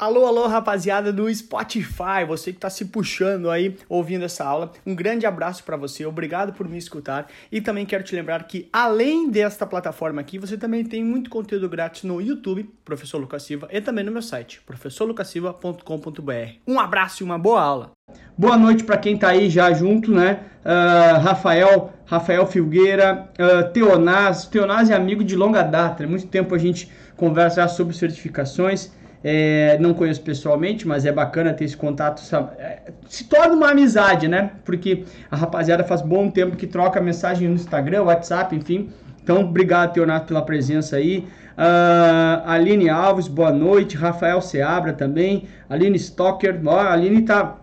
Alô, 0.00 0.26
alô, 0.26 0.46
rapaziada 0.46 1.12
do 1.12 1.28
Spotify, 1.34 2.24
você 2.24 2.52
que 2.52 2.58
está 2.58 2.70
se 2.70 2.84
puxando 2.84 3.50
aí 3.50 3.76
ouvindo 3.88 4.24
essa 4.24 4.44
aula, 4.44 4.70
um 4.86 4.94
grande 4.94 5.26
abraço 5.26 5.64
para 5.64 5.76
você, 5.76 6.06
obrigado 6.06 6.52
por 6.52 6.68
me 6.68 6.78
escutar 6.78 7.26
e 7.50 7.60
também 7.60 7.84
quero 7.84 8.04
te 8.04 8.14
lembrar 8.14 8.44
que 8.44 8.68
além 8.72 9.28
desta 9.28 9.66
plataforma 9.66 10.20
aqui, 10.20 10.38
você 10.38 10.56
também 10.56 10.84
tem 10.84 11.02
muito 11.02 11.28
conteúdo 11.28 11.68
grátis 11.68 12.04
no 12.04 12.20
YouTube, 12.20 12.70
Professor 12.84 13.18
Lucas 13.18 13.42
Silva, 13.42 13.66
e 13.72 13.80
também 13.80 14.04
no 14.04 14.12
meu 14.12 14.22
site, 14.22 14.60
professorlucasilva.com.br. 14.64 16.32
Um 16.64 16.78
abraço 16.78 17.24
e 17.24 17.26
uma 17.26 17.36
boa 17.36 17.60
aula. 17.60 17.90
Boa 18.36 18.56
noite 18.56 18.84
para 18.84 18.98
quem 18.98 19.16
está 19.16 19.30
aí 19.30 19.50
já 19.50 19.72
junto, 19.72 20.12
né? 20.12 20.44
Uh, 20.64 21.18
Rafael, 21.22 21.92
Rafael 22.06 22.46
Filgueira, 22.46 23.28
uh, 23.36 23.68
Teonaz, 23.72 24.46
Teonaz 24.46 24.90
é 24.90 24.94
amigo 24.94 25.24
de 25.24 25.34
longa 25.34 25.62
data, 25.62 26.04
há 26.04 26.06
muito 26.06 26.28
tempo 26.28 26.54
a 26.54 26.58
gente 26.58 26.88
conversa 27.16 27.66
sobre 27.66 27.96
certificações. 27.96 28.96
É, 29.22 29.76
não 29.80 29.92
conheço 29.94 30.22
pessoalmente, 30.22 30.86
mas 30.86 31.04
é 31.04 31.12
bacana 31.12 31.52
ter 31.52 31.64
esse 31.64 31.76
contato. 31.76 32.22
É, 32.58 32.92
se 33.08 33.24
torna 33.24 33.54
uma 33.54 33.70
amizade, 33.70 34.28
né? 34.28 34.52
Porque 34.64 35.04
a 35.30 35.36
rapaziada 35.36 35.82
faz 35.84 36.02
bom 36.02 36.30
tempo 36.30 36.56
que 36.56 36.66
troca 36.66 37.00
mensagem 37.00 37.48
no 37.48 37.54
Instagram, 37.54 38.04
WhatsApp, 38.04 38.54
enfim. 38.54 38.90
Então, 39.22 39.40
obrigado, 39.40 39.92
Teonato, 39.92 40.28
pela 40.28 40.42
presença 40.42 40.96
aí. 40.96 41.26
Uh, 41.58 42.46
Aline 42.46 42.88
Alves, 42.88 43.26
boa 43.26 43.50
noite. 43.50 43.96
Rafael 43.96 44.40
Seabra 44.40 44.92
também. 44.92 45.48
Aline 45.68 45.98
Stocker. 45.98 46.58
Ó, 46.64 46.78
a 46.78 46.92
Aline 46.92 47.22
tá 47.22 47.57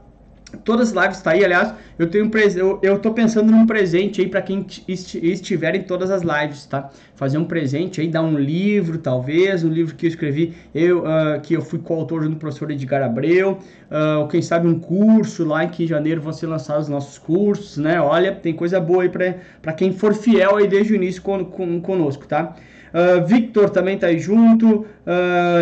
Todas 0.64 0.96
as 0.96 1.04
lives 1.04 1.22
tá 1.22 1.32
aí, 1.32 1.44
aliás, 1.44 1.74
eu 1.98 2.10
tenho 2.10 2.26
um 2.26 2.32
eu, 2.56 2.80
eu 2.82 3.00
tô 3.00 3.14
pensando 3.14 3.52
num 3.52 3.66
presente 3.66 4.22
aí 4.22 4.28
para 4.28 4.42
quem 4.42 4.66
estiver 4.88 5.76
em 5.76 5.84
todas 5.84 6.12
as 6.12 6.22
lives, 6.22 6.66
tá? 6.66 6.90
Fazer 7.16 7.38
um 7.38 7.46
presente 7.46 8.02
aí, 8.02 8.08
dar 8.08 8.22
um 8.22 8.38
livro, 8.38 8.98
talvez, 8.98 9.64
um 9.64 9.70
livro 9.70 9.96
que 9.96 10.06
eu 10.06 10.10
escrevi, 10.10 10.54
eu 10.74 11.00
uh, 11.00 11.40
que 11.42 11.54
eu 11.54 11.62
fui 11.62 11.80
coautor 11.80 12.22
junto 12.22 12.36
do 12.36 12.40
professor 12.40 12.70
Edgar 12.72 13.02
Abreu, 13.04 13.60
uh, 13.90 14.20
ou 14.20 14.28
quem 14.28 14.42
sabe 14.42 14.68
um 14.68 14.80
curso 14.80 15.46
lá 15.46 15.64
em 15.64 15.70
que 15.70 15.84
em 15.84 15.88
janeiro 15.88 16.22
vão 16.22 16.34
ser 16.34 16.48
lançados 16.48 16.84
os 16.84 16.90
nossos 16.90 17.18
cursos, 17.18 17.78
né? 17.78 18.00
Olha, 18.00 18.34
tem 18.34 18.54
coisa 18.54 18.80
boa 18.80 19.04
aí 19.04 19.10
para 19.10 19.74
quem 19.74 19.92
for 19.94 20.14
fiel 20.14 20.58
aí 20.58 20.68
desde 20.68 20.94
o 20.94 20.96
início 20.96 21.22
con, 21.22 21.46
con, 21.46 21.82
conosco, 21.82 22.28
tá? 22.28 22.56
Uh, 22.94 23.26
Victor 23.26 23.70
também 23.70 23.98
tá 23.98 24.08
aí 24.08 24.20
junto, 24.20 24.86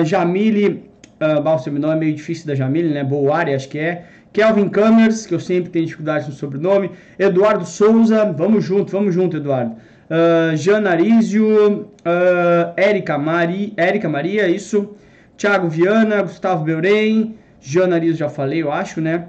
Jamile, 0.05 0.92
uh, 1.23 1.79
nome 1.79 1.93
é 1.93 1.99
meio 1.99 2.15
difícil 2.15 2.47
da 2.47 2.55
Jamile, 2.55 2.89
né? 2.89 3.03
Boari, 3.03 3.53
acho 3.53 3.69
que 3.69 3.79
é. 3.79 4.05
Kelvin 4.33 4.67
Cammers, 4.69 5.27
que 5.27 5.33
eu 5.35 5.39
sempre 5.39 5.69
tenho 5.69 5.85
dificuldade 5.85 6.27
no 6.27 6.33
sobrenome, 6.33 6.89
Eduardo 7.19 7.65
Souza, 7.65 8.25
vamos 8.25 8.65
junto, 8.65 8.91
vamos 8.91 9.13
junto, 9.13 9.37
Eduardo. 9.37 9.75
Uh, 10.09 10.55
Jean 10.57 10.87
Arizio, 10.87 11.81
uh, 11.81 12.73
Érica, 12.75 13.17
Mari, 13.17 13.73
Érica 13.77 14.09
Maria, 14.09 14.47
isso. 14.47 14.95
Thiago 15.37 15.69
Viana, 15.69 16.21
Gustavo 16.23 16.63
Beurem, 16.63 17.35
Jean 17.61 17.93
Arizio 17.93 18.15
já 18.15 18.29
falei, 18.29 18.61
eu 18.61 18.71
acho, 18.71 18.99
né? 18.99 19.25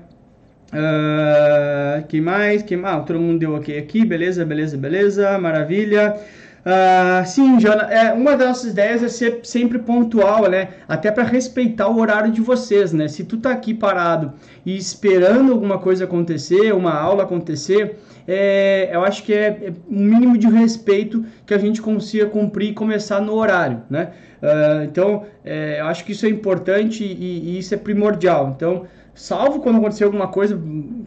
Uh, 0.73 2.05
quem 2.09 2.21
mais? 2.21 2.63
Quem 2.63 2.77
mais? 2.77 2.97
Ah, 2.97 3.01
todo 3.01 3.21
mundo 3.21 3.39
deu 3.39 3.55
ok 3.55 3.79
aqui, 3.79 4.05
beleza, 4.05 4.45
beleza, 4.45 4.77
beleza, 4.77 5.39
maravilha. 5.39 6.17
Uh, 6.65 7.27
sim, 7.27 7.61
Jana, 7.61 7.83
é, 7.93 8.11
uma 8.15 8.35
das 8.39 8.49
nossas 8.49 8.71
ideias 8.71 9.03
é 9.03 9.09
ser 9.09 9.41
sempre 9.43 9.79
pontual, 9.79 10.49
né? 10.49 10.69
Até 10.89 11.11
para 11.11 11.23
respeitar 11.23 11.89
o 11.89 11.99
horário 11.99 12.33
de 12.33 12.41
vocês, 12.41 12.91
né? 12.91 13.07
Se 13.07 13.23
tu 13.23 13.37
tá 13.37 13.51
aqui 13.51 13.75
parado 13.75 14.33
e 14.65 14.75
esperando 14.75 15.53
alguma 15.53 15.79
coisa 15.79 16.05
acontecer, 16.05 16.73
uma 16.73 16.95
aula 16.95 17.25
acontecer, 17.25 17.99
é, 18.27 18.89
eu 18.91 19.05
acho 19.05 19.25
que 19.25 19.35
é, 19.35 19.47
é 19.47 19.73
um 19.91 20.01
mínimo 20.05 20.39
de 20.39 20.47
respeito 20.49 21.23
que 21.45 21.53
a 21.53 21.59
gente 21.59 21.83
consiga 21.83 22.25
cumprir 22.27 22.71
e 22.71 22.73
começar 22.73 23.21
no 23.21 23.35
horário, 23.35 23.83
né? 23.91 24.13
Uh, 24.43 24.85
então, 24.85 25.25
é, 25.45 25.81
eu 25.81 25.87
acho 25.87 26.03
que 26.03 26.13
isso 26.13 26.25
é 26.25 26.31
importante 26.31 27.05
e, 27.05 27.57
e 27.57 27.59
isso 27.59 27.75
é 27.75 27.77
primordial. 27.77 28.55
Então, 28.57 28.87
salvo 29.15 29.61
quando 29.61 29.77
acontecer 29.77 30.05
alguma 30.05 30.29
coisa, 30.29 30.59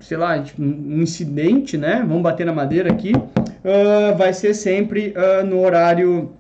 sei 0.01 0.17
lá, 0.17 0.43
um 0.59 1.01
incidente, 1.01 1.79
né? 1.79 2.03
Vamos 2.07 2.21
bater 2.21 2.45
na 2.45 2.53
madeira 2.53 2.91
aqui 2.91 3.11
uh, 3.67 4.17
vai 4.17 4.33
ser 4.33 4.53
sempre 4.53 5.13
uh, 5.15 5.45
no 5.45 5.59
horário 5.59 6.31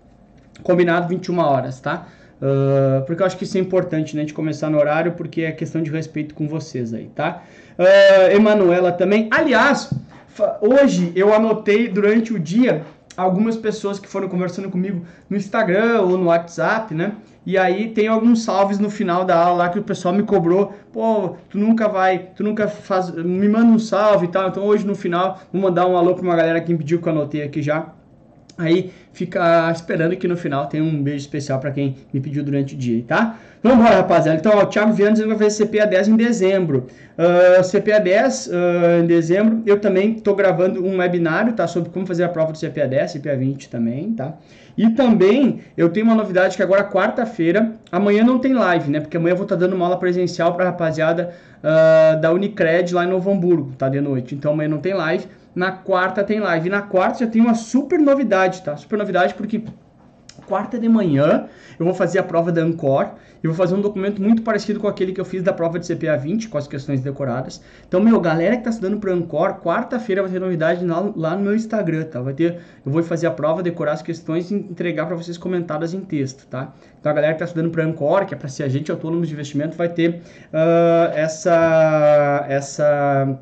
combinado 0.63 1.07
21 1.09 1.39
horas, 1.39 1.79
tá? 1.79 2.07
Uh, 2.41 3.03
porque 3.05 3.21
eu 3.21 3.25
acho 3.25 3.37
que 3.37 3.43
isso 3.43 3.57
é 3.57 3.61
importante, 3.61 4.15
né? 4.15 4.23
De 4.23 4.33
começar 4.33 4.69
no 4.69 4.77
horário, 4.77 5.13
porque 5.13 5.41
é 5.41 5.51
questão 5.51 5.81
de 5.81 5.91
respeito 5.91 6.33
com 6.33 6.47
vocês 6.47 6.93
aí, 6.93 7.09
tá? 7.15 7.43
Uh, 7.77 8.35
Emanuela 8.35 8.91
também. 8.91 9.27
Aliás, 9.31 9.91
hoje 10.61 11.11
eu 11.15 11.33
anotei 11.33 11.87
durante 11.87 12.33
o 12.33 12.39
dia 12.39 12.83
algumas 13.17 13.57
pessoas 13.57 13.99
que 13.99 14.07
foram 14.07 14.29
conversando 14.29 14.69
comigo 14.69 15.03
no 15.27 15.35
Instagram 15.35 16.01
ou 16.01 16.17
no 16.17 16.25
WhatsApp, 16.25 16.93
né? 16.93 17.15
E 17.43 17.57
aí 17.57 17.89
tem 17.89 18.07
alguns 18.07 18.43
salves 18.43 18.77
no 18.77 18.89
final 18.89 19.25
da 19.25 19.37
aula 19.37 19.63
lá 19.63 19.69
que 19.69 19.79
o 19.79 19.83
pessoal 19.83 20.13
me 20.13 20.21
cobrou. 20.21 20.73
Pô, 20.93 21.35
tu 21.49 21.57
nunca 21.57 21.87
vai, 21.87 22.19
tu 22.35 22.43
nunca 22.43 22.67
faz, 22.67 23.09
me 23.09 23.49
manda 23.49 23.71
um 23.71 23.79
salve 23.79 24.25
e 24.25 24.29
tal. 24.29 24.47
Então 24.47 24.63
hoje 24.63 24.85
no 24.85 24.93
final 24.95 25.39
vou 25.51 25.61
mandar 25.61 25.87
um 25.87 25.97
alô 25.97 26.13
para 26.13 26.23
uma 26.23 26.35
galera 26.35 26.61
que 26.61 26.71
me 26.71 26.77
pediu 26.77 27.01
que 27.01 27.07
eu 27.07 27.11
anotei 27.11 27.41
aqui 27.41 27.61
já. 27.61 27.96
Aí 28.57 28.91
fica 29.13 29.71
esperando 29.71 30.15
que 30.15 30.27
no 30.27 30.35
final 30.35 30.65
tem 30.65 30.81
um 30.81 31.03
beijo 31.03 31.19
especial 31.19 31.59
para 31.59 31.71
quem 31.71 31.95
me 32.11 32.19
pediu 32.19 32.43
durante 32.43 32.73
o 32.73 32.77
dia, 32.77 33.03
tá? 33.07 33.37
Vamos 33.61 33.79
embora, 33.79 33.97
rapaziada. 33.97 34.39
Então, 34.39 34.51
ó, 34.55 34.63
o 34.63 34.65
Thiago 34.65 34.93
Viana 34.93 35.15
vai 35.27 35.37
fazer 35.37 35.65
CPA 35.65 35.85
10 35.85 36.07
em 36.07 36.15
dezembro. 36.15 36.87
Uh, 37.17 37.61
CPA 37.63 37.99
10 37.99 38.47
uh, 38.47 38.51
em 39.03 39.05
dezembro, 39.07 39.61
eu 39.65 39.79
também 39.79 40.13
estou 40.13 40.35
gravando 40.35 40.83
um 40.83 40.97
webinário, 40.97 41.53
tá? 41.53 41.67
Sobre 41.67 41.89
como 41.89 42.05
fazer 42.05 42.23
a 42.23 42.29
prova 42.29 42.51
do 42.51 42.59
CPA 42.59 42.87
10, 42.87 43.13
CPA 43.13 43.35
20 43.35 43.69
também, 43.69 44.11
tá? 44.13 44.33
E 44.77 44.89
também 44.91 45.59
eu 45.75 45.89
tenho 45.89 46.05
uma 46.05 46.13
novidade 46.15 46.55
que 46.55 46.61
agora 46.61 46.83
quarta-feira, 46.83 47.73
amanhã 47.91 48.23
não 48.23 48.37
tem 48.37 48.53
live, 48.53 48.91
né? 48.91 48.99
Porque 48.99 49.17
amanhã 49.17 49.33
eu 49.33 49.37
vou 49.37 49.45
estar 49.45 49.55
tá 49.55 49.61
dando 49.61 49.75
uma 49.75 49.85
aula 49.85 49.97
presencial 49.97 50.53
para 50.53 50.65
rapaziada 50.65 51.33
uh, 51.63 52.21
da 52.21 52.31
Unicred 52.31 52.93
lá 52.93 53.03
em 53.03 53.09
Novo 53.09 53.31
Hamburgo, 53.31 53.73
tá? 53.75 53.89
De 53.89 53.99
noite. 53.99 54.35
Então 54.35 54.53
amanhã 54.53 54.69
não 54.69 54.79
tem 54.79 54.93
live. 54.93 55.25
Na 55.57 55.71
quarta 55.71 56.23
tem 56.23 56.39
live. 56.39 56.67
E 56.67 56.69
na 56.69 56.83
quarta 56.83 57.25
já 57.25 57.27
tem 57.27 57.41
uma 57.41 57.55
super 57.55 57.97
novidade, 57.97 58.61
tá? 58.61 58.77
Super 58.77 58.95
novidade 58.95 59.33
porque 59.33 59.63
quarta 60.45 60.77
de 60.77 60.87
manhã 60.87 61.47
eu 61.79 61.85
vou 61.85 61.95
fazer 61.95 62.19
a 62.19 62.23
prova 62.23 62.51
da 62.51 62.61
Ancor 62.61 63.09
e 63.43 63.47
vou 63.47 63.55
fazer 63.55 63.73
um 63.73 63.81
documento 63.81 64.21
muito 64.21 64.43
parecido 64.43 64.79
com 64.79 64.87
aquele 64.87 65.11
que 65.11 65.19
eu 65.19 65.25
fiz 65.25 65.41
da 65.41 65.51
prova 65.51 65.79
de 65.79 65.91
CPA 65.91 66.15
20, 66.15 66.49
com 66.49 66.59
as 66.59 66.67
questões 66.67 67.01
decoradas. 67.01 67.59
Então, 67.87 67.99
meu, 67.99 68.21
galera 68.21 68.51
que 68.51 68.59
está 68.59 68.69
estudando 68.69 68.99
para 68.99 69.11
Ancor, 69.11 69.55
quarta-feira 69.55 70.21
vai 70.21 70.29
ter 70.29 70.39
novidade 70.39 70.85
lá, 70.85 71.35
no 71.35 71.41
meu 71.41 71.55
Instagram, 71.55 72.03
tá? 72.03 72.21
Vai 72.21 72.35
ter, 72.35 72.59
eu 72.85 72.91
vou 72.91 73.01
fazer 73.01 73.25
a 73.25 73.31
prova, 73.31 73.63
decorar 73.63 73.93
as 73.93 74.03
questões 74.03 74.51
e 74.51 74.53
entregar 74.53 75.07
para 75.07 75.15
vocês 75.15 75.39
comentadas 75.39 75.91
em 75.91 76.01
texto, 76.01 76.45
tá? 76.45 76.71
Então, 76.99 77.11
a 77.11 77.15
galera 77.15 77.33
que 77.33 77.37
está 77.37 77.45
estudando 77.45 77.71
para 77.71 77.83
Ancor, 77.83 78.27
que 78.27 78.35
é 78.35 78.37
para 78.37 78.47
ser 78.47 78.61
agente 78.61 78.91
autônomo 78.91 79.25
de 79.25 79.33
investimento, 79.33 79.75
vai 79.75 79.89
ter 79.89 80.21
uh, 80.53 81.15
essa 81.15 82.45
essa 82.47 83.39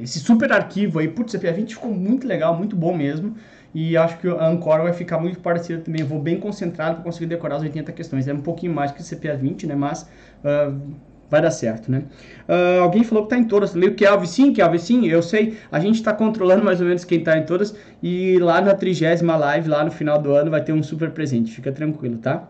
esse 0.00 0.18
super 0.18 0.52
arquivo 0.52 0.98
aí, 0.98 1.08
putz, 1.08 1.32
CPA 1.32 1.52
20 1.52 1.74
ficou 1.74 1.90
muito 1.90 2.26
legal, 2.26 2.56
muito 2.56 2.76
bom 2.76 2.96
mesmo. 2.96 3.34
E 3.74 3.96
acho 3.96 4.18
que 4.18 4.28
a 4.28 4.46
Ancora 4.46 4.84
vai 4.84 4.92
ficar 4.92 5.18
muito 5.18 5.40
parecida 5.40 5.80
também. 5.80 6.02
Eu 6.02 6.06
vou 6.06 6.20
bem 6.20 6.38
concentrado 6.38 6.96
para 6.96 7.04
conseguir 7.04 7.26
decorar 7.26 7.56
as 7.56 7.62
80 7.62 7.90
questões. 7.92 8.28
É 8.28 8.32
um 8.32 8.40
pouquinho 8.40 8.72
mais 8.72 8.92
que 8.92 9.00
o 9.00 9.04
CPA 9.04 9.34
20, 9.36 9.66
né? 9.66 9.74
Mas 9.74 10.02
uh, 10.44 10.80
vai 11.28 11.42
dar 11.42 11.50
certo, 11.50 11.90
né? 11.90 12.04
Uh, 12.48 12.82
alguém 12.82 13.02
falou 13.02 13.24
que 13.24 13.30
tá 13.30 13.36
em 13.36 13.44
todas. 13.44 13.74
Meio 13.74 13.94
que 13.94 14.06
Alves, 14.06 14.30
sim, 14.30 14.52
que 14.52 14.62
Alves, 14.62 14.82
sim, 14.82 15.06
eu 15.08 15.20
sei. 15.20 15.58
A 15.72 15.80
gente 15.80 15.96
está 15.96 16.12
controlando 16.12 16.64
mais 16.64 16.80
ou 16.80 16.86
menos 16.86 17.04
quem 17.04 17.24
tá 17.24 17.36
em 17.36 17.44
todas. 17.44 17.74
E 18.00 18.38
lá 18.38 18.60
na 18.60 18.74
trigésima 18.74 19.36
live, 19.36 19.68
lá 19.68 19.84
no 19.84 19.90
final 19.90 20.22
do 20.22 20.32
ano, 20.32 20.52
vai 20.52 20.62
ter 20.62 20.72
um 20.72 20.82
super 20.82 21.10
presente. 21.10 21.50
Fica 21.50 21.72
tranquilo, 21.72 22.18
tá? 22.18 22.48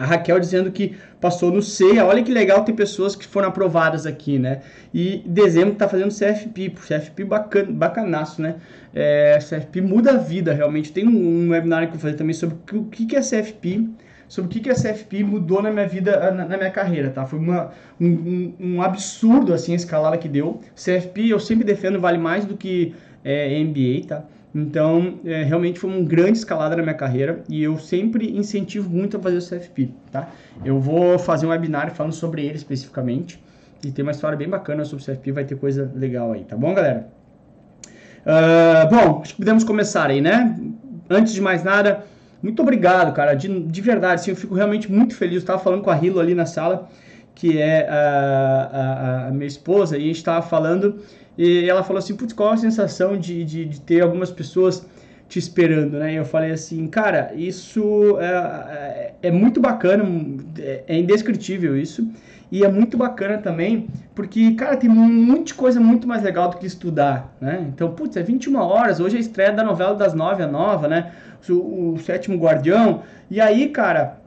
A 0.00 0.06
Raquel 0.06 0.40
dizendo 0.40 0.72
que 0.72 0.96
passou 1.20 1.52
no 1.52 1.60
CEA. 1.60 2.06
Olha 2.06 2.22
que 2.22 2.32
legal, 2.32 2.64
tem 2.64 2.74
pessoas 2.74 3.14
que 3.14 3.26
foram 3.26 3.48
aprovadas 3.48 4.06
aqui, 4.06 4.38
né? 4.38 4.62
E 4.94 5.22
dezembro 5.26 5.74
tá 5.74 5.86
fazendo 5.86 6.08
CFP. 6.08 6.70
CFP 6.70 7.24
bacana, 7.24 7.70
bacanaço, 7.70 8.40
né? 8.40 8.56
É, 8.94 9.38
CFP 9.38 9.82
muda 9.82 10.12
a 10.12 10.16
vida, 10.16 10.54
realmente. 10.54 10.90
Tem 10.90 11.06
um, 11.06 11.44
um 11.46 11.50
webinar 11.50 11.82
que 11.82 11.88
eu 11.88 11.92
vou 11.92 12.00
fazer 12.00 12.14
também 12.14 12.32
sobre 12.32 12.56
o 12.72 12.84
que, 12.84 13.04
que 13.04 13.14
é 13.14 13.20
CFP 13.20 13.90
sobre 14.26 14.48
o 14.48 14.52
que, 14.52 14.60
que 14.60 14.70
a 14.70 14.74
CFP 14.74 15.24
mudou 15.24 15.60
na 15.60 15.72
minha 15.72 15.88
vida, 15.88 16.30
na, 16.30 16.44
na 16.44 16.56
minha 16.56 16.70
carreira, 16.70 17.10
tá? 17.10 17.26
Foi 17.26 17.36
uma, 17.36 17.72
um, 18.00 18.54
um, 18.60 18.80
absurdo, 18.80 19.52
assim, 19.52 19.72
a 19.72 19.76
escalada 19.76 20.16
que 20.16 20.28
deu. 20.28 20.60
CFP, 20.76 21.30
eu 21.30 21.40
sempre 21.40 21.64
defendo, 21.64 22.00
vale 22.00 22.16
mais 22.16 22.44
do 22.44 22.56
que 22.56 22.94
é, 23.24 23.58
MBA, 23.58 24.06
tá? 24.06 24.24
Então, 24.54 25.20
é, 25.24 25.44
realmente 25.44 25.78
foi 25.78 25.90
uma 25.90 26.02
grande 26.02 26.38
escalada 26.38 26.74
na 26.76 26.82
minha 26.82 26.94
carreira 26.94 27.42
e 27.48 27.62
eu 27.62 27.78
sempre 27.78 28.36
incentivo 28.36 28.90
muito 28.90 29.16
a 29.16 29.20
fazer 29.20 29.38
o 29.38 29.40
CFP, 29.40 29.90
tá? 30.10 30.28
Eu 30.64 30.80
vou 30.80 31.18
fazer 31.18 31.46
um 31.46 31.50
webinar 31.50 31.94
falando 31.94 32.12
sobre 32.12 32.44
ele 32.44 32.56
especificamente 32.56 33.40
e 33.84 33.92
tem 33.92 34.02
uma 34.02 34.10
história 34.10 34.36
bem 34.36 34.48
bacana 34.48 34.84
sobre 34.84 35.04
o 35.04 35.06
CFP, 35.06 35.32
vai 35.32 35.44
ter 35.44 35.56
coisa 35.56 35.90
legal 35.94 36.32
aí, 36.32 36.44
tá 36.44 36.56
bom, 36.56 36.74
galera? 36.74 37.08
Uh, 38.20 38.90
bom, 38.90 39.20
acho 39.22 39.34
que 39.34 39.38
podemos 39.38 39.62
começar 39.62 40.10
aí, 40.10 40.20
né? 40.20 40.58
Antes 41.08 41.32
de 41.32 41.40
mais 41.40 41.62
nada, 41.62 42.04
muito 42.42 42.60
obrigado, 42.60 43.14
cara, 43.14 43.34
de, 43.34 43.60
de 43.60 43.80
verdade, 43.80 44.22
sim, 44.22 44.30
eu 44.30 44.36
fico 44.36 44.54
realmente 44.54 44.90
muito 44.90 45.14
feliz. 45.14 45.36
Eu 45.36 45.40
estava 45.40 45.58
falando 45.58 45.82
com 45.82 45.90
a 45.90 45.96
Hilo 45.96 46.18
ali 46.18 46.34
na 46.34 46.44
sala, 46.44 46.88
que 47.34 47.58
é 47.58 47.88
a, 47.88 48.70
a, 48.72 49.28
a 49.28 49.30
minha 49.30 49.46
esposa, 49.46 49.96
e 49.96 50.02
a 50.02 50.06
gente 50.06 50.16
estava 50.16 50.42
falando 50.42 51.00
e 51.36 51.68
ela 51.68 51.82
falou 51.82 51.98
assim, 51.98 52.14
putz, 52.14 52.32
qual 52.32 52.52
a 52.52 52.56
sensação 52.56 53.16
de, 53.16 53.44
de, 53.44 53.64
de 53.64 53.80
ter 53.80 54.02
algumas 54.02 54.30
pessoas 54.30 54.86
te 55.28 55.38
esperando, 55.38 55.98
né? 55.98 56.14
E 56.14 56.16
eu 56.16 56.24
falei 56.24 56.50
assim, 56.50 56.86
cara, 56.88 57.32
isso 57.36 58.18
é, 58.18 59.14
é, 59.22 59.28
é 59.28 59.30
muito 59.30 59.60
bacana, 59.60 60.04
é, 60.58 60.82
é 60.88 60.98
indescritível 60.98 61.78
isso. 61.78 62.06
E 62.52 62.64
é 62.64 62.68
muito 62.68 62.96
bacana 62.96 63.38
também, 63.38 63.86
porque, 64.12 64.52
cara, 64.54 64.76
tem 64.76 64.90
muita 64.90 65.54
coisa 65.54 65.78
muito 65.78 66.08
mais 66.08 66.20
legal 66.20 66.50
do 66.50 66.56
que 66.56 66.66
estudar, 66.66 67.32
né? 67.40 67.64
Então, 67.72 67.92
putz, 67.92 68.16
é 68.16 68.22
21 68.24 68.56
horas, 68.56 68.98
hoje 68.98 69.14
é 69.14 69.18
a 69.18 69.20
estreia 69.20 69.52
da 69.52 69.62
novela 69.62 69.94
das 69.94 70.14
nove 70.14 70.42
a 70.42 70.48
nova, 70.48 70.88
né? 70.88 71.12
O, 71.48 71.92
o 71.92 71.98
Sétimo 72.00 72.36
Guardião. 72.36 73.04
E 73.30 73.40
aí, 73.40 73.68
cara, 73.68 74.19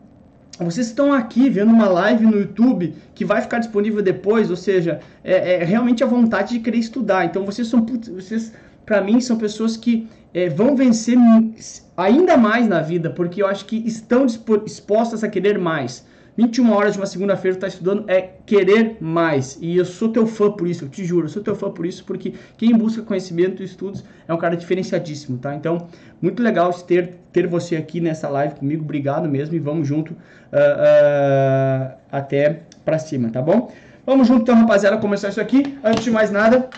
vocês 0.60 0.88
estão 0.88 1.12
aqui 1.12 1.50
vendo 1.50 1.72
uma 1.72 1.88
live 1.88 2.26
no 2.26 2.38
YouTube 2.38 2.94
que 3.16 3.26
vai 3.26 3.42
ficar 3.42 3.60
disponível 3.60 4.02
depois, 4.04 4.52
ou 4.52 4.56
seja, 4.56 5.00
é, 5.24 5.56
é 5.56 5.64
realmente 5.64 6.04
a 6.04 6.08
vontade 6.08 6.54
de 6.54 6.60
querer 6.60 6.78
estudar. 6.78 7.26
Então, 7.26 7.44
vocês 7.44 7.68
são, 7.68 7.86
vocês, 8.14 8.54
para 8.86 9.02
mim, 9.02 9.20
são 9.20 9.38
pessoas 9.38 9.76
que 9.76 10.08
é, 10.34 10.50
vão 10.50 10.76
vencer 10.76 11.18
ainda 11.98 12.38
mais 12.38 12.68
na 12.68 12.82
vida, 12.82 13.10
porque 13.10 13.42
eu 13.42 13.48
acho 13.48 13.66
que 13.66 13.78
estão 13.78 14.26
dispostas 14.26 15.24
a 15.24 15.28
querer 15.28 15.58
mais. 15.58 16.06
21 16.38 16.72
horas 16.72 16.94
de 16.94 17.00
uma 17.00 17.06
segunda-feira 17.06 17.58
tá 17.58 17.68
estudando 17.68 18.10
é 18.10 18.22
querer 18.46 18.98
mais. 19.00 19.58
E 19.62 19.78
eu 19.78 19.86
sou 19.86 20.10
teu 20.10 20.26
fã 20.26 20.52
por 20.52 20.68
isso, 20.68 20.86
eu 20.86 20.90
te 20.90 21.06
juro, 21.06 21.26
eu 21.26 21.30
sou 21.30 21.44
teu 21.44 21.56
fã 21.56 21.70
por 21.70 21.86
isso, 21.86 22.04
porque 22.06 22.34
quem 22.58 22.76
busca 22.76 23.02
conhecimento 23.02 23.62
e 23.62 23.66
estudos 23.66 24.04
é 24.28 24.34
um 24.34 24.38
cara 24.38 24.56
diferenciadíssimo, 24.56 25.38
tá? 25.38 25.54
Então, 25.56 25.88
muito 26.22 26.42
legal 26.42 26.74
ter, 26.74 27.16
ter 27.32 27.48
você 27.48 27.76
aqui 27.76 28.02
nessa 28.02 28.28
live 28.30 28.56
comigo, 28.56 28.84
obrigado 28.84 29.30
mesmo, 29.30 29.56
e 29.56 29.60
vamos 29.60 29.88
junto 29.88 30.12
uh, 30.12 30.16
uh, 30.16 31.98
até 32.12 32.62
pra 32.84 32.98
cima, 32.98 33.30
tá 33.30 33.42
bom? 33.42 33.72
Vamos 34.06 34.28
junto 34.28 34.42
então, 34.42 34.56
rapaziada, 34.56 34.98
começar 34.98 35.30
isso 35.30 35.40
aqui. 35.40 35.78
Antes 35.84 36.04
de 36.04 36.12
mais 36.12 36.30
nada, 36.30 36.70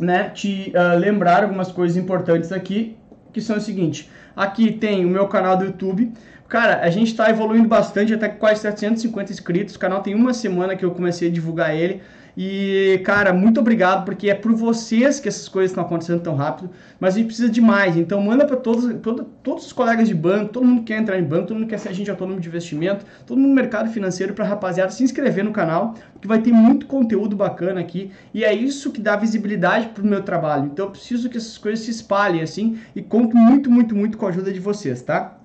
né, 0.00 0.30
te 0.30 0.72
uh, 0.74 0.98
lembrar 0.98 1.44
algumas 1.44 1.70
coisas 1.70 1.96
importantes 1.96 2.50
aqui, 2.50 2.96
que 3.32 3.40
são 3.40 3.58
o 3.58 3.60
seguinte. 3.60 4.10
Aqui 4.34 4.72
tem 4.72 5.04
o 5.04 5.08
meu 5.08 5.28
canal 5.28 5.56
do 5.56 5.64
YouTube. 5.64 6.12
Cara, 6.48 6.80
a 6.80 6.90
gente 6.90 7.08
está 7.08 7.28
evoluindo 7.28 7.68
bastante, 7.68 8.14
até 8.14 8.28
quase 8.28 8.60
750 8.60 9.32
inscritos. 9.32 9.74
O 9.74 9.78
canal 9.78 10.00
tem 10.00 10.14
uma 10.14 10.32
semana 10.32 10.76
que 10.76 10.84
eu 10.84 10.92
comecei 10.92 11.28
a 11.28 11.32
divulgar 11.32 11.74
ele. 11.74 12.00
E, 12.36 13.00
cara, 13.02 13.32
muito 13.32 13.58
obrigado, 13.58 14.04
porque 14.04 14.28
é 14.28 14.34
por 14.34 14.52
vocês 14.52 15.18
que 15.18 15.26
essas 15.26 15.48
coisas 15.48 15.70
estão 15.70 15.82
acontecendo 15.82 16.20
tão 16.20 16.34
rápido, 16.34 16.68
mas 17.00 17.14
a 17.14 17.18
gente 17.18 17.28
precisa 17.28 17.48
de 17.48 17.62
mais. 17.62 17.96
Então, 17.96 18.20
manda 18.20 18.44
para 18.44 18.56
todos, 18.56 18.94
todo, 19.00 19.24
todos 19.42 19.64
os 19.64 19.72
colegas 19.72 20.06
de 20.06 20.14
banco, 20.14 20.52
todo 20.52 20.66
mundo 20.66 20.82
quer 20.82 21.00
entrar 21.00 21.18
em 21.18 21.24
banco, 21.24 21.48
todo 21.48 21.56
mundo 21.56 21.68
quer 21.68 21.78
ser 21.78 21.88
agente 21.88 22.10
autônomo 22.10 22.38
de 22.38 22.46
investimento, 22.46 23.06
todo 23.26 23.38
mundo 23.38 23.48
no 23.48 23.54
mercado 23.54 23.90
financeiro, 23.90 24.34
para 24.34 24.44
rapaziada 24.44 24.92
se 24.92 25.02
inscrever 25.02 25.44
no 25.44 25.50
canal, 25.50 25.94
que 26.20 26.28
vai 26.28 26.38
ter 26.42 26.52
muito 26.52 26.84
conteúdo 26.84 27.34
bacana 27.34 27.80
aqui. 27.80 28.10
E 28.34 28.44
é 28.44 28.52
isso 28.52 28.92
que 28.92 29.00
dá 29.00 29.16
visibilidade 29.16 29.88
para 29.88 30.02
o 30.02 30.06
meu 30.06 30.22
trabalho. 30.22 30.66
Então, 30.66 30.84
eu 30.84 30.90
preciso 30.90 31.30
que 31.30 31.38
essas 31.38 31.56
coisas 31.56 31.86
se 31.86 31.90
espalhem 31.90 32.42
assim 32.42 32.78
e 32.94 33.00
conto 33.00 33.34
muito, 33.34 33.70
muito, 33.70 33.96
muito 33.96 34.18
com 34.18 34.26
a 34.26 34.28
ajuda 34.28 34.52
de 34.52 34.60
vocês, 34.60 35.00
tá? 35.00 35.38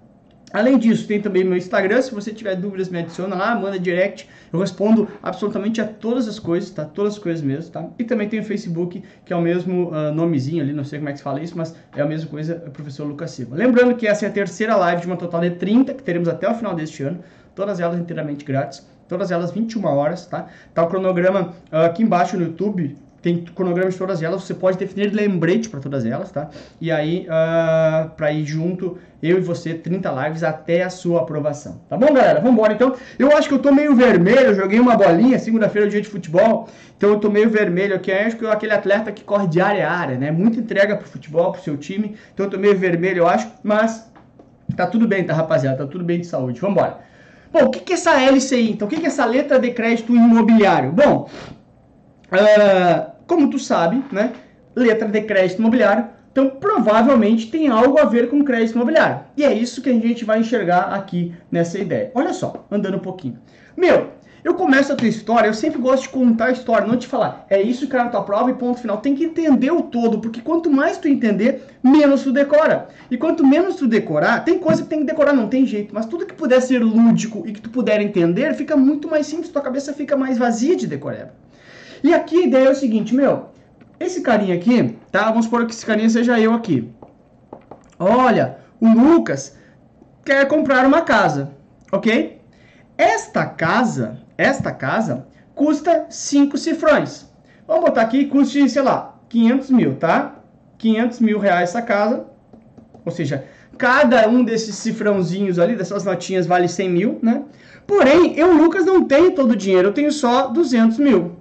Além 0.53 0.77
disso, 0.77 1.07
tem 1.07 1.21
também 1.21 1.43
meu 1.43 1.57
Instagram. 1.57 2.01
Se 2.01 2.13
você 2.13 2.31
tiver 2.31 2.55
dúvidas, 2.55 2.89
me 2.89 2.99
adiciona 2.99 3.35
lá, 3.35 3.55
manda 3.55 3.79
direct. 3.79 4.27
Eu 4.51 4.59
respondo 4.59 5.07
absolutamente 5.23 5.79
a 5.79 5.87
todas 5.87 6.27
as 6.27 6.39
coisas, 6.39 6.69
tá? 6.69 6.83
Todas 6.83 7.13
as 7.13 7.19
coisas 7.19 7.41
mesmo, 7.41 7.71
tá? 7.71 7.87
E 7.97 8.03
também 8.03 8.27
tem 8.27 8.39
o 8.39 8.43
Facebook, 8.43 9.01
que 9.25 9.31
é 9.31 9.35
o 9.35 9.41
mesmo 9.41 9.89
uh, 9.89 10.13
nomezinho 10.13 10.61
ali, 10.61 10.73
não 10.73 10.83
sei 10.83 10.99
como 10.99 11.09
é 11.09 11.11
que 11.13 11.19
se 11.19 11.23
fala 11.23 11.41
isso, 11.41 11.57
mas 11.57 11.75
é 11.95 12.01
a 12.01 12.05
mesma 12.05 12.29
coisa, 12.29 12.61
é 12.65 12.69
professor 12.69 13.05
Lucas 13.05 13.31
Silva. 13.31 13.55
Lembrando 13.55 13.95
que 13.95 14.07
essa 14.07 14.25
é 14.25 14.29
a 14.29 14.31
terceira 14.31 14.75
live 14.75 15.01
de 15.01 15.07
uma 15.07 15.17
total 15.17 15.41
de 15.41 15.51
30, 15.51 15.93
que 15.93 16.03
teremos 16.03 16.27
até 16.27 16.49
o 16.49 16.53
final 16.53 16.75
deste 16.75 17.03
ano. 17.03 17.19
Todas 17.55 17.79
elas 17.79 17.99
inteiramente 17.99 18.43
grátis. 18.43 18.85
Todas 19.07 19.31
elas 19.31 19.51
21 19.51 19.85
horas, 19.85 20.25
tá? 20.25 20.47
Tá 20.73 20.83
o 20.83 20.87
cronograma 20.87 21.53
uh, 21.71 21.77
aqui 21.85 22.03
embaixo 22.03 22.37
no 22.37 22.43
YouTube 22.43 22.95
tem 23.21 23.37
cronograma 23.43 23.89
de 23.89 23.97
todas 23.97 24.23
elas, 24.23 24.43
você 24.43 24.53
pode 24.53 24.77
definir 24.77 25.13
lembrete 25.13 25.69
para 25.69 25.79
todas 25.79 26.05
elas, 26.05 26.31
tá? 26.31 26.49
E 26.79 26.91
aí, 26.91 27.27
uh, 27.27 27.31
ah, 27.31 28.11
para 28.17 28.31
ir 28.31 28.45
junto, 28.45 28.97
eu 29.21 29.37
e 29.37 29.41
você, 29.41 29.75
30 29.75 30.09
lives 30.23 30.43
até 30.43 30.81
a 30.81 30.89
sua 30.89 31.21
aprovação. 31.21 31.81
Tá 31.87 31.95
bom, 31.95 32.07
galera? 32.07 32.39
Vamos 32.39 32.53
embora 32.53 32.73
então. 32.73 32.95
Eu 33.19 33.37
acho 33.37 33.47
que 33.47 33.53
eu 33.53 33.59
tô 33.59 33.71
meio 33.71 33.95
vermelho, 33.95 34.47
eu 34.47 34.55
joguei 34.55 34.79
uma 34.79 34.95
bolinha, 34.95 35.37
segunda-feira 35.37 35.87
é 35.87 35.91
dia 35.91 36.01
de 36.01 36.07
futebol, 36.07 36.67
então 36.97 37.11
eu 37.11 37.19
tô 37.19 37.29
meio 37.29 37.49
vermelho 37.49 37.95
aqui. 37.95 38.09
Eu 38.09 38.25
acho 38.25 38.37
que 38.37 38.43
eu 38.43 38.51
aquele 38.51 38.73
atleta 38.73 39.11
que 39.11 39.23
corre 39.23 39.47
de 39.47 39.61
área 39.61 39.87
a 39.87 39.91
área, 39.91 40.17
né? 40.17 40.31
Muita 40.31 40.59
entrega 40.59 40.97
pro 40.97 41.07
futebol, 41.07 41.51
pro 41.51 41.61
seu 41.61 41.77
time, 41.77 42.15
então 42.33 42.47
eu 42.47 42.49
tô 42.49 42.57
meio 42.57 42.75
vermelho, 42.75 43.19
eu 43.19 43.27
acho, 43.27 43.51
mas 43.61 44.11
tá 44.75 44.87
tudo 44.87 45.07
bem, 45.07 45.23
tá, 45.23 45.33
rapaziada? 45.33 45.77
Tá 45.77 45.85
tudo 45.85 46.03
bem 46.03 46.21
de 46.21 46.25
saúde. 46.25 46.59
Vamos 46.59 46.75
embora. 46.75 46.99
Bom, 47.53 47.65
o 47.65 47.69
que, 47.69 47.81
que 47.81 47.93
é 47.93 47.95
essa 47.95 48.19
LCI? 48.19 48.71
Então, 48.71 48.87
o 48.87 48.89
que, 48.89 48.97
que 48.97 49.05
é 49.05 49.09
essa 49.09 49.25
letra 49.25 49.59
de 49.59 49.69
crédito 49.71 50.15
imobiliário? 50.15 50.91
Bom, 50.91 51.29
Uh, 52.31 53.10
como 53.31 53.49
tu 53.49 53.57
sabe, 53.57 54.03
né? 54.11 54.33
Letra 54.75 55.07
de 55.07 55.21
crédito 55.21 55.59
imobiliário. 55.59 56.05
Então, 56.33 56.49
provavelmente 56.49 57.49
tem 57.49 57.69
algo 57.69 57.97
a 57.97 58.03
ver 58.03 58.29
com 58.29 58.43
crédito 58.43 58.75
imobiliário. 58.75 59.21
E 59.37 59.45
é 59.45 59.53
isso 59.53 59.81
que 59.81 59.89
a 59.89 59.93
gente 59.93 60.25
vai 60.25 60.41
enxergar 60.41 60.93
aqui 60.93 61.33
nessa 61.49 61.79
ideia. 61.79 62.11
Olha 62.13 62.33
só, 62.33 62.65
andando 62.69 62.97
um 62.97 62.99
pouquinho. 62.99 63.39
Meu, 63.77 64.09
eu 64.43 64.53
começo 64.53 64.91
a 64.91 64.97
tua 64.97 65.07
história, 65.07 65.47
eu 65.47 65.53
sempre 65.53 65.79
gosto 65.79 66.03
de 66.03 66.09
contar 66.09 66.47
a 66.47 66.51
história, 66.51 66.85
não 66.85 66.97
te 66.97 67.07
falar, 67.07 67.45
é 67.49 67.61
isso 67.61 67.87
que 67.87 67.95
era 67.95 68.05
na 68.05 68.09
tua 68.09 68.23
prova 68.23 68.49
e 68.49 68.55
ponto 68.55 68.81
final. 68.81 68.97
Tem 68.97 69.15
que 69.15 69.23
entender 69.23 69.71
o 69.71 69.83
todo, 69.83 70.19
porque 70.19 70.41
quanto 70.41 70.69
mais 70.69 70.97
tu 70.97 71.07
entender, 71.07 71.63
menos 71.81 72.23
tu 72.23 72.33
decora. 72.33 72.89
E 73.09 73.17
quanto 73.17 73.47
menos 73.47 73.77
tu 73.77 73.87
decorar, 73.87 74.43
tem 74.43 74.59
coisa 74.59 74.83
que 74.83 74.89
tem 74.89 74.99
que 74.99 75.05
decorar, 75.05 75.31
não 75.31 75.47
tem 75.47 75.65
jeito, 75.65 75.95
mas 75.95 76.05
tudo 76.05 76.25
que 76.25 76.33
puder 76.33 76.61
ser 76.61 76.79
lúdico 76.79 77.43
e 77.47 77.53
que 77.53 77.61
tu 77.61 77.69
puder 77.69 78.01
entender, 78.01 78.53
fica 78.55 78.75
muito 78.75 79.07
mais 79.07 79.25
simples, 79.25 79.49
tua 79.49 79.61
cabeça 79.61 79.93
fica 79.93 80.17
mais 80.17 80.37
vazia 80.37 80.75
de 80.75 80.85
decorar. 80.85 81.33
E 82.03 82.13
aqui 82.13 82.37
a 82.37 82.47
ideia 82.47 82.67
é 82.67 82.71
o 82.71 82.75
seguinte, 82.75 83.13
meu, 83.13 83.49
esse 83.99 84.21
carinha 84.21 84.55
aqui, 84.55 84.97
tá? 85.11 85.25
Vamos 85.29 85.45
supor 85.45 85.65
que 85.65 85.73
esse 85.73 85.85
carinha 85.85 86.09
seja 86.09 86.39
eu 86.39 86.53
aqui. 86.53 86.91
Olha, 87.99 88.57
o 88.79 88.87
Lucas 88.87 89.55
quer 90.25 90.47
comprar 90.47 90.85
uma 90.85 91.01
casa, 91.01 91.51
ok? 91.91 92.41
Esta 92.97 93.45
casa, 93.45 94.17
esta 94.37 94.71
casa, 94.71 95.27
custa 95.53 96.07
5 96.09 96.57
cifrões. 96.57 97.29
Vamos 97.67 97.85
botar 97.85 98.01
aqui, 98.01 98.25
custe, 98.25 98.67
sei 98.67 98.81
lá, 98.81 99.19
500 99.29 99.69
mil, 99.69 99.95
tá? 99.95 100.35
500 100.79 101.19
mil 101.19 101.39
reais 101.39 101.69
essa 101.69 101.81
casa. 101.81 102.25
Ou 103.05 103.11
seja, 103.11 103.45
cada 103.77 104.27
um 104.27 104.43
desses 104.43 104.75
cifrãozinhos 104.75 105.59
ali, 105.59 105.75
dessas 105.75 106.03
notinhas, 106.03 106.47
vale 106.47 106.67
100 106.67 106.89
mil, 106.89 107.19
né? 107.21 107.43
Porém, 107.85 108.33
eu, 108.37 108.51
Lucas, 108.53 108.85
não 108.85 109.03
tenho 109.03 109.33
todo 109.33 109.51
o 109.51 109.55
dinheiro, 109.55 109.89
eu 109.89 109.93
tenho 109.93 110.11
só 110.11 110.47
200 110.47 110.97
mil. 110.97 111.40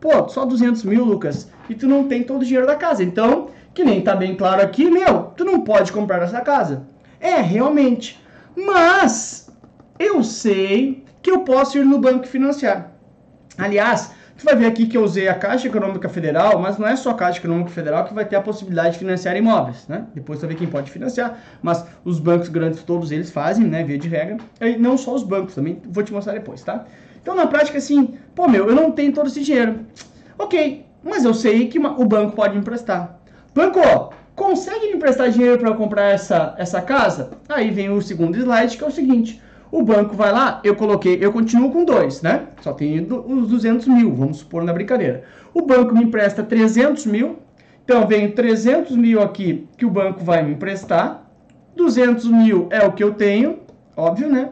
Pô, 0.00 0.28
só 0.28 0.46
200 0.46 0.82
mil, 0.84 1.04
Lucas, 1.04 1.50
e 1.68 1.74
tu 1.74 1.86
não 1.86 2.08
tem 2.08 2.22
todo 2.22 2.42
o 2.42 2.44
dinheiro 2.44 2.66
da 2.66 2.74
casa. 2.74 3.02
Então, 3.02 3.48
que 3.74 3.84
nem 3.84 4.00
tá 4.00 4.16
bem 4.16 4.34
claro 4.34 4.62
aqui, 4.62 4.90
meu, 4.90 5.24
tu 5.36 5.44
não 5.44 5.60
pode 5.60 5.92
comprar 5.92 6.22
essa 6.22 6.40
casa. 6.40 6.84
É, 7.20 7.40
realmente. 7.40 8.18
Mas, 8.56 9.50
eu 9.98 10.24
sei 10.24 11.04
que 11.22 11.30
eu 11.30 11.40
posso 11.40 11.76
ir 11.76 11.84
no 11.84 11.98
banco 11.98 12.26
financiar. 12.26 12.92
Aliás, 13.58 14.12
tu 14.38 14.44
vai 14.44 14.56
ver 14.56 14.66
aqui 14.66 14.86
que 14.86 14.96
eu 14.96 15.04
usei 15.04 15.28
a 15.28 15.34
Caixa 15.34 15.68
Econômica 15.68 16.08
Federal, 16.08 16.58
mas 16.58 16.78
não 16.78 16.88
é 16.88 16.96
só 16.96 17.10
a 17.10 17.14
Caixa 17.14 17.38
Econômica 17.38 17.68
Federal 17.68 18.06
que 18.06 18.14
vai 18.14 18.24
ter 18.24 18.36
a 18.36 18.40
possibilidade 18.40 18.92
de 18.92 18.98
financiar 18.98 19.36
imóveis, 19.36 19.86
né? 19.86 20.06
Depois 20.14 20.38
tu 20.38 20.46
vai 20.46 20.50
ver 20.50 20.56
quem 20.56 20.66
pode 20.66 20.90
financiar, 20.90 21.38
mas 21.60 21.84
os 22.02 22.18
bancos 22.18 22.48
grandes, 22.48 22.82
todos 22.82 23.12
eles 23.12 23.30
fazem, 23.30 23.66
né, 23.66 23.84
via 23.84 23.98
de 23.98 24.08
regra. 24.08 24.38
E 24.62 24.76
não 24.78 24.96
só 24.96 25.14
os 25.14 25.22
bancos 25.22 25.54
também, 25.54 25.80
vou 25.84 26.02
te 26.02 26.12
mostrar 26.12 26.32
depois, 26.32 26.62
tá? 26.62 26.86
Então, 27.22 27.34
na 27.34 27.46
prática, 27.46 27.78
assim, 27.78 28.14
pô, 28.34 28.48
meu, 28.48 28.68
eu 28.68 28.74
não 28.74 28.90
tenho 28.92 29.12
todo 29.12 29.28
esse 29.28 29.42
dinheiro. 29.42 29.80
Ok, 30.38 30.86
mas 31.02 31.24
eu 31.24 31.34
sei 31.34 31.68
que 31.68 31.78
o 31.78 32.04
banco 32.04 32.34
pode 32.34 32.54
me 32.54 32.60
emprestar. 32.60 33.20
Banco, 33.54 33.80
consegue 34.34 34.86
me 34.86 34.94
emprestar 34.94 35.30
dinheiro 35.30 35.58
para 35.58 35.74
comprar 35.74 36.04
essa, 36.04 36.54
essa 36.56 36.80
casa? 36.80 37.30
Aí 37.48 37.70
vem 37.70 37.90
o 37.90 38.00
segundo 38.00 38.36
slide, 38.38 38.76
que 38.76 38.84
é 38.84 38.86
o 38.86 38.90
seguinte. 38.90 39.40
O 39.70 39.82
banco 39.82 40.16
vai 40.16 40.32
lá, 40.32 40.60
eu 40.64 40.74
coloquei, 40.74 41.18
eu 41.20 41.32
continuo 41.32 41.70
com 41.70 41.84
dois, 41.84 42.22
né? 42.22 42.48
Só 42.60 42.72
tenho 42.72 43.06
os 43.26 43.48
200 43.48 43.86
mil, 43.86 44.12
vamos 44.14 44.38
supor 44.38 44.64
na 44.64 44.72
brincadeira. 44.72 45.24
O 45.54 45.62
banco 45.62 45.94
me 45.94 46.02
empresta 46.02 46.42
300 46.42 47.06
mil, 47.06 47.38
então 47.84 48.06
vem 48.06 48.30
300 48.30 48.96
mil 48.96 49.20
aqui 49.20 49.68
que 49.76 49.86
o 49.86 49.90
banco 49.90 50.24
vai 50.24 50.42
me 50.42 50.52
emprestar. 50.52 51.30
200 51.76 52.24
mil 52.26 52.66
é 52.70 52.84
o 52.84 52.92
que 52.92 53.04
eu 53.04 53.14
tenho, 53.14 53.60
óbvio, 53.96 54.28
né? 54.28 54.50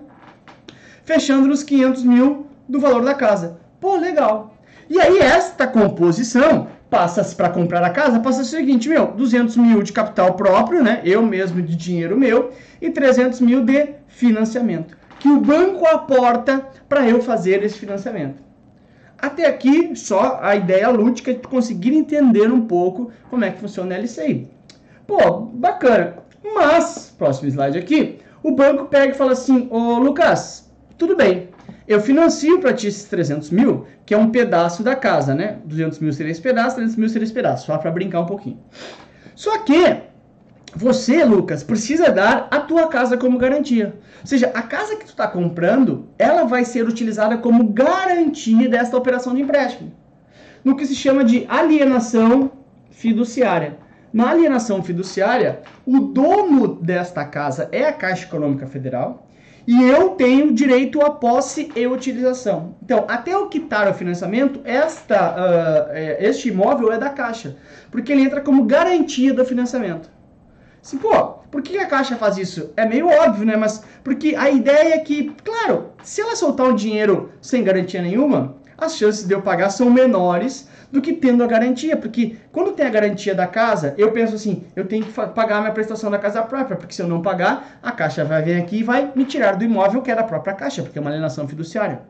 Fechando 1.04 1.48
nos 1.48 1.62
500 1.64 2.04
mil 2.04 2.47
do 2.68 2.78
valor 2.78 3.04
da 3.04 3.14
casa. 3.14 3.58
Pô, 3.80 3.96
legal. 3.96 4.54
E 4.90 5.00
aí 5.00 5.18
esta 5.18 5.66
composição 5.66 6.68
passa 6.90 7.22
para 7.34 7.50
comprar 7.50 7.82
a 7.84 7.90
casa, 7.90 8.20
passa 8.20 8.42
o 8.42 8.44
seguinte, 8.44 8.88
meu, 8.88 9.08
200 9.08 9.56
mil 9.56 9.82
de 9.82 9.92
capital 9.92 10.34
próprio, 10.34 10.82
né? 10.82 11.00
Eu 11.04 11.22
mesmo 11.22 11.60
de 11.60 11.76
dinheiro 11.76 12.16
meu 12.16 12.52
e 12.80 12.90
300 12.90 13.40
mil 13.40 13.62
de 13.62 13.94
financiamento, 14.06 14.96
que 15.20 15.28
o 15.28 15.40
banco 15.40 15.86
aporta 15.86 16.66
para 16.88 17.06
eu 17.06 17.20
fazer 17.20 17.62
esse 17.62 17.78
financiamento. 17.78 18.42
Até 19.20 19.46
aqui, 19.46 19.94
só 19.96 20.38
a 20.40 20.54
ideia 20.54 20.88
lúdica 20.88 21.34
de 21.34 21.40
conseguir 21.40 21.94
entender 21.94 22.50
um 22.50 22.62
pouco 22.62 23.10
como 23.28 23.44
é 23.44 23.50
que 23.50 23.60
funciona 23.60 23.94
a 23.94 23.98
LCI. 23.98 24.48
Pô, 25.06 25.40
bacana. 25.40 26.14
Mas, 26.54 27.14
próximo 27.18 27.48
slide 27.48 27.78
aqui, 27.78 28.20
o 28.42 28.52
banco 28.52 28.86
pega 28.86 29.12
e 29.12 29.16
fala 29.16 29.32
assim, 29.32 29.68
ô 29.70 29.98
Lucas, 29.98 30.70
tudo 30.96 31.16
bem, 31.16 31.48
eu 31.88 32.00
financio 32.02 32.60
para 32.60 32.74
ti 32.74 32.86
esses 32.86 33.04
300 33.04 33.50
mil, 33.50 33.86
que 34.04 34.12
é 34.12 34.18
um 34.18 34.30
pedaço 34.30 34.82
da 34.82 34.94
casa, 34.94 35.34
né? 35.34 35.56
200 35.64 35.98
mil 36.00 36.12
seria 36.12 36.30
esse 36.30 36.40
pedaço, 36.40 36.76
300 36.76 36.96
mil 36.96 37.08
seria 37.08 37.24
esse 37.24 37.32
pedaço, 37.32 37.66
só 37.66 37.78
para 37.78 37.90
brincar 37.90 38.20
um 38.20 38.26
pouquinho. 38.26 38.58
Só 39.34 39.56
que 39.60 40.02
você, 40.76 41.24
Lucas, 41.24 41.62
precisa 41.62 42.10
dar 42.10 42.46
a 42.50 42.60
tua 42.60 42.88
casa 42.88 43.16
como 43.16 43.38
garantia. 43.38 43.94
Ou 44.20 44.26
seja, 44.26 44.50
a 44.54 44.60
casa 44.60 44.96
que 44.96 45.06
tu 45.06 45.10
está 45.10 45.26
comprando, 45.26 46.08
ela 46.18 46.44
vai 46.44 46.62
ser 46.62 46.86
utilizada 46.86 47.38
como 47.38 47.64
garantia 47.64 48.68
desta 48.68 48.94
operação 48.94 49.34
de 49.34 49.40
empréstimo. 49.40 49.90
No 50.62 50.76
que 50.76 50.84
se 50.84 50.94
chama 50.94 51.24
de 51.24 51.46
alienação 51.48 52.50
fiduciária. 52.90 53.78
Na 54.12 54.30
alienação 54.30 54.82
fiduciária, 54.82 55.60
o 55.86 56.00
dono 56.00 56.74
desta 56.74 57.24
casa 57.24 57.68
é 57.72 57.86
a 57.86 57.92
Caixa 57.92 58.26
Econômica 58.26 58.66
Federal 58.66 59.26
e 59.68 59.82
eu 59.82 60.12
tenho 60.12 60.50
direito 60.54 60.98
à 61.02 61.10
posse 61.10 61.70
e 61.76 61.86
utilização. 61.86 62.74
Então, 62.82 63.04
até 63.06 63.34
eu 63.34 63.50
quitar 63.50 63.86
o 63.86 63.92
financiamento, 63.92 64.62
esta, 64.64 65.34
uh, 65.34 65.94
este 66.18 66.48
imóvel 66.48 66.90
é 66.90 66.96
da 66.96 67.10
Caixa, 67.10 67.54
porque 67.90 68.10
ele 68.10 68.22
entra 68.22 68.40
como 68.40 68.64
garantia 68.64 69.34
do 69.34 69.44
financiamento. 69.44 70.10
Assim, 70.82 70.96
pô, 70.96 71.12
por 71.50 71.60
que 71.60 71.76
a 71.76 71.84
Caixa 71.84 72.16
faz 72.16 72.38
isso? 72.38 72.72
É 72.78 72.86
meio 72.86 73.08
óbvio, 73.08 73.44
né? 73.44 73.56
Mas 73.56 73.84
porque 74.02 74.34
a 74.34 74.48
ideia 74.48 74.94
é 74.94 74.98
que, 75.00 75.34
claro, 75.44 75.90
se 76.02 76.22
ela 76.22 76.34
soltar 76.34 76.66
um 76.66 76.74
dinheiro 76.74 77.30
sem 77.42 77.62
garantia 77.62 78.00
nenhuma, 78.00 78.56
as 78.78 78.96
chances 78.96 79.26
de 79.26 79.34
eu 79.34 79.42
pagar 79.42 79.70
são 79.70 79.90
menores 79.90 80.68
do 80.90 81.02
que 81.02 81.12
tendo 81.12 81.42
a 81.42 81.46
garantia, 81.46 81.96
porque 81.96 82.36
quando 82.52 82.72
tem 82.72 82.86
a 82.86 82.90
garantia 82.90 83.34
da 83.34 83.46
casa, 83.46 83.94
eu 83.98 84.12
penso 84.12 84.36
assim, 84.36 84.62
eu 84.74 84.86
tenho 84.86 85.04
que 85.04 85.12
pagar 85.12 85.58
a 85.58 85.60
minha 85.60 85.72
prestação 85.72 86.10
da 86.10 86.18
casa 86.18 86.40
própria, 86.42 86.76
porque 86.76 86.94
se 86.94 87.02
eu 87.02 87.08
não 87.08 87.20
pagar, 87.20 87.78
a 87.82 87.92
caixa 87.92 88.24
vai 88.24 88.40
vir 88.40 88.56
aqui 88.56 88.78
e 88.78 88.82
vai 88.82 89.12
me 89.14 89.24
tirar 89.24 89.56
do 89.56 89.64
imóvel 89.64 90.00
que 90.00 90.10
é 90.10 90.14
da 90.14 90.22
própria 90.22 90.54
caixa, 90.54 90.82
porque 90.82 90.96
é 90.96 91.00
uma 91.00 91.10
alienação 91.10 91.46
fiduciária. 91.46 92.00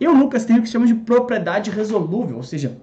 Eu, 0.00 0.12
Lucas, 0.12 0.44
tenho 0.44 0.58
o 0.58 0.62
que 0.62 0.68
chama 0.68 0.86
de 0.86 0.94
propriedade 0.94 1.70
resolúvel, 1.70 2.38
ou 2.38 2.42
seja, 2.42 2.76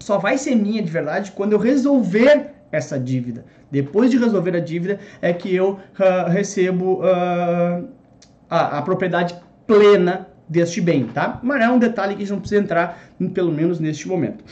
só 0.00 0.18
vai 0.18 0.38
ser 0.38 0.56
minha 0.56 0.82
de 0.82 0.90
verdade 0.90 1.32
quando 1.32 1.52
eu 1.52 1.58
resolver 1.58 2.54
essa 2.72 2.98
dívida. 2.98 3.44
Depois 3.70 4.10
de 4.10 4.16
resolver 4.16 4.56
a 4.56 4.60
dívida, 4.60 4.98
é 5.20 5.32
que 5.32 5.54
eu 5.54 5.72
uh, 5.72 6.28
recebo 6.28 7.00
uh, 7.00 7.88
a, 8.50 8.78
a 8.78 8.82
propriedade 8.82 9.36
plena 9.66 10.27
deste 10.48 10.80
bem, 10.80 11.04
tá? 11.06 11.38
Mas 11.42 11.62
é 11.62 11.68
um 11.68 11.78
detalhe 11.78 12.14
que 12.14 12.22
a 12.22 12.24
gente 12.24 12.32
não 12.32 12.40
precisa 12.40 12.60
entrar, 12.60 12.98
pelo 13.34 13.52
menos 13.52 13.78
neste 13.78 14.08
momento. 14.08 14.44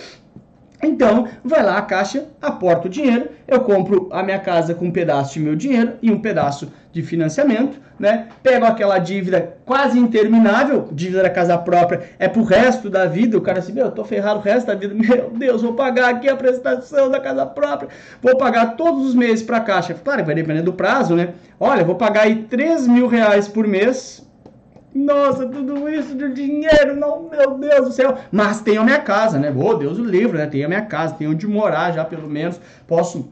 Então, 0.82 1.26
vai 1.42 1.62
lá 1.62 1.78
a 1.78 1.82
caixa, 1.82 2.26
aporta 2.40 2.86
o 2.86 2.90
dinheiro, 2.90 3.28
eu 3.48 3.60
compro 3.60 4.08
a 4.12 4.22
minha 4.22 4.38
casa 4.38 4.74
com 4.74 4.86
um 4.86 4.90
pedaço 4.90 5.34
de 5.34 5.40
meu 5.40 5.56
dinheiro 5.56 5.94
e 6.02 6.10
um 6.10 6.20
pedaço 6.20 6.70
de 6.92 7.02
financiamento, 7.02 7.78
né? 7.98 8.28
Pego 8.42 8.66
aquela 8.66 8.98
dívida 8.98 9.56
quase 9.64 9.98
interminável, 9.98 10.88
dívida 10.92 11.22
da 11.22 11.30
casa 11.30 11.56
própria, 11.56 12.02
é 12.18 12.28
pro 12.28 12.42
resto 12.42 12.90
da 12.90 13.06
vida, 13.06 13.38
o 13.38 13.40
cara 13.40 13.58
assim, 13.58 13.72
meu, 13.72 13.86
eu 13.86 13.90
tô 13.90 14.04
ferrado 14.04 14.40
o 14.40 14.42
resto 14.42 14.66
da 14.66 14.74
vida, 14.74 14.92
meu 14.96 15.30
Deus, 15.30 15.62
vou 15.62 15.74
pagar 15.74 16.10
aqui 16.10 16.28
a 16.28 16.36
prestação 16.36 17.10
da 17.10 17.20
casa 17.20 17.46
própria, 17.46 17.88
vou 18.20 18.36
pagar 18.36 18.76
todos 18.76 19.06
os 19.06 19.14
meses 19.14 19.42
pra 19.42 19.60
caixa. 19.60 19.94
Claro, 19.94 20.24
vai 20.24 20.34
depender 20.34 20.62
do 20.62 20.74
prazo, 20.74 21.14
né? 21.14 21.30
Olha, 21.58 21.84
vou 21.84 21.94
pagar 21.94 22.22
aí 22.24 22.44
3 22.44 22.86
mil 22.86 23.06
reais 23.06 23.48
por 23.48 23.66
mês, 23.66 24.25
nossa, 24.96 25.46
tudo 25.46 25.88
isso 25.88 26.14
de 26.14 26.32
dinheiro, 26.32 26.96
não, 26.96 27.28
meu 27.28 27.58
Deus 27.58 27.86
do 27.86 27.92
céu. 27.92 28.16
Mas 28.32 28.60
tenho 28.60 28.80
a 28.80 28.84
minha 28.84 29.00
casa, 29.00 29.38
né? 29.38 29.52
Oh, 29.54 29.74
Deus 29.74 29.98
o 29.98 30.04
livre, 30.04 30.38
né? 30.38 30.46
Tenho 30.46 30.64
a 30.66 30.68
minha 30.68 30.84
casa, 30.86 31.14
tenho 31.14 31.30
onde 31.30 31.46
morar 31.46 31.92
já, 31.92 32.04
pelo 32.04 32.28
menos. 32.28 32.60
Posso, 32.86 33.30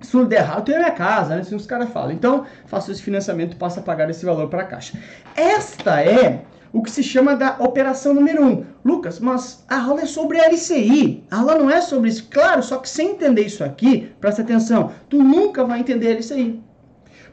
se 0.00 0.10
tudo 0.10 0.26
der 0.26 0.40
errado, 0.40 0.64
tenho 0.64 0.78
a 0.78 0.80
minha 0.80 0.92
casa, 0.92 1.34
né? 1.34 1.40
Assim 1.40 1.54
os 1.54 1.66
caras 1.66 1.90
falam. 1.90 2.12
Então, 2.12 2.44
faço 2.66 2.90
esse 2.90 3.02
financiamento 3.02 3.56
passo 3.56 3.78
a 3.78 3.82
pagar 3.82 4.10
esse 4.10 4.24
valor 4.24 4.48
para 4.48 4.62
a 4.62 4.66
caixa. 4.66 4.98
Esta 5.36 6.02
é 6.02 6.42
o 6.72 6.82
que 6.82 6.90
se 6.90 7.02
chama 7.02 7.34
da 7.34 7.56
operação 7.58 8.12
número 8.12 8.42
1. 8.42 8.46
Um. 8.46 8.64
Lucas, 8.84 9.18
mas 9.20 9.64
a 9.68 9.80
aula 9.80 10.02
é 10.02 10.06
sobre 10.06 10.38
LCI. 10.38 11.24
A 11.30 11.38
aula 11.38 11.54
não 11.54 11.70
é 11.70 11.80
sobre 11.80 12.10
isso. 12.10 12.28
Claro, 12.30 12.62
só 12.62 12.78
que 12.78 12.88
sem 12.88 13.12
entender 13.12 13.42
isso 13.42 13.64
aqui, 13.64 14.12
presta 14.20 14.42
atenção, 14.42 14.92
tu 15.08 15.22
nunca 15.22 15.64
vai 15.64 15.80
entender 15.80 16.16
LCI. 16.16 16.60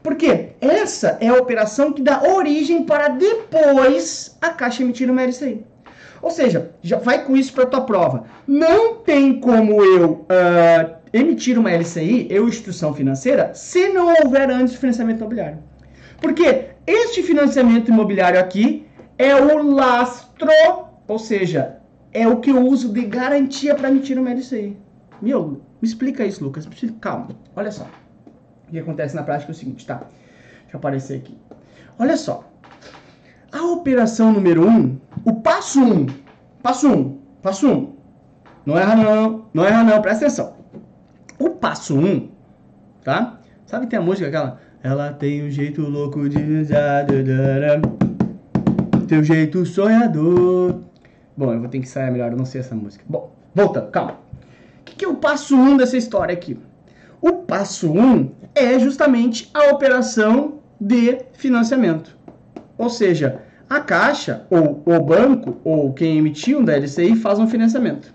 Porque 0.04 0.50
essa 0.60 1.16
é 1.18 1.28
a 1.28 1.38
operação 1.38 1.90
que 1.90 2.02
dá 2.02 2.22
origem 2.22 2.84
para 2.84 3.08
depois 3.08 4.36
a 4.38 4.50
Caixa 4.50 4.82
emitir 4.82 5.10
uma 5.10 5.22
LCI. 5.22 5.64
Ou 6.20 6.30
seja, 6.30 6.72
já 6.82 6.98
vai 6.98 7.24
com 7.24 7.34
isso 7.34 7.54
para 7.54 7.64
a 7.64 7.66
tua 7.66 7.80
prova. 7.80 8.24
Não 8.46 8.96
tem 8.96 9.40
como 9.40 9.82
eu 9.82 10.10
uh, 10.10 10.94
emitir 11.10 11.58
uma 11.58 11.72
LCI, 11.72 12.26
eu, 12.28 12.46
instituição 12.46 12.92
financeira, 12.92 13.54
se 13.54 13.88
não 13.94 14.12
houver 14.22 14.50
antes 14.50 14.74
financiamento 14.74 15.20
imobiliário. 15.20 15.58
Porque 16.20 16.66
este 16.86 17.22
financiamento 17.22 17.90
imobiliário 17.90 18.38
aqui 18.38 18.86
é 19.16 19.34
o 19.34 19.62
lastro, 19.62 20.50
ou 21.08 21.18
seja, 21.18 21.78
é 22.12 22.28
o 22.28 22.40
que 22.40 22.50
eu 22.50 22.60
uso 22.60 22.92
de 22.92 23.06
garantia 23.06 23.74
para 23.74 23.88
emitir 23.88 24.18
uma 24.18 24.30
LCI. 24.30 24.76
Meu, 25.22 25.62
me 25.80 25.88
explica 25.88 26.26
isso, 26.26 26.44
Lucas. 26.44 26.68
Calma, 27.00 27.28
olha 27.56 27.72
só. 27.72 27.86
O 28.68 28.70
que 28.70 28.78
acontece 28.78 29.14
na 29.14 29.22
prática 29.22 29.50
é 29.50 29.54
o 29.54 29.56
seguinte, 29.56 29.86
tá? 29.86 29.96
Deixa 30.62 30.74
eu 30.74 30.78
aparecer 30.78 31.18
aqui. 31.18 31.38
Olha 31.98 32.16
só. 32.16 32.44
A 33.52 33.62
operação 33.66 34.32
número 34.32 34.66
1, 34.66 34.70
um, 34.70 35.00
o 35.24 35.34
passo 35.34 35.80
1, 35.80 35.92
um, 35.92 36.06
passo 36.62 36.88
1, 36.88 36.92
um, 36.92 37.18
passo 37.40 37.68
1. 37.68 37.72
Um. 37.72 37.94
Não 38.66 38.78
erra 38.78 38.96
não, 38.96 39.46
não 39.54 39.64
erra 39.64 39.84
não, 39.84 40.02
presta 40.02 40.24
atenção. 40.24 40.56
O 41.38 41.50
passo 41.50 41.96
1, 41.96 42.04
um, 42.04 42.30
tá? 43.04 43.38
Sabe 43.66 43.86
tem 43.86 43.98
a 43.98 44.02
música 44.02 44.26
aquela? 44.26 44.60
Ela 44.82 45.12
tem 45.12 45.46
um 45.46 45.50
jeito 45.50 45.82
louco 45.82 46.28
de... 46.28 46.66
Teu 49.06 49.22
jeito 49.22 49.64
sonhador. 49.64 50.80
Bom, 51.36 51.52
eu 51.52 51.60
vou 51.60 51.68
ter 51.68 51.80
que 51.80 51.88
sair 51.88 52.10
melhor, 52.10 52.32
eu 52.32 52.36
não 52.36 52.44
sei 52.44 52.60
essa 52.60 52.74
música. 52.74 53.04
Bom, 53.08 53.34
voltando, 53.54 53.90
calma. 53.90 54.12
O 54.80 54.84
que, 54.84 54.96
que 54.96 55.04
é 55.04 55.08
o 55.08 55.16
passo 55.16 55.56
1 55.56 55.60
um 55.60 55.76
dessa 55.76 55.96
história 55.96 56.32
aqui? 56.32 56.58
O 57.20 57.32
passo 57.32 57.90
1 57.90 58.00
um 58.00 58.30
é 58.54 58.78
justamente 58.78 59.50
a 59.54 59.70
operação 59.70 60.60
de 60.80 61.18
financiamento. 61.34 62.16
Ou 62.76 62.90
seja, 62.90 63.42
a 63.68 63.80
Caixa, 63.80 64.46
ou 64.50 64.82
o 64.84 65.00
banco, 65.00 65.60
ou 65.64 65.92
quem 65.92 66.18
emitiu 66.18 66.58
um 66.58 66.64
DLCI 66.64 67.16
faz 67.16 67.38
um 67.38 67.46
financiamento. 67.46 68.12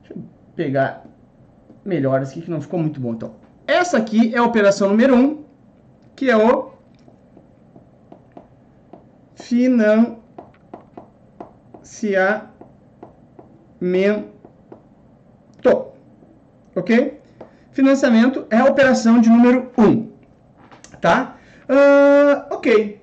Deixa 0.00 0.14
eu 0.14 0.22
pegar 0.54 1.04
melhor 1.84 2.22
aqui 2.22 2.40
que 2.40 2.50
não 2.50 2.60
ficou 2.60 2.80
muito 2.80 3.00
bom. 3.00 3.12
Então, 3.12 3.34
essa 3.66 3.98
aqui 3.98 4.34
é 4.34 4.38
a 4.38 4.44
operação 4.44 4.88
número 4.88 5.14
1, 5.14 5.18
um, 5.18 5.44
que 6.14 6.30
é 6.30 6.36
o 6.36 6.70
financiamento. 9.34 10.26
Ok? 16.76 17.15
Financiamento 17.76 18.46
é 18.48 18.56
a 18.56 18.64
operação 18.64 19.20
de 19.20 19.28
número 19.28 19.70
1. 19.76 19.82
Um, 19.82 20.08
tá? 20.98 21.36
Uh, 21.68 22.54
ok. 22.54 22.98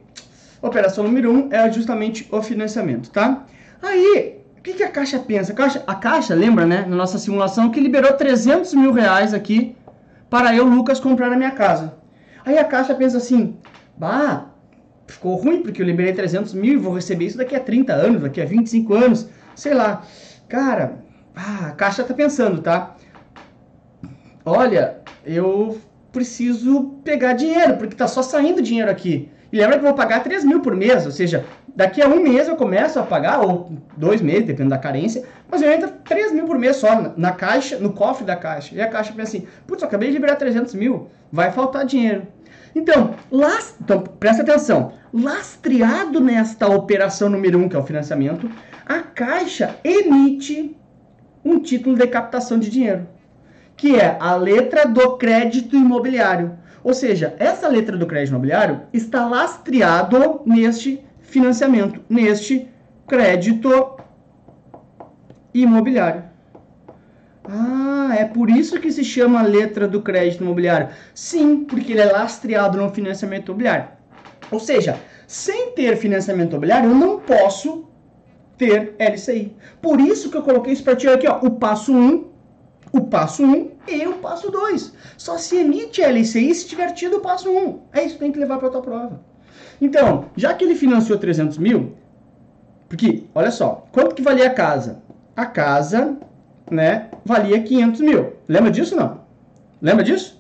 Operação 0.63 1.03
número 1.03 1.31
1 1.31 1.35
um 1.35 1.49
é 1.51 1.71
justamente 1.71 2.27
o 2.31 2.41
financiamento, 2.41 3.11
tá? 3.11 3.45
Aí, 3.79 4.39
o 4.57 4.63
que, 4.63 4.73
que 4.73 4.81
a 4.81 4.89
Caixa 4.89 5.19
pensa? 5.19 5.51
A 5.51 5.55
Caixa, 5.55 5.83
a 5.85 5.93
Caixa, 5.93 6.33
lembra, 6.33 6.65
né, 6.65 6.87
na 6.87 6.95
nossa 6.95 7.19
simulação, 7.19 7.69
que 7.69 7.79
liberou 7.79 8.13
300 8.13 8.73
mil 8.73 8.91
reais 8.91 9.31
aqui 9.31 9.75
para 10.27 10.55
eu, 10.55 10.65
Lucas, 10.65 10.99
comprar 10.99 11.31
a 11.31 11.37
minha 11.37 11.51
casa. 11.51 11.93
Aí 12.43 12.57
a 12.57 12.63
Caixa 12.63 12.95
pensa 12.95 13.17
assim, 13.17 13.55
bah, 13.95 14.47
ficou 15.05 15.35
ruim 15.35 15.61
porque 15.61 15.83
eu 15.83 15.85
liberei 15.85 16.13
300 16.13 16.51
mil 16.55 16.73
e 16.73 16.77
vou 16.77 16.95
receber 16.95 17.25
isso 17.25 17.37
daqui 17.37 17.55
a 17.55 17.59
30 17.59 17.93
anos, 17.93 18.23
daqui 18.23 18.41
a 18.41 18.45
25 18.45 18.91
anos, 18.95 19.29
sei 19.55 19.75
lá. 19.75 20.01
Cara, 20.49 21.03
ah, 21.35 21.67
a 21.67 21.71
Caixa 21.73 22.03
tá 22.03 22.15
pensando, 22.15 22.59
tá? 22.59 22.95
Olha, 24.45 24.97
eu 25.25 25.77
preciso 26.11 26.99
pegar 27.03 27.33
dinheiro, 27.33 27.77
porque 27.77 27.95
tá 27.95 28.07
só 28.07 28.21
saindo 28.21 28.61
dinheiro 28.61 28.89
aqui. 28.89 29.29
E 29.51 29.57
lembra 29.57 29.77
que 29.77 29.85
eu 29.85 29.89
vou 29.89 29.93
pagar 29.93 30.23
3 30.23 30.43
mil 30.45 30.61
por 30.61 30.75
mês, 30.75 31.05
ou 31.05 31.11
seja, 31.11 31.45
daqui 31.75 32.01
a 32.01 32.07
um 32.07 32.19
mês 32.19 32.47
eu 32.47 32.55
começo 32.55 32.99
a 32.99 33.03
pagar, 33.03 33.39
ou 33.41 33.71
dois 33.95 34.21
meses, 34.21 34.45
dependendo 34.45 34.71
da 34.71 34.77
carência, 34.77 35.23
mas 35.49 35.61
eu 35.61 35.71
entro 35.71 35.91
3 36.03 36.31
mil 36.31 36.45
por 36.45 36.57
mês 36.57 36.77
só 36.77 37.13
na, 37.15 37.31
caixa, 37.31 37.77
no 37.77 37.93
cofre 37.93 38.25
da 38.25 38.35
caixa. 38.35 38.73
E 38.73 38.81
a 38.81 38.87
caixa 38.87 39.13
pensa 39.13 39.37
assim, 39.37 39.47
putz, 39.67 39.83
acabei 39.83 40.09
de 40.09 40.15
liberar 40.15 40.37
300 40.37 40.73
mil, 40.73 41.07
vai 41.31 41.51
faltar 41.51 41.85
dinheiro. 41.85 42.27
Então, 42.75 43.15
last... 43.31 43.75
então, 43.79 44.01
presta 44.01 44.41
atenção, 44.41 44.93
lastreado 45.13 46.19
nesta 46.19 46.67
operação 46.67 47.29
número 47.29 47.59
1, 47.59 47.63
um, 47.63 47.69
que 47.69 47.75
é 47.75 47.79
o 47.79 47.83
financiamento, 47.85 48.49
a 48.85 48.99
caixa 49.01 49.75
emite 49.83 50.75
um 51.45 51.59
título 51.59 51.95
de 51.95 52.07
captação 52.07 52.57
de 52.57 52.71
dinheiro 52.71 53.07
que 53.83 53.97
é 53.97 54.15
a 54.17 54.33
letra 54.37 54.87
do 54.87 55.17
crédito 55.17 55.75
imobiliário. 55.75 56.57
Ou 56.81 56.93
seja, 56.93 57.35
essa 57.37 57.67
letra 57.67 57.97
do 57.97 58.07
crédito 58.07 58.29
imobiliário 58.29 58.83
está 58.93 59.27
lastreado 59.27 60.39
neste 60.45 61.03
financiamento, 61.19 61.99
neste 62.07 62.69
crédito 63.05 63.97
imobiliário. 65.53 66.23
Ah, 67.43 68.15
é 68.17 68.23
por 68.23 68.49
isso 68.49 68.79
que 68.79 68.89
se 68.89 69.03
chama 69.03 69.41
letra 69.41 69.85
do 69.85 70.01
crédito 70.01 70.45
imobiliário. 70.45 70.87
Sim, 71.13 71.65
porque 71.65 71.91
ele 71.91 71.99
é 71.99 72.05
lastreado 72.05 72.77
no 72.77 72.89
financiamento 72.89 73.49
imobiliário. 73.49 73.89
Ou 74.49 74.61
seja, 74.61 74.97
sem 75.27 75.71
ter 75.71 75.97
financiamento 75.97 76.51
imobiliário, 76.51 76.89
eu 76.89 76.95
não 76.95 77.19
posso 77.19 77.85
ter 78.57 78.95
LCI. 78.97 79.53
Por 79.81 79.99
isso 79.99 80.29
que 80.29 80.37
eu 80.37 80.41
coloquei 80.41 80.71
isso 80.71 80.85
para 80.85 80.95
ti 80.95 81.09
aqui, 81.09 81.27
ó, 81.27 81.39
o 81.41 81.51
passo 81.51 81.91
1, 81.91 81.97
um, 81.97 82.32
o 82.93 83.01
passo 83.01 83.43
1 83.43 83.71
e 83.87 84.07
o 84.07 84.13
passo 84.13 84.51
2. 84.51 84.93
Só 85.17 85.37
se 85.37 85.57
emite 85.57 86.03
a 86.03 86.09
LCI 86.09 86.53
se 86.53 86.67
tiver 86.67 86.91
tido 86.91 87.17
o 87.17 87.21
passo 87.21 87.49
1. 87.49 87.79
É 87.91 88.03
isso 88.03 88.13
que 88.13 88.19
tem 88.19 88.31
que 88.31 88.39
levar 88.39 88.59
para 88.59 88.67
a 88.67 88.71
tua 88.71 88.81
prova. 88.81 89.19
Então, 89.81 90.25
já 90.37 90.53
que 90.53 90.63
ele 90.63 90.75
financiou 90.75 91.17
300 91.17 91.57
mil, 91.57 91.93
porque, 92.87 93.23
olha 93.33 93.49
só, 93.49 93.87
quanto 93.91 94.13
que 94.13 94.21
valia 94.21 94.45
a 94.45 94.53
casa? 94.53 95.01
A 95.35 95.47
casa, 95.47 96.15
né, 96.69 97.09
valia 97.25 97.61
500 97.61 98.01
mil. 98.01 98.33
Lembra 98.47 98.69
disso 98.69 98.95
não? 98.95 99.21
Lembra 99.81 100.03
disso? 100.03 100.39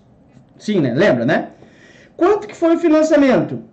Sim, 0.57 0.79
né? 0.79 0.93
Lembra, 0.93 1.25
né? 1.25 1.49
Quanto 2.15 2.47
que 2.47 2.55
foi 2.55 2.75
o 2.75 2.79
financiamento? 2.79 3.63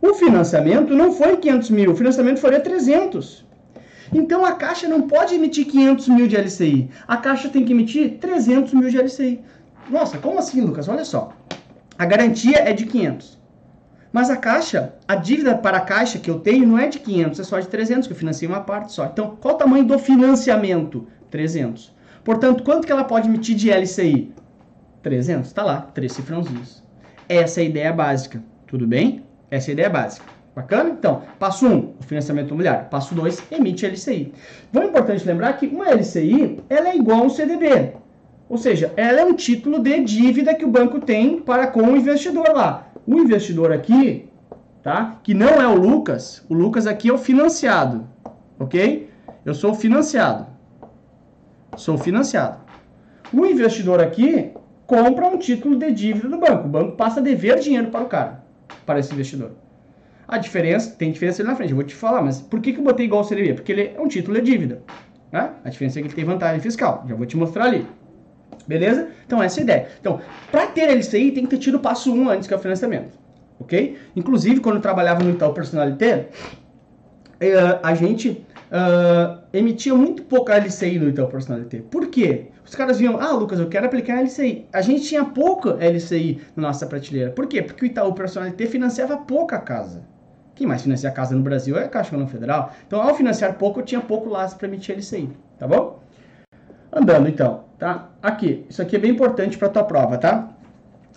O 0.00 0.14
financiamento 0.14 0.94
não 0.94 1.12
foi 1.12 1.36
500 1.36 1.70
mil, 1.70 1.90
o 1.90 1.96
financiamento 1.96 2.38
foi 2.38 2.58
300. 2.58 3.44
Então 4.12 4.44
a 4.44 4.52
Caixa 4.52 4.88
não 4.88 5.02
pode 5.02 5.34
emitir 5.34 5.66
500 5.66 6.08
mil 6.08 6.26
de 6.26 6.36
LCI. 6.36 6.90
A 7.06 7.16
Caixa 7.16 7.48
tem 7.48 7.64
que 7.64 7.72
emitir 7.72 8.18
300 8.18 8.74
mil 8.74 8.88
de 8.90 8.98
LCI. 8.98 9.40
Nossa, 9.88 10.18
como 10.18 10.38
assim, 10.38 10.60
Lucas? 10.60 10.88
Olha 10.88 11.04
só. 11.04 11.32
A 11.98 12.04
garantia 12.04 12.58
é 12.58 12.72
de 12.72 12.86
500. 12.86 13.38
Mas 14.12 14.28
a 14.28 14.36
Caixa, 14.36 14.94
a 15.06 15.14
dívida 15.14 15.56
para 15.56 15.78
a 15.78 15.80
Caixa 15.80 16.18
que 16.18 16.28
eu 16.28 16.40
tenho 16.40 16.66
não 16.66 16.78
é 16.78 16.88
de 16.88 16.98
500, 16.98 17.38
é 17.38 17.44
só 17.44 17.60
de 17.60 17.68
300, 17.68 18.08
que 18.08 18.12
eu 18.12 18.18
financei 18.18 18.48
uma 18.48 18.60
parte 18.60 18.92
só. 18.92 19.06
Então, 19.06 19.36
qual 19.40 19.54
o 19.54 19.58
tamanho 19.58 19.84
do 19.84 19.98
financiamento? 19.98 21.06
300. 21.30 21.94
Portanto, 22.24 22.64
quanto 22.64 22.86
que 22.86 22.92
ela 22.92 23.04
pode 23.04 23.28
emitir 23.28 23.54
de 23.54 23.70
LCI? 23.70 24.32
300. 25.02 25.46
Está 25.46 25.62
lá, 25.62 25.82
três 25.94 26.12
cifrãozinhos. 26.12 26.82
Essa 27.28 27.60
é 27.60 27.62
a 27.62 27.66
ideia 27.66 27.92
básica. 27.92 28.42
Tudo 28.66 28.86
bem? 28.86 29.24
Essa 29.48 29.70
é 29.70 29.70
a 29.70 29.74
ideia 29.74 29.90
básica. 29.90 30.24
Bacana? 30.54 30.90
Então, 30.90 31.22
passo 31.38 31.66
1, 31.66 31.72
um, 31.72 31.94
o 32.00 32.02
financiamento 32.02 32.48
imobiliário. 32.48 32.88
Passo 32.88 33.14
2, 33.14 33.44
emite 33.50 33.86
LCI. 33.86 34.32
Vou 34.72 34.82
importante 34.82 35.26
lembrar 35.26 35.52
que 35.54 35.66
uma 35.66 35.90
LCI 35.90 36.60
ela 36.68 36.88
é 36.88 36.96
igual 36.96 37.20
a 37.20 37.22
um 37.24 37.30
CDB. 37.30 37.92
Ou 38.48 38.58
seja, 38.58 38.92
ela 38.96 39.20
é 39.20 39.24
um 39.24 39.34
título 39.34 39.78
de 39.78 40.00
dívida 40.00 40.54
que 40.54 40.64
o 40.64 40.70
banco 40.70 40.98
tem 40.98 41.40
para 41.40 41.68
com 41.68 41.82
o 41.82 41.96
investidor 41.96 42.48
lá. 42.52 42.88
O 43.06 43.16
investidor 43.18 43.72
aqui, 43.72 44.28
tá? 44.82 45.20
Que 45.22 45.34
não 45.34 45.62
é 45.62 45.68
o 45.68 45.74
Lucas, 45.74 46.44
o 46.48 46.54
Lucas 46.54 46.86
aqui 46.86 47.08
é 47.08 47.12
o 47.12 47.18
financiado, 47.18 48.08
ok? 48.58 49.08
Eu 49.44 49.54
sou 49.54 49.72
financiado. 49.72 50.46
Sou 51.76 51.96
financiado. 51.96 52.58
O 53.32 53.46
investidor 53.46 54.00
aqui 54.00 54.50
compra 54.84 55.28
um 55.28 55.38
título 55.38 55.76
de 55.78 55.92
dívida 55.92 56.28
do 56.28 56.38
banco. 56.38 56.66
O 56.66 56.70
banco 56.70 56.96
passa 56.96 57.20
a 57.20 57.22
dever 57.22 57.60
dinheiro 57.60 57.88
para 57.88 58.04
o 58.04 58.08
cara, 58.08 58.42
para 58.84 58.98
esse 58.98 59.12
investidor. 59.12 59.52
A 60.30 60.38
diferença, 60.38 60.94
tem 60.96 61.10
diferença 61.10 61.42
ali 61.42 61.50
na 61.50 61.56
frente, 61.56 61.70
eu 61.70 61.76
vou 61.76 61.84
te 61.84 61.94
falar, 61.94 62.22
mas 62.22 62.40
por 62.40 62.60
que, 62.60 62.72
que 62.72 62.78
eu 62.78 62.84
botei 62.84 63.06
igual 63.06 63.22
ao 63.22 63.28
CDB? 63.28 63.54
Porque 63.54 63.72
ele 63.72 63.92
é 63.96 64.00
um 64.00 64.06
título 64.06 64.40
de 64.40 64.50
dívida. 64.50 64.80
Né? 65.32 65.50
A 65.64 65.68
diferença 65.68 65.98
é 65.98 66.02
que 66.02 66.08
ele 66.08 66.14
tem 66.14 66.24
vantagem 66.24 66.60
fiscal, 66.60 67.04
já 67.08 67.16
vou 67.16 67.26
te 67.26 67.36
mostrar 67.36 67.64
ali. 67.64 67.84
Beleza? 68.66 69.08
Então, 69.26 69.42
essa 69.42 69.58
é 69.58 69.60
a 69.60 69.64
ideia. 69.64 69.88
Então, 70.00 70.20
para 70.52 70.68
ter 70.68 70.88
LCI, 70.88 71.32
tem 71.32 71.44
que 71.44 71.50
ter 71.50 71.58
tido 71.58 71.76
o 71.76 71.80
passo 71.80 72.12
1 72.14 72.28
antes, 72.28 72.46
que 72.46 72.54
é 72.54 72.56
o 72.56 72.60
financiamento. 72.60 73.18
Ok? 73.58 73.98
Inclusive, 74.14 74.60
quando 74.60 74.76
eu 74.76 74.82
trabalhava 74.82 75.24
no 75.24 75.30
Itaú 75.30 75.52
Personalité, 75.52 76.28
eh, 77.40 77.78
a 77.82 77.94
gente 77.94 78.46
uh, 78.70 79.40
emitia 79.52 79.94
muito 79.94 80.22
pouca 80.22 80.56
LCI 80.56 80.98
no 80.98 81.08
Itaú 81.08 81.28
Personalité. 81.28 81.82
Por 81.90 82.06
quê? 82.06 82.46
Os 82.64 82.74
caras 82.74 82.98
viam, 82.98 83.18
ah, 83.20 83.32
Lucas, 83.32 83.58
eu 83.58 83.68
quero 83.68 83.86
aplicar 83.86 84.22
LCI. 84.22 84.68
A 84.72 84.80
gente 84.80 85.02
tinha 85.04 85.24
pouca 85.24 85.76
LCI 85.80 86.40
na 86.54 86.68
nossa 86.68 86.86
prateleira. 86.86 87.30
Por 87.30 87.46
quê? 87.46 87.62
Porque 87.62 87.84
o 87.84 87.86
Itaú 87.86 88.12
Personalité 88.14 88.66
financiava 88.66 89.16
pouca 89.16 89.58
casa. 89.58 90.04
Quem 90.60 90.66
mais 90.66 90.82
financia 90.82 91.10
casa 91.10 91.34
no 91.34 91.40
Brasil 91.40 91.78
é 91.78 91.84
a 91.84 91.88
Caixa 91.88 92.10
Econômica 92.10 92.36
Federal. 92.36 92.74
Então, 92.86 93.00
ao 93.00 93.14
financiar 93.14 93.54
pouco, 93.54 93.80
eu 93.80 93.82
tinha 93.82 93.98
pouco 93.98 94.28
laço 94.28 94.58
para 94.58 94.68
emitir 94.68 94.94
LCI, 94.94 95.30
tá 95.58 95.66
bom? 95.66 96.02
Andando, 96.92 97.30
então, 97.30 97.64
tá? 97.78 98.10
Aqui, 98.22 98.66
isso 98.68 98.82
aqui 98.82 98.94
é 98.94 98.98
bem 98.98 99.10
importante 99.10 99.56
para 99.56 99.68
a 99.68 99.70
tua 99.70 99.84
prova, 99.84 100.18
tá? 100.18 100.50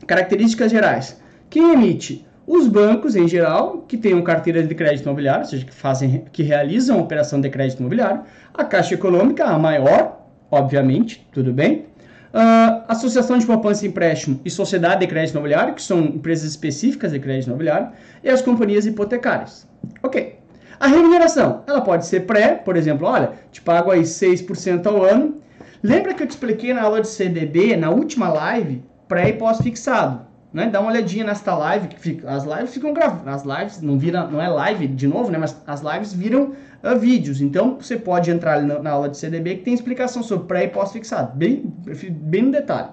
Características 0.07 0.71
gerais. 0.71 1.21
Quem 1.49 1.73
emite? 1.73 2.25
Os 2.47 2.69
bancos, 2.69 3.17
em 3.17 3.27
geral, 3.27 3.79
que 3.79 3.97
tenham 3.97 4.21
carteira 4.21 4.63
de 4.63 4.73
crédito 4.73 5.03
imobiliário, 5.03 5.41
ou 5.41 5.49
seja, 5.49 5.65
que, 5.65 5.73
fazem, 5.73 6.23
que 6.31 6.41
realizam 6.41 7.01
operação 7.01 7.41
de 7.41 7.49
crédito 7.49 7.81
imobiliário. 7.81 8.21
A 8.53 8.63
Caixa 8.63 8.93
Econômica, 8.93 9.43
a 9.43 9.59
maior, 9.59 10.21
obviamente, 10.49 11.27
tudo 11.33 11.51
bem? 11.51 11.87
Uh, 12.33 12.81
Associação 12.87 13.37
de 13.37 13.45
Poupança 13.45 13.85
e 13.85 13.89
Empréstimo 13.89 14.39
e 14.43 14.49
Sociedade 14.49 15.01
de 15.01 15.07
Crédito 15.07 15.35
Imobiliário, 15.35 15.75
que 15.75 15.83
são 15.83 15.99
empresas 15.99 16.49
específicas 16.49 17.11
de 17.11 17.19
crédito 17.19 17.47
imobiliário, 17.47 17.89
e 18.23 18.29
as 18.29 18.41
companhias 18.41 18.87
hipotecárias. 18.87 19.67
Ok. 20.01 20.39
A 20.79 20.87
remuneração, 20.87 21.63
ela 21.67 21.81
pode 21.81 22.07
ser 22.07 22.21
pré, 22.21 22.55
por 22.55 22.75
exemplo, 22.75 23.07
olha, 23.07 23.33
te 23.51 23.61
pago 23.61 23.91
aí 23.91 24.01
6% 24.01 24.85
ao 24.87 25.03
ano. 25.03 25.41
Lembra 25.83 26.15
que 26.15 26.23
eu 26.23 26.27
te 26.27 26.31
expliquei 26.31 26.73
na 26.73 26.81
aula 26.81 27.01
de 27.01 27.07
CDB, 27.07 27.77
na 27.77 27.91
última 27.91 28.29
live, 28.29 28.83
pré 29.07 29.29
e 29.29 29.33
pós-fixado? 29.33 30.21
Né? 30.51 30.69
Dá 30.69 30.81
uma 30.81 30.91
olhadinha 30.91 31.23
nesta 31.23 31.55
live, 31.55 31.87
que 31.87 31.99
fica, 31.99 32.29
as 32.29 32.45
lives 32.45 32.73
ficam 32.73 32.93
gravadas, 32.93 33.27
as 33.27 33.59
lives 33.59 33.81
não 33.81 33.97
vira, 33.97 34.25
não 34.25 34.41
é 34.41 34.47
live 34.47 34.87
de 34.87 35.07
novo, 35.07 35.31
né? 35.31 35.37
Mas 35.37 35.55
as 35.65 35.81
lives 35.81 36.13
viram 36.13 36.53
uh, 36.83 36.99
vídeos. 36.99 37.41
Então 37.41 37.77
você 37.79 37.97
pode 37.97 38.29
entrar 38.29 38.61
na, 38.61 38.79
na, 38.79 38.91
aula 38.91 39.09
de 39.09 39.17
CDB 39.17 39.55
que 39.55 39.63
tem 39.63 39.73
explicação 39.73 40.21
sobre 40.21 40.47
pré 40.47 40.63
e 40.65 40.67
pós-fixado, 40.67 41.35
bem, 41.35 41.73
bem 42.11 42.43
no 42.43 42.51
detalhe. 42.51 42.89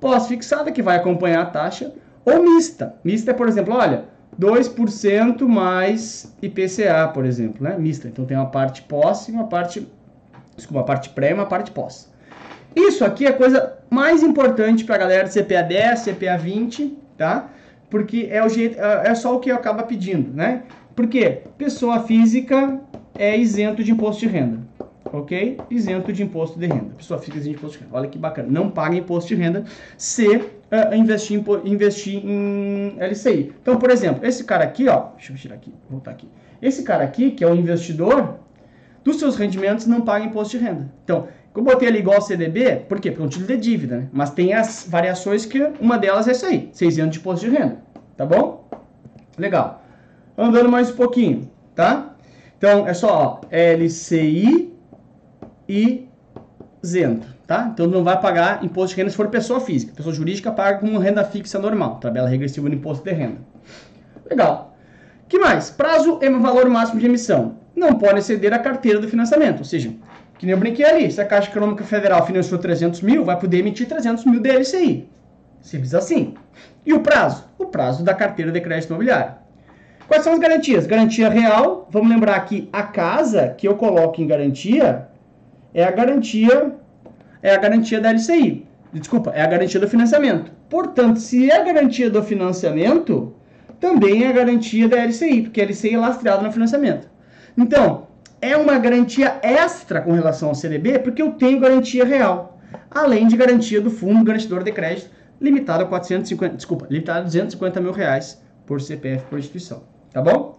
Pós-fixada 0.00 0.70
que 0.72 0.82
vai 0.82 0.96
acompanhar 0.96 1.42
a 1.42 1.46
taxa, 1.46 1.92
ou 2.24 2.42
mista. 2.42 2.94
Mista 3.02 3.30
é, 3.30 3.34
por 3.34 3.48
exemplo, 3.48 3.74
olha, 3.74 4.04
2% 4.38 5.46
mais 5.46 6.34
IPCA, 6.42 7.08
por 7.12 7.24
exemplo, 7.24 7.64
né? 7.64 7.76
Mista. 7.78 8.06
Então 8.06 8.24
tem 8.24 8.36
uma 8.36 8.46
parte 8.46 8.82
pós 8.82 9.28
e 9.28 9.32
uma 9.32 9.48
parte, 9.48 9.86
desculpa, 10.56 10.80
uma 10.80 10.84
parte 10.84 11.08
pré 11.10 11.30
e 11.30 11.34
uma 11.34 11.46
parte 11.46 11.70
pós. 11.70 12.08
Isso 12.76 13.04
aqui 13.04 13.26
é 13.26 13.30
a 13.30 13.32
coisa 13.32 13.78
mais 13.90 14.22
importante 14.22 14.84
para 14.84 14.94
a 14.94 14.98
galera 14.98 15.28
de 15.28 15.34
CPA 15.34 15.62
10, 15.62 16.02
CPA 16.02 16.36
20, 16.36 16.96
tá? 17.16 17.48
Porque 17.90 18.28
é, 18.30 18.44
o 18.44 18.48
jeito, 18.48 18.78
é, 18.78 19.08
é 19.08 19.14
só 19.14 19.34
o 19.34 19.40
que 19.40 19.50
acaba 19.50 19.82
pedindo, 19.82 20.32
né? 20.32 20.62
Porque 20.94 21.42
pessoa 21.56 22.00
física 22.00 22.78
é 23.18 23.36
isento 23.36 23.82
de 23.82 23.90
imposto 23.90 24.20
de 24.20 24.28
renda, 24.28 24.60
ok? 25.12 25.58
Isento 25.68 26.12
de 26.12 26.22
imposto 26.22 26.58
de 26.58 26.66
renda. 26.66 26.94
Pessoa 26.96 27.18
física 27.18 27.38
isento 27.38 27.50
de 27.50 27.58
imposto 27.58 27.78
de 27.78 27.84
renda. 27.84 27.96
Olha 27.96 28.08
que 28.08 28.18
bacana. 28.18 28.48
Não 28.50 28.70
paga 28.70 28.96
imposto 28.96 29.28
de 29.28 29.34
renda 29.34 29.64
se 29.96 30.26
uh, 30.36 30.94
investir, 30.94 31.38
em, 31.38 31.72
investir 31.72 32.24
em 32.24 32.96
LCI. 32.98 33.52
Então, 33.60 33.76
por 33.76 33.90
exemplo, 33.90 34.24
esse 34.26 34.44
cara 34.44 34.64
aqui, 34.64 34.88
ó, 34.88 35.08
deixa 35.16 35.32
eu 35.32 35.36
tirar 35.36 35.56
aqui, 35.56 35.74
voltar 35.90 36.12
aqui. 36.12 36.28
Esse 36.62 36.82
cara 36.82 37.04
aqui, 37.04 37.32
que 37.32 37.44
é 37.44 37.46
o 37.46 37.54
investidor, 37.54 38.38
dos 39.04 39.18
seus 39.18 39.36
rendimentos 39.36 39.86
não 39.86 40.00
paga 40.00 40.24
imposto 40.24 40.56
de 40.56 40.64
renda. 40.64 40.90
Então, 41.04 41.28
eu 41.58 41.64
botei 41.64 41.88
ali 41.88 41.98
igual 41.98 42.16
ao 42.16 42.22
CDB, 42.22 42.84
por 42.88 43.00
quê? 43.00 43.10
Porque 43.10 43.20
é 43.20 43.24
um 43.24 43.28
título 43.28 43.48
de 43.48 43.56
dívida, 43.56 43.96
né? 43.96 44.08
Mas 44.12 44.30
tem 44.30 44.54
as 44.54 44.86
variações 44.88 45.44
que 45.44 45.60
uma 45.80 45.98
delas 45.98 46.28
é 46.28 46.30
essa 46.30 46.46
aí, 46.46 46.68
6 46.72 46.98
anos 47.00 47.12
de 47.14 47.18
imposto 47.18 47.44
de 47.44 47.50
renda, 47.50 47.78
tá 48.16 48.24
bom? 48.24 48.68
Legal. 49.36 49.82
Andando 50.36 50.68
mais 50.68 50.88
um 50.90 50.94
pouquinho, 50.94 51.50
tá? 51.74 52.07
Então, 52.58 52.88
é 52.88 52.92
só, 52.92 53.40
LCI 53.52 54.74
e 55.68 56.08
isento, 56.82 57.26
tá? 57.46 57.70
Então, 57.72 57.86
não 57.86 58.02
vai 58.02 58.20
pagar 58.20 58.64
imposto 58.64 58.94
de 58.94 59.00
renda 59.00 59.10
se 59.10 59.16
for 59.16 59.28
pessoa 59.28 59.60
física. 59.60 59.92
Pessoa 59.94 60.12
jurídica 60.12 60.50
paga 60.50 60.78
como 60.78 60.98
renda 60.98 61.24
fixa 61.24 61.58
normal, 61.58 62.00
tabela 62.00 62.28
regressiva 62.28 62.68
do 62.68 62.74
imposto 62.74 63.04
de 63.04 63.12
renda. 63.12 63.38
Legal. 64.28 64.76
que 65.28 65.38
mais? 65.38 65.70
Prazo 65.70 66.18
e 66.20 66.28
valor 66.30 66.68
máximo 66.68 66.98
de 66.98 67.06
emissão. 67.06 67.56
Não 67.76 67.94
pode 67.94 68.18
exceder 68.18 68.52
a 68.52 68.58
carteira 68.58 68.98
do 68.98 69.08
financiamento, 69.08 69.60
ou 69.60 69.64
seja, 69.64 69.94
que 70.36 70.44
nem 70.44 70.52
eu 70.52 70.58
brinquei 70.58 70.84
ali. 70.84 71.10
Se 71.12 71.20
a 71.20 71.24
Caixa 71.24 71.50
Econômica 71.50 71.84
Federal 71.84 72.26
financiou 72.26 72.58
300 72.58 73.02
mil, 73.02 73.24
vai 73.24 73.38
poder 73.38 73.58
emitir 73.58 73.86
300 73.86 74.24
mil 74.24 74.40
DLCI. 74.40 75.08
Simples 75.60 75.94
assim. 75.94 76.34
E 76.84 76.92
o 76.92 77.00
prazo? 77.00 77.44
O 77.56 77.66
prazo 77.66 78.02
da 78.02 78.14
carteira 78.14 78.50
de 78.50 78.60
crédito 78.60 78.90
imobiliário. 78.90 79.34
Quais 80.08 80.24
são 80.24 80.32
as 80.32 80.38
garantias? 80.38 80.86
Garantia 80.86 81.28
real. 81.28 81.86
Vamos 81.90 82.08
lembrar 82.08 82.40
que 82.46 82.66
a 82.72 82.82
casa 82.82 83.54
que 83.56 83.68
eu 83.68 83.76
coloco 83.76 84.22
em 84.22 84.26
garantia 84.26 85.06
é 85.74 85.84
a 85.84 85.90
garantia 85.90 86.74
é 87.42 87.54
a 87.54 87.58
garantia 87.58 88.00
da 88.00 88.10
LCI. 88.10 88.66
Desculpa, 88.92 89.30
é 89.34 89.42
a 89.42 89.46
garantia 89.46 89.78
do 89.78 89.86
financiamento. 89.86 90.50
Portanto, 90.70 91.20
se 91.20 91.50
é 91.50 91.60
a 91.60 91.62
garantia 91.62 92.08
do 92.08 92.22
financiamento, 92.22 93.34
também 93.78 94.24
é 94.24 94.28
a 94.28 94.32
garantia 94.32 94.88
da 94.88 94.96
LCI, 94.96 95.42
porque 95.42 95.60
a 95.60 95.64
LCI 95.64 95.94
é 95.94 95.98
lastreada 95.98 96.42
no 96.42 96.50
financiamento. 96.50 97.06
Então, 97.56 98.08
é 98.40 98.56
uma 98.56 98.78
garantia 98.78 99.38
extra 99.42 100.00
com 100.00 100.12
relação 100.12 100.48
ao 100.48 100.54
CDB, 100.54 101.00
porque 101.00 101.20
eu 101.20 101.32
tenho 101.32 101.60
garantia 101.60 102.04
real, 102.04 102.58
além 102.90 103.28
de 103.28 103.36
garantia 103.36 103.80
do 103.80 103.90
fundo 103.90 104.24
garantidor 104.24 104.64
de 104.64 104.72
crédito, 104.72 105.10
limitado 105.38 105.84
a 105.84 105.86
450, 105.86 106.56
desculpa, 106.56 106.86
limitado 106.88 107.20
a 107.20 107.24
250 107.24 107.80
mil 107.80 107.92
reais 107.92 108.42
por 108.66 108.80
CPF 108.80 109.24
por 109.26 109.38
instituição, 109.38 109.82
tá 110.18 110.22
bom? 110.22 110.58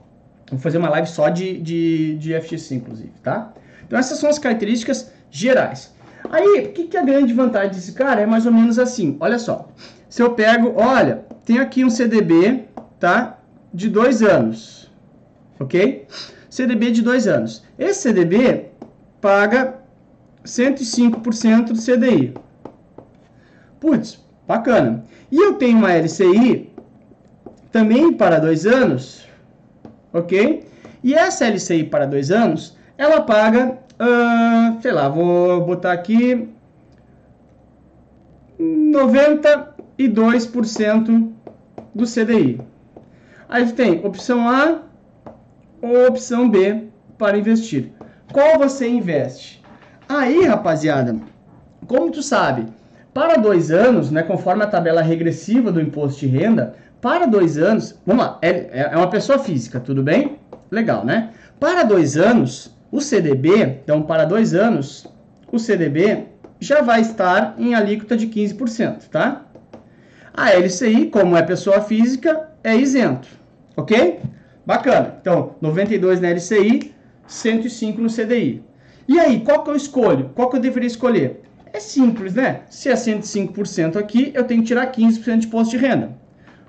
Vou 0.49 0.59
fazer 0.59 0.77
uma 0.77 0.89
live 0.89 1.07
só 1.07 1.27
de, 1.27 1.59
de, 1.59 2.15
de 2.17 2.39
FX, 2.39 2.71
inclusive, 2.71 3.11
tá? 3.21 3.51
Então 3.85 3.99
essas 3.99 4.17
são 4.17 4.29
as 4.29 4.39
características 4.39 5.11
gerais. 5.29 5.93
Aí, 6.31 6.67
o 6.67 6.71
que, 6.71 6.85
que 6.85 6.95
é 6.95 7.01
a 7.01 7.03
grande 7.03 7.33
vantagem 7.33 7.71
desse 7.71 7.91
cara? 7.91 8.21
É 8.21 8.25
mais 8.25 8.45
ou 8.45 8.53
menos 8.53 8.79
assim, 8.79 9.17
olha 9.19 9.37
só. 9.37 9.69
Se 10.07 10.21
eu 10.21 10.33
pego, 10.33 10.73
olha, 10.77 11.25
tem 11.43 11.59
aqui 11.59 11.83
um 11.83 11.89
CDB, 11.89 12.63
tá? 12.99 13.37
De 13.73 13.89
dois 13.89 14.23
anos, 14.23 14.89
ok? 15.59 16.07
CDB 16.49 16.91
de 16.91 17.01
dois 17.01 17.27
anos. 17.27 17.63
Esse 17.77 18.03
CDB 18.03 18.67
paga 19.19 19.75
105% 20.45 21.65
do 21.65 21.79
CDI. 21.79 22.33
Putz, 23.79 24.19
bacana. 24.47 25.03
E 25.29 25.37
eu 25.37 25.55
tenho 25.55 25.77
uma 25.77 25.93
LCI 25.93 26.71
também 27.71 28.13
para 28.13 28.39
dois 28.39 28.65
anos, 28.65 29.28
ok? 30.13 30.63
E 31.03 31.13
essa 31.13 31.47
LCI 31.47 31.83
para 31.85 32.05
dois 32.05 32.31
anos, 32.31 32.77
ela 32.97 33.21
paga, 33.21 33.77
uh, 33.99 34.81
sei 34.81 34.91
lá, 34.91 35.07
vou 35.07 35.63
botar 35.65 35.93
aqui 35.93 36.49
92% 38.59 41.31
do 41.95 42.05
CDI. 42.05 42.59
Aí 43.47 43.71
tem 43.71 44.05
opção 44.05 44.49
A 44.49 44.81
ou 45.81 46.07
opção 46.07 46.49
B 46.49 46.89
para 47.17 47.37
investir. 47.37 47.93
Qual 48.31 48.59
você 48.59 48.87
investe? 48.87 49.59
Aí, 50.07 50.45
rapaziada, 50.45 51.15
como 51.87 52.11
tu 52.11 52.21
sabe, 52.21 52.67
para 53.19 53.35
dois 53.35 53.69
anos, 53.69 54.09
né, 54.09 54.23
conforme 54.23 54.63
a 54.63 54.67
tabela 54.67 55.01
regressiva 55.01 55.73
do 55.73 55.81
imposto 55.81 56.21
de 56.21 56.27
renda, 56.27 56.75
para 57.01 57.25
dois 57.25 57.57
anos, 57.57 57.99
vamos 58.05 58.23
lá, 58.23 58.39
é, 58.41 58.87
é 58.93 58.95
uma 58.95 59.09
pessoa 59.09 59.37
física, 59.37 59.77
tudo 59.77 60.01
bem? 60.01 60.37
Legal, 60.71 61.03
né? 61.03 61.31
Para 61.59 61.83
dois 61.83 62.15
anos, 62.15 62.73
o 62.89 63.01
CDB, 63.01 63.81
então 63.83 64.03
para 64.03 64.23
dois 64.23 64.55
anos, 64.55 65.05
o 65.51 65.59
CDB 65.59 66.27
já 66.61 66.81
vai 66.81 67.01
estar 67.01 67.55
em 67.57 67.75
alíquota 67.75 68.15
de 68.15 68.25
15%, 68.25 69.09
tá? 69.11 69.43
A 70.33 70.51
LCI, 70.51 71.07
como 71.07 71.35
é 71.35 71.41
pessoa 71.41 71.81
física, 71.81 72.47
é 72.63 72.73
isento, 72.73 73.27
ok? 73.75 74.21
Bacana. 74.65 75.15
Então, 75.19 75.55
92 75.59 76.21
na 76.21 76.29
LCI, 76.29 76.95
105 77.27 77.99
no 77.99 78.07
CDI. 78.07 78.63
E 79.09 79.19
aí, 79.19 79.41
qual 79.41 79.61
que 79.65 79.71
eu 79.71 79.75
escolho? 79.75 80.31
Qual 80.33 80.49
que 80.49 80.55
eu 80.55 80.61
deveria 80.61 80.87
escolher? 80.87 81.48
É 81.71 81.79
simples, 81.79 82.33
né? 82.33 82.61
Se 82.69 82.89
é 82.89 82.93
105% 82.93 83.95
aqui, 83.95 84.31
eu 84.33 84.43
tenho 84.43 84.61
que 84.61 84.67
tirar 84.67 84.91
15% 84.91 85.37
de 85.39 85.47
imposto 85.47 85.71
de 85.71 85.77
renda. 85.77 86.11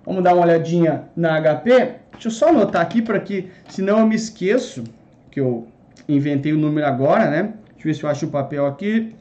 Vamos 0.05 0.23
dar 0.23 0.35
uma 0.35 0.45
olhadinha 0.45 1.05
na 1.17 1.41
HP. 1.41 1.71
Deixa 2.13 2.29
eu 2.29 2.31
só 2.31 2.49
anotar 2.49 2.83
aqui 2.83 3.01
para 3.01 3.19
que, 3.19 3.51
senão 3.69 3.99
eu 3.99 4.07
me 4.07 4.15
esqueço, 4.15 4.85
que 5.31 5.41
eu 5.41 5.69
inventei 6.09 6.53
o 6.53 6.59
número 6.59 6.87
agora, 6.87 7.31
né? 7.31 7.43
Deixa 7.43 7.79
eu 7.79 7.85
ver 7.85 7.95
se 7.95 8.03
eu 8.05 8.11
acho 8.11 8.27
o 8.27 8.31
papel 8.31 8.67
aqui. 8.67 9.15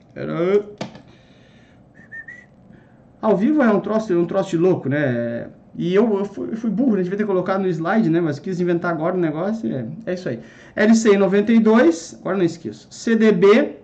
Ao 3.22 3.36
vivo 3.36 3.62
é 3.62 3.72
um 3.72 3.80
troço, 3.80 4.12
é 4.12 4.18
um 4.18 4.26
troço 4.26 4.52
de 4.52 4.58
louco, 4.58 4.90
né? 4.90 5.48
E 5.76 5.94
eu, 5.94 6.18
eu, 6.18 6.26
fui, 6.26 6.50
eu 6.52 6.58
fui 6.58 6.70
burro, 6.70 6.96
né? 6.96 7.04
devia 7.04 7.18
ter 7.18 7.26
colocado 7.26 7.62
no 7.62 7.68
slide, 7.68 8.10
né? 8.10 8.20
Mas 8.20 8.40
quis 8.40 8.60
inventar 8.60 8.92
agora 8.92 9.16
o 9.16 9.20
negócio. 9.20 9.74
É, 9.74 9.86
é 10.08 10.14
isso 10.14 10.28
aí. 10.28 10.40
LCI 10.76 11.18
92, 11.18 12.18
agora 12.20 12.38
não 12.38 12.44
esqueço. 12.44 12.88
CDB, 12.90 13.78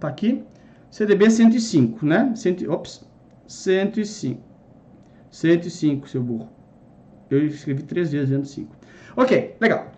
tá 0.00 0.08
aqui. 0.08 0.42
CDB 0.90 1.30
105, 1.30 2.04
né? 2.04 2.32
Cento, 2.34 2.70
ops, 2.70 3.04
105. 3.46 4.40
105, 5.30 6.08
seu 6.08 6.22
burro. 6.22 6.48
Eu 7.30 7.44
escrevi 7.46 7.82
três 7.82 8.10
vezes 8.10 8.30
105. 8.30 8.74
Ok, 9.16 9.56
legal. 9.60 9.92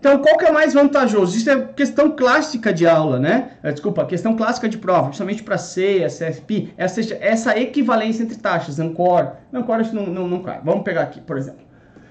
Então, 0.00 0.18
qual 0.22 0.38
que 0.38 0.46
é 0.46 0.50
mais 0.50 0.72
vantajoso? 0.72 1.36
Isso 1.36 1.50
é 1.50 1.60
questão 1.60 2.10
clássica 2.12 2.72
de 2.72 2.86
aula, 2.86 3.18
né? 3.18 3.50
É, 3.62 3.70
desculpa, 3.70 4.06
questão 4.06 4.34
clássica 4.34 4.66
de 4.66 4.78
prova, 4.78 5.08
principalmente 5.08 5.42
para 5.42 5.58
C, 5.58 6.06
CFP, 6.06 6.72
essa, 6.78 7.00
essa 7.20 7.58
equivalência 7.58 8.22
entre 8.22 8.38
taxas, 8.38 8.80
Ancor. 8.80 9.32
Ancor 9.52 9.78
isso 9.82 9.94
não, 9.94 10.06
não, 10.06 10.26
não 10.26 10.42
cai. 10.42 10.58
Vamos 10.64 10.84
pegar 10.84 11.02
aqui, 11.02 11.20
por 11.20 11.36
exemplo. 11.36 11.60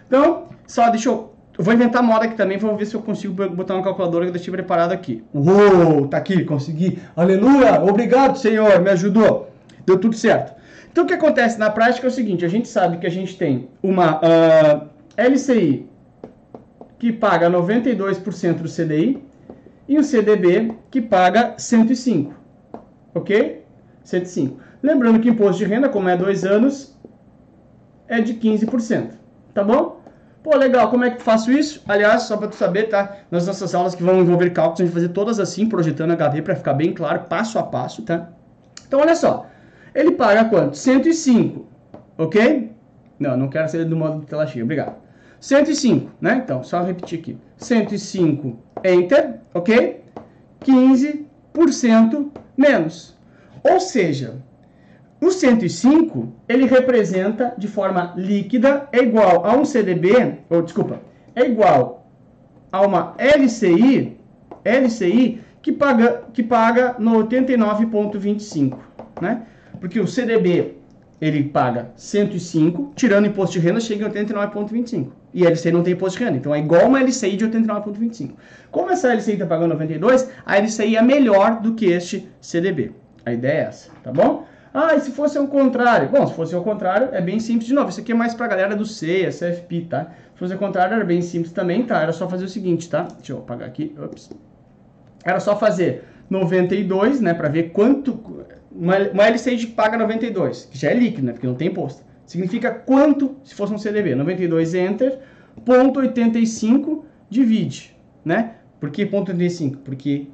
Então, 0.05 0.49
só 0.67 0.87
deixa 0.91 1.09
eu... 1.09 1.33
Eu 1.59 1.65
vou 1.65 1.73
inventar 1.73 2.01
moda 2.01 2.23
aqui 2.23 2.35
também, 2.35 2.57
vou 2.57 2.77
ver 2.77 2.85
se 2.85 2.95
eu 2.95 3.01
consigo 3.01 3.33
botar 3.49 3.75
uma 3.75 3.83
calculadora 3.83 4.23
que 4.23 4.29
eu 4.29 4.33
deixei 4.33 4.49
preparado 4.49 4.93
aqui. 4.93 5.21
Uou, 5.33 6.07
tá 6.07 6.15
aqui, 6.15 6.45
consegui. 6.45 6.99
Aleluia, 7.17 7.83
obrigado, 7.83 8.37
Senhor, 8.37 8.79
me 8.79 8.89
ajudou. 8.91 9.51
Deu 9.85 9.99
tudo 9.99 10.15
certo. 10.15 10.53
Então, 10.89 11.03
o 11.03 11.07
que 11.07 11.13
acontece 11.13 11.59
na 11.59 11.69
prática 11.69 12.07
é 12.07 12.09
o 12.09 12.11
seguinte, 12.11 12.45
a 12.45 12.47
gente 12.47 12.69
sabe 12.69 12.97
que 12.97 13.05
a 13.05 13.09
gente 13.09 13.37
tem 13.37 13.67
uma 13.83 14.19
uh, 14.19 14.87
ah, 15.17 15.27
LCI 15.27 15.85
que 16.97 17.11
paga 17.11 17.49
92% 17.49 18.53
do 18.53 18.69
CDI, 18.69 19.21
e 19.85 19.99
o 19.99 20.03
CDB, 20.03 20.73
que 20.89 21.01
paga 21.01 21.55
105. 21.57 22.33
Ok? 23.13 23.63
105. 24.05 24.61
Lembrando 24.81 25.19
que 25.19 25.27
imposto 25.27 25.57
de 25.57 25.65
renda, 25.65 25.89
como 25.89 26.07
é 26.07 26.15
dois 26.15 26.45
anos, 26.45 26.97
é 28.07 28.21
de 28.21 28.35
15%. 28.35 29.09
Tá 29.53 29.61
bom? 29.61 29.98
Pô, 30.41 30.55
legal, 30.55 30.89
como 30.89 31.03
é 31.03 31.11
que 31.11 31.21
faço 31.21 31.51
isso? 31.51 31.83
Aliás, 31.87 32.23
só 32.23 32.37
para 32.37 32.47
tu 32.47 32.55
saber, 32.55 32.83
tá? 32.83 33.17
Nas 33.29 33.45
nossas 33.45 33.75
aulas 33.75 33.93
que 33.93 34.01
vão 34.01 34.21
envolver 34.21 34.51
cálculos, 34.51 34.79
a 34.79 34.83
gente 34.83 34.93
vai 34.93 35.01
fazer 35.01 35.13
todas 35.13 35.39
assim, 35.39 35.67
projetando 35.67 36.15
HV 36.15 36.41
para 36.41 36.55
ficar 36.55 36.73
bem 36.73 36.93
claro, 36.93 37.23
passo 37.23 37.59
a 37.59 37.63
passo, 37.63 38.03
tá? 38.03 38.29
Então, 38.87 39.01
olha 39.01 39.15
só. 39.15 39.47
Ele 39.93 40.11
paga 40.11 40.45
quanto? 40.45 40.77
105, 40.77 41.65
ok? 42.17 42.71
Não, 43.19 43.35
não 43.35 43.49
quero 43.49 43.67
ser 43.67 43.83
do 43.83 43.97
modo 43.97 44.21
de 44.21 44.27
tela 44.27 44.47
cheia, 44.47 44.63
obrigado. 44.63 44.95
105, 45.41 46.11
né? 46.21 46.41
Então, 46.43 46.63
só 46.63 46.83
repetir 46.83 47.19
aqui. 47.19 47.37
105, 47.57 48.57
enter, 48.83 49.35
ok? 49.53 50.01
15% 50.61 52.31
menos. 52.55 53.17
Ou 53.63 53.79
seja, 53.79 54.37
o 55.21 55.31
105, 55.31 56.31
ele 56.47 56.65
representa 56.65 57.53
de 57.57 57.67
forma 57.67 58.13
líquida, 58.15 58.87
é 58.91 58.99
igual 58.99 59.45
a 59.45 59.55
um 59.55 59.65
CDB, 59.65 60.39
ou 60.49 60.61
desculpa, 60.61 61.01
é 61.35 61.45
igual 61.45 62.07
a 62.71 62.81
uma 62.81 63.15
LCI, 63.17 64.17
LCI 64.63 65.41
que 65.61 65.71
paga, 65.71 66.23
que 66.33 66.41
paga 66.41 66.95
no 66.99 67.11
89,25, 67.25 68.77
né? 69.21 69.43
Porque 69.79 69.99
o 69.99 70.07
CDB 70.07 70.75
ele 71.19 71.43
paga 71.43 71.91
105, 71.97 72.93
tirando 72.95 73.27
imposto 73.27 73.59
de 73.59 73.65
renda, 73.65 73.81
chega 73.81 74.07
em 74.07 74.09
89,25. 74.09 75.09
E 75.33 75.45
a 75.45 75.49
LCI 75.49 75.71
não 75.71 75.83
tem 75.83 75.93
imposto 75.93 76.17
de 76.17 76.23
renda, 76.23 76.37
então 76.37 76.55
é 76.55 76.59
igual 76.59 76.87
uma 76.87 77.01
LCI 77.01 77.35
de 77.35 77.45
89,25. 77.45 78.31
Como 78.71 78.89
essa 78.89 79.13
LCI 79.13 79.33
está 79.33 79.45
pagando 79.45 79.73
92, 79.73 80.29
a 80.45 80.57
LCI 80.57 80.95
é 80.95 81.01
melhor 81.01 81.59
do 81.59 81.75
que 81.75 81.87
este 81.87 82.29
CDB. 82.39 82.93
A 83.25 83.33
ideia 83.33 83.51
é 83.51 83.61
essa, 83.65 83.91
tá 84.01 84.11
bom? 84.11 84.45
Ah, 84.81 84.95
e 84.95 85.01
se 85.01 85.11
fosse 85.11 85.37
o 85.37 85.45
contrário? 85.45 86.07
Bom, 86.07 86.25
se 86.25 86.33
fosse 86.33 86.55
o 86.55 86.63
contrário, 86.63 87.09
é 87.11 87.19
bem 87.19 87.37
simples 87.37 87.67
de 87.67 87.73
novo. 87.73 87.89
Isso 87.89 87.99
aqui 87.99 88.13
é 88.13 88.15
mais 88.15 88.33
para 88.33 88.45
a 88.45 88.49
galera 88.49 88.75
do 88.77 88.85
C, 88.85 89.25
a 89.25 89.29
CFP, 89.29 89.87
tá? 89.89 90.05
Se 90.33 90.39
fosse 90.39 90.53
o 90.53 90.57
contrário, 90.57 90.95
era 90.95 91.03
bem 91.03 91.21
simples 91.21 91.51
também, 91.51 91.83
tá? 91.83 92.01
Era 92.01 92.13
só 92.13 92.29
fazer 92.29 92.45
o 92.45 92.47
seguinte, 92.47 92.89
tá? 92.89 93.05
Deixa 93.17 93.33
eu 93.33 93.39
apagar 93.39 93.67
aqui. 93.67 93.93
Ups. 94.01 94.29
Era 95.25 95.41
só 95.41 95.57
fazer 95.57 96.05
92, 96.29 97.19
né, 97.19 97.33
para 97.33 97.49
ver 97.49 97.71
quanto 97.71 98.17
uma, 98.71 98.97
uma 99.09 99.27
LCI 99.27 99.67
paga 99.67 99.97
92, 99.97 100.69
que 100.71 100.77
já 100.77 100.91
é 100.91 100.93
líquido, 100.93 101.27
né? 101.27 101.33
Porque 101.33 101.47
não 101.47 101.55
tem 101.55 101.67
imposto. 101.67 102.01
Significa 102.25 102.71
quanto, 102.71 103.35
se 103.43 103.53
fosse 103.55 103.73
um 103.73 103.77
CDB, 103.77 104.15
92 104.15 104.75
enter, 104.75 105.19
ponto 105.65 105.99
85 105.99 107.03
divide, 107.29 107.97
né? 108.23 108.55
Por 108.79 108.91
que 108.91 109.05
ponto 109.05 109.31
85? 109.31 109.79
Porque 109.79 110.27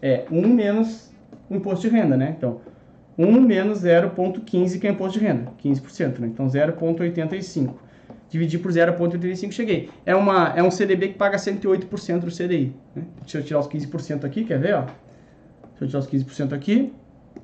é 0.00 0.24
1 0.30 0.48
menos 0.48 1.10
o 1.50 1.56
imposto 1.56 1.86
de 1.86 1.94
renda, 1.94 2.16
né? 2.16 2.34
Então, 2.38 2.62
1 3.20 3.40
menos 3.40 3.82
0,15 3.82 4.80
que 4.80 4.86
é 4.86 4.90
imposto 4.90 5.18
de 5.18 5.24
renda, 5.24 5.52
15%, 5.62 6.18
né? 6.18 6.26
Então, 6.28 6.46
0,85. 6.46 7.74
Dividir 8.30 8.60
por 8.60 8.70
0,85, 8.70 9.52
cheguei. 9.52 9.90
É, 10.06 10.14
uma, 10.14 10.54
é 10.56 10.62
um 10.62 10.70
CDB 10.70 11.08
que 11.08 11.14
paga 11.14 11.36
108% 11.36 12.20
do 12.20 12.30
CDI. 12.30 12.72
Né? 12.94 13.02
Deixa 13.20 13.38
eu 13.38 13.42
tirar 13.42 13.60
os 13.60 13.68
15% 13.68 14.24
aqui, 14.24 14.44
quer 14.44 14.58
ver? 14.58 14.74
Ó? 14.74 14.82
Deixa 14.82 15.82
eu 15.82 15.88
tirar 15.88 15.98
os 15.98 16.06
15% 16.06 16.52
aqui. 16.52 16.92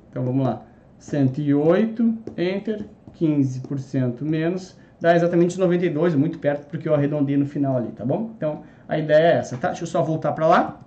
Então 0.09 0.23
vamos 0.23 0.45
lá. 0.45 0.65
108, 0.97 2.17
enter, 2.37 2.85
15% 3.19 4.21
menos, 4.21 4.79
dá 4.99 5.15
exatamente 5.15 5.59
92, 5.59 6.15
muito 6.15 6.39
perto, 6.39 6.67
porque 6.67 6.87
eu 6.87 6.95
arredondei 6.95 7.37
no 7.37 7.45
final 7.45 7.77
ali, 7.77 7.91
tá 7.91 8.03
bom? 8.03 8.31
Então 8.35 8.63
a 8.87 8.97
ideia 8.97 9.35
é 9.35 9.37
essa, 9.37 9.57
tá? 9.57 9.67
Deixa 9.69 9.83
eu 9.83 9.87
só 9.87 10.01
voltar 10.01 10.31
para 10.31 10.47
lá. 10.47 10.79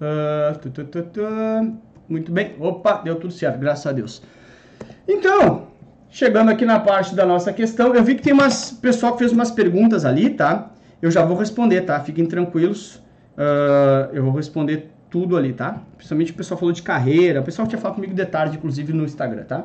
Uh, 0.00 0.58
tu, 0.58 0.70
tu, 0.70 0.84
tu, 0.84 1.02
muito 2.10 2.32
bem. 2.32 2.54
Opa, 2.58 3.00
deu 3.04 3.16
tudo 3.16 3.32
certo, 3.32 3.58
graças 3.58 3.86
a 3.86 3.92
Deus. 3.92 4.22
Então, 5.06 5.68
chegando 6.10 6.50
aqui 6.50 6.64
na 6.64 6.80
parte 6.80 7.14
da 7.14 7.24
nossa 7.24 7.52
questão, 7.52 7.94
eu 7.94 8.02
vi 8.02 8.14
que 8.14 8.22
tem 8.22 8.32
umas 8.32 8.72
pessoal 8.72 9.12
que 9.12 9.20
fez 9.20 9.32
umas 9.32 9.50
perguntas 9.50 10.04
ali, 10.04 10.30
tá? 10.30 10.70
Eu 11.00 11.10
já 11.10 11.24
vou 11.24 11.36
responder, 11.36 11.82
tá? 11.82 11.98
Fiquem 12.00 12.26
tranquilos. 12.26 12.96
Uh, 13.36 14.12
eu 14.12 14.22
vou 14.22 14.32
responder 14.32 14.90
tudo 15.08 15.36
ali, 15.36 15.52
tá? 15.52 15.80
Principalmente 15.96 16.32
o 16.32 16.34
pessoal 16.34 16.58
falou 16.58 16.72
de 16.72 16.82
carreira, 16.82 17.40
o 17.40 17.44
pessoal 17.44 17.66
tinha 17.66 17.80
falado 17.80 17.96
comigo 17.96 18.14
de 18.14 18.24
tarde, 18.26 18.56
inclusive 18.56 18.92
no 18.92 19.04
Instagram, 19.04 19.44
tá? 19.44 19.64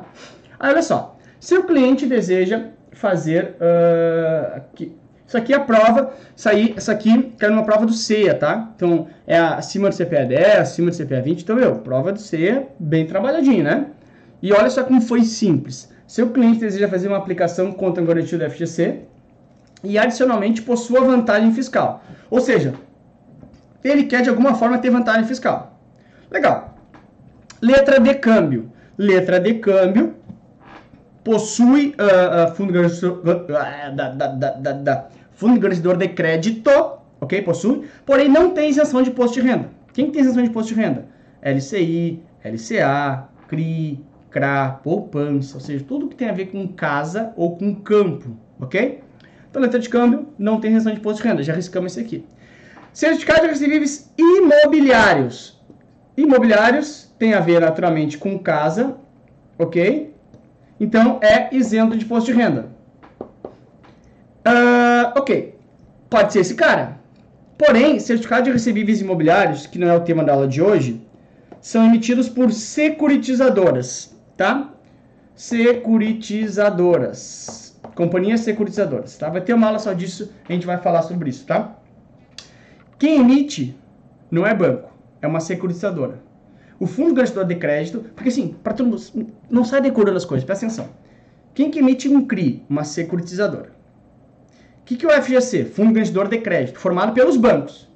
Aí 0.58 0.72
olha 0.72 0.82
só, 0.82 1.16
se 1.38 1.56
o 1.56 1.64
cliente 1.64 2.06
deseja 2.06 2.68
fazer 2.92 3.56
uh, 3.60 4.56
aqui, 4.56 4.96
isso 5.26 5.36
aqui 5.36 5.52
é 5.52 5.56
a 5.56 5.60
prova, 5.60 6.14
isso 6.36 6.48
aí, 6.48 6.72
essa 6.76 6.92
aqui 6.92 7.34
caiu 7.36 7.52
numa 7.52 7.64
prova 7.64 7.84
do 7.84 7.92
CEA, 7.92 8.34
tá? 8.34 8.70
Então, 8.76 9.08
é 9.26 9.36
acima 9.36 9.88
do 9.88 9.96
CPA 9.96 10.24
10, 10.24 10.60
acima 10.60 10.90
do 10.90 10.96
CPA 10.96 11.20
20, 11.20 11.42
então, 11.42 11.56
meu, 11.56 11.76
prova 11.76 12.12
do 12.12 12.20
CEA 12.20 12.68
bem 12.78 13.06
trabalhadinho, 13.06 13.64
né? 13.64 13.86
E 14.40 14.52
olha 14.52 14.70
só 14.70 14.84
como 14.84 15.00
foi 15.00 15.24
simples. 15.24 15.90
Seu 16.06 16.30
cliente 16.30 16.60
deseja 16.60 16.86
fazer 16.88 17.08
uma 17.08 17.16
aplicação 17.16 17.72
contra 17.72 18.02
a 18.02 18.06
garantia 18.06 18.38
do 18.38 18.48
FGC 18.48 19.00
e, 19.82 19.98
adicionalmente, 19.98 20.62
possua 20.62 21.00
vantagem 21.00 21.52
fiscal. 21.52 22.04
Ou 22.30 22.40
seja, 22.40 22.74
ele 23.82 24.04
quer 24.04 24.22
de 24.22 24.28
alguma 24.28 24.54
forma 24.54 24.78
ter 24.78 24.90
vantagem 24.90 25.24
fiscal. 25.24 25.80
Legal. 26.30 26.76
Letra 27.60 27.98
de 27.98 28.14
câmbio. 28.14 28.70
Letra 28.96 29.40
de 29.40 29.54
câmbio 29.54 30.15
possui 31.26 31.92
uh, 31.98 32.52
uh, 32.52 32.54
fundo, 32.54 32.72
garantidor, 32.72 33.20
da, 33.96 34.10
da, 34.10 34.72
da, 34.72 35.08
fundo 35.32 35.58
garantidor 35.58 35.96
de 35.96 36.06
crédito, 36.06 36.70
ok? 37.20 37.42
Possui, 37.42 37.82
porém 38.06 38.28
não 38.28 38.50
tem 38.50 38.70
isenção 38.70 39.02
de 39.02 39.10
imposto 39.10 39.40
de 39.40 39.48
renda. 39.48 39.68
Quem 39.92 40.08
tem 40.12 40.22
isenção 40.22 40.40
de 40.40 40.50
imposto 40.50 40.72
de 40.72 40.80
renda? 40.80 41.06
LCI, 41.42 42.22
LCA, 42.44 43.24
CRI, 43.48 44.04
CRA, 44.30 44.78
poupança, 44.84 45.56
ou 45.56 45.60
seja, 45.60 45.84
tudo 45.84 46.06
que 46.06 46.14
tem 46.14 46.28
a 46.28 46.32
ver 46.32 46.46
com 46.46 46.68
casa 46.68 47.32
ou 47.36 47.56
com 47.56 47.74
campo, 47.74 48.36
ok? 48.60 49.00
Então, 49.50 49.60
letra 49.60 49.80
de 49.80 49.88
câmbio 49.88 50.28
não 50.38 50.60
tem 50.60 50.70
isenção 50.70 50.92
de 50.92 51.00
imposto 51.00 51.22
de 51.22 51.28
renda, 51.28 51.42
já 51.42 51.54
riscamos 51.54 51.90
esse 51.90 52.06
aqui. 52.06 52.24
Certificado 52.92 53.40
de 53.40 53.48
recebíveis 53.48 54.12
imobiliários. 54.16 55.60
Imobiliários 56.16 57.12
tem 57.18 57.34
a 57.34 57.40
ver 57.40 57.60
naturalmente 57.60 58.16
com 58.16 58.38
casa, 58.38 58.96
ok? 59.58 60.14
Então 60.78 61.18
é 61.22 61.48
isento 61.54 61.96
de 61.96 62.04
imposto 62.04 62.30
de 62.30 62.36
renda. 62.36 62.68
Uh, 64.46 65.10
ok, 65.16 65.58
pode 66.08 66.32
ser 66.32 66.38
esse 66.40 66.54
cara. 66.54 67.00
Porém, 67.58 67.98
certificado 67.98 68.44
de 68.44 68.52
recebíveis 68.52 69.00
imobiliários, 69.00 69.66
que 69.66 69.76
não 69.78 69.88
é 69.88 69.96
o 69.96 70.02
tema 70.02 70.22
da 70.22 70.34
aula 70.34 70.46
de 70.46 70.60
hoje, 70.60 71.00
são 71.60 71.86
emitidos 71.86 72.28
por 72.28 72.52
securitizadoras, 72.52 74.14
tá? 74.36 74.74
Securitizadoras. 75.34 77.80
Companhias 77.94 78.40
securitizadoras, 78.40 79.16
tá? 79.16 79.30
Vai 79.30 79.40
ter 79.40 79.54
uma 79.54 79.68
aula 79.68 79.78
só 79.78 79.94
disso, 79.94 80.30
a 80.48 80.52
gente 80.52 80.66
vai 80.66 80.76
falar 80.76 81.00
sobre 81.02 81.30
isso, 81.30 81.46
tá? 81.46 81.76
Quem 82.98 83.20
emite 83.20 83.78
não 84.30 84.46
é 84.46 84.54
banco, 84.54 84.90
é 85.22 85.26
uma 85.26 85.40
securitizadora. 85.40 86.25
O 86.78 86.86
fundo 86.86 87.14
garantidor 87.14 87.44
de 87.44 87.54
crédito, 87.54 88.00
porque 88.14 88.28
assim, 88.28 88.54
para 88.62 88.74
todo 88.74 88.86
mundo, 88.86 89.32
não 89.48 89.64
sai 89.64 89.80
decorando 89.80 90.16
as 90.16 90.24
coisas, 90.24 90.44
presta 90.44 90.66
atenção. 90.66 90.88
Quem 91.54 91.70
que 91.70 91.78
emite 91.78 92.08
um 92.08 92.26
CRI? 92.26 92.62
Uma 92.68 92.84
securitizadora. 92.84 93.70
O 94.80 94.84
que, 94.84 94.96
que 94.96 95.06
é 95.06 95.08
o 95.08 95.22
FGC? 95.22 95.64
Fundo 95.64 95.92
garantidor 95.92 96.28
de 96.28 96.38
crédito, 96.38 96.78
formado 96.78 97.12
pelos 97.12 97.36
bancos, 97.36 97.88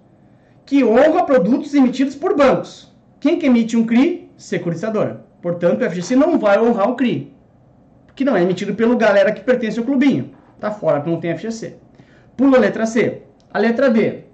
que 0.64 0.82
honra 0.82 1.24
produtos 1.24 1.74
emitidos 1.74 2.14
por 2.14 2.34
bancos. 2.34 2.90
Quem 3.20 3.38
que 3.38 3.46
emite 3.46 3.76
um 3.76 3.84
CRI? 3.84 4.30
Securitizadora. 4.36 5.24
Portanto, 5.42 5.82
o 5.82 5.90
FGC 5.90 6.16
não 6.16 6.38
vai 6.38 6.58
honrar 6.58 6.88
o 6.90 6.96
CRI, 6.96 7.32
que 8.14 8.24
não 8.24 8.36
é 8.36 8.42
emitido 8.42 8.74
pelo 8.74 8.96
galera 8.96 9.30
que 9.30 9.42
pertence 9.42 9.78
ao 9.78 9.84
clubinho. 9.84 10.30
Tá 10.58 10.70
fora, 10.70 11.02
não 11.04 11.20
tem 11.20 11.36
FGC. 11.36 11.76
Pula 12.36 12.56
a 12.56 12.60
letra 12.60 12.86
C. 12.86 13.22
A 13.52 13.58
letra 13.58 13.90
D. 13.90 14.24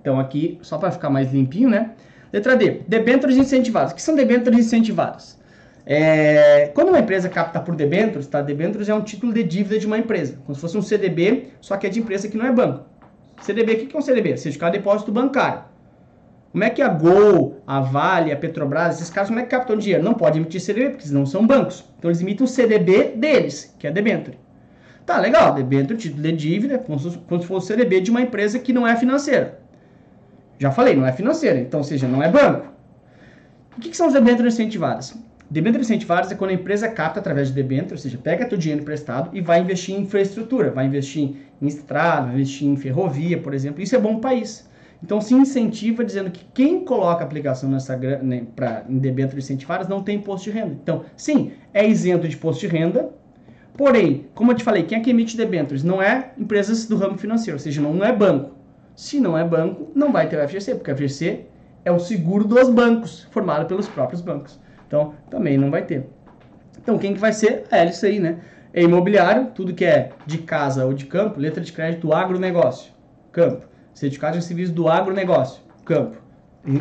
Então 0.00 0.20
aqui, 0.20 0.58
só 0.60 0.76
para 0.76 0.90
ficar 0.90 1.08
mais 1.08 1.32
limpinho, 1.32 1.70
né? 1.70 1.92
Letra 2.34 2.56
D, 2.56 2.80
debêntures 2.88 3.36
incentivadas. 3.36 3.92
O 3.92 3.94
que 3.94 4.02
são 4.02 4.16
debêntures 4.16 4.58
incentivadas? 4.58 5.38
É, 5.86 6.72
quando 6.74 6.88
uma 6.88 6.98
empresa 6.98 7.28
capta 7.28 7.60
por 7.60 7.76
debêntures, 7.76 8.26
tá? 8.26 8.42
Debêntures 8.42 8.88
é 8.88 8.94
um 8.94 9.02
título 9.02 9.32
de 9.32 9.44
dívida 9.44 9.78
de 9.78 9.86
uma 9.86 9.96
empresa, 9.96 10.36
como 10.44 10.52
se 10.52 10.60
fosse 10.60 10.76
um 10.76 10.82
CDB, 10.82 11.50
só 11.60 11.76
que 11.76 11.86
é 11.86 11.90
de 11.90 12.00
empresa 12.00 12.26
que 12.26 12.36
não 12.36 12.44
é 12.44 12.50
banco. 12.50 12.86
CDB, 13.40 13.74
o 13.74 13.86
que 13.86 13.94
é 13.94 13.98
um 14.00 14.02
CDB? 14.02 14.36
Certificado 14.36 14.72
de 14.72 14.78
depósito 14.78 15.12
bancário. 15.12 15.62
Como 16.50 16.64
é 16.64 16.70
que 16.70 16.82
a 16.82 16.88
Gol, 16.88 17.62
a 17.64 17.78
Vale, 17.78 18.32
a 18.32 18.36
Petrobras, 18.36 18.96
esses 18.96 19.10
caras, 19.10 19.28
como 19.28 19.38
é 19.38 19.44
que 19.44 19.50
captam 19.50 19.76
dinheiro? 19.76 20.02
Não 20.02 20.14
pode 20.14 20.36
emitir 20.36 20.60
CDB, 20.60 20.86
porque 20.86 21.02
eles 21.02 21.12
não 21.12 21.26
são 21.26 21.46
bancos. 21.46 21.84
Então 22.00 22.10
eles 22.10 22.20
emitem 22.20 22.44
o 22.44 22.48
CDB 22.48 23.12
deles, 23.14 23.72
que 23.78 23.86
é 23.86 23.92
debênture. 23.92 24.36
Tá, 25.06 25.20
legal, 25.20 25.54
debênture, 25.54 25.96
título 25.96 26.20
de 26.20 26.32
dívida, 26.32 26.78
como 26.78 26.98
se 26.98 27.46
fosse 27.46 27.52
o 27.52 27.60
CDB 27.60 28.00
de 28.00 28.10
uma 28.10 28.22
empresa 28.22 28.58
que 28.58 28.72
não 28.72 28.84
é 28.84 28.96
financeira. 28.96 29.62
Já 30.58 30.70
falei, 30.70 30.94
não 30.94 31.06
é 31.06 31.12
financeira, 31.12 31.58
então, 31.58 31.80
ou 31.80 31.84
seja, 31.84 32.06
não 32.06 32.22
é 32.22 32.30
banco. 32.30 32.72
O 33.76 33.80
que, 33.80 33.90
que 33.90 33.96
são 33.96 34.06
as 34.06 34.12
debêntures 34.12 34.54
incentivadas? 34.54 35.14
Debêntures 35.50 35.86
incentivadas 35.88 36.30
é 36.32 36.34
quando 36.34 36.50
a 36.50 36.54
empresa 36.54 36.88
capta 36.88 37.20
através 37.20 37.48
de 37.48 37.54
debênture, 37.54 37.92
ou 37.92 37.98
seja, 37.98 38.18
pega 38.18 38.46
teu 38.46 38.56
dinheiro 38.56 38.82
emprestado 38.82 39.30
e 39.32 39.40
vai 39.40 39.60
investir 39.60 39.94
em 39.94 40.00
infraestrutura, 40.02 40.70
vai 40.70 40.86
investir 40.86 41.34
em 41.60 41.66
estrada, 41.66 42.26
vai 42.26 42.34
investir 42.34 42.66
em 42.66 42.76
ferrovia, 42.76 43.38
por 43.38 43.52
exemplo. 43.52 43.82
Isso 43.82 43.94
é 43.94 43.98
bom 43.98 44.10
para 44.10 44.18
o 44.18 44.20
país. 44.20 44.68
Então 45.02 45.20
se 45.20 45.34
incentiva 45.34 46.02
dizendo 46.02 46.30
que 46.30 46.46
quem 46.54 46.82
coloca 46.82 47.22
aplicação 47.22 47.68
nessa 47.68 47.94
né, 47.96 48.46
pra, 48.56 48.84
em 48.88 48.98
debêntures 48.98 49.44
incentivadas 49.44 49.86
não 49.86 50.02
tem 50.02 50.16
imposto 50.16 50.50
de 50.50 50.56
renda. 50.56 50.78
Então, 50.82 51.04
sim, 51.14 51.52
é 51.74 51.86
isento 51.86 52.26
de 52.26 52.34
imposto 52.34 52.60
de 52.60 52.68
renda, 52.68 53.10
porém, 53.76 54.26
como 54.34 54.52
eu 54.52 54.56
te 54.56 54.64
falei, 54.64 54.84
quem 54.84 54.98
é 54.98 55.00
que 55.02 55.10
emite 55.10 55.36
debêntures? 55.36 55.84
Não 55.84 56.00
é 56.00 56.32
empresas 56.38 56.86
do 56.86 56.96
ramo 56.96 57.18
financeiro, 57.18 57.56
ou 57.56 57.60
seja, 57.60 57.82
não 57.82 58.02
é 58.02 58.12
banco. 58.12 58.53
Se 58.94 59.18
não 59.18 59.36
é 59.36 59.44
banco, 59.44 59.90
não 59.94 60.12
vai 60.12 60.28
ter 60.28 60.36
o 60.36 60.48
FGC, 60.48 60.76
porque 60.76 60.92
o 60.92 60.96
FGC 60.96 61.46
é 61.84 61.90
o 61.90 61.98
seguro 61.98 62.44
dos 62.44 62.68
bancos, 62.70 63.26
formado 63.30 63.66
pelos 63.66 63.88
próprios 63.88 64.20
bancos. 64.20 64.58
Então, 64.86 65.14
também 65.30 65.58
não 65.58 65.70
vai 65.70 65.82
ter. 65.82 66.06
Então, 66.80 66.98
quem 66.98 67.14
que 67.14 67.20
vai 67.20 67.32
ser? 67.32 67.64
A 67.70 67.78
LCI, 67.78 68.20
né? 68.20 68.38
É 68.72 68.82
imobiliário, 68.82 69.50
tudo 69.54 69.74
que 69.74 69.84
é 69.84 70.10
de 70.26 70.38
casa 70.38 70.84
ou 70.84 70.92
de 70.92 71.06
campo, 71.06 71.40
letra 71.40 71.62
de 71.62 71.72
crédito 71.72 72.08
do 72.08 72.12
agronegócio, 72.12 72.92
campo. 73.32 73.66
Certificado 73.92 74.38
de 74.38 74.44
serviço 74.44 74.72
do 74.72 74.88
agronegócio, 74.88 75.62
campo. 75.84 76.16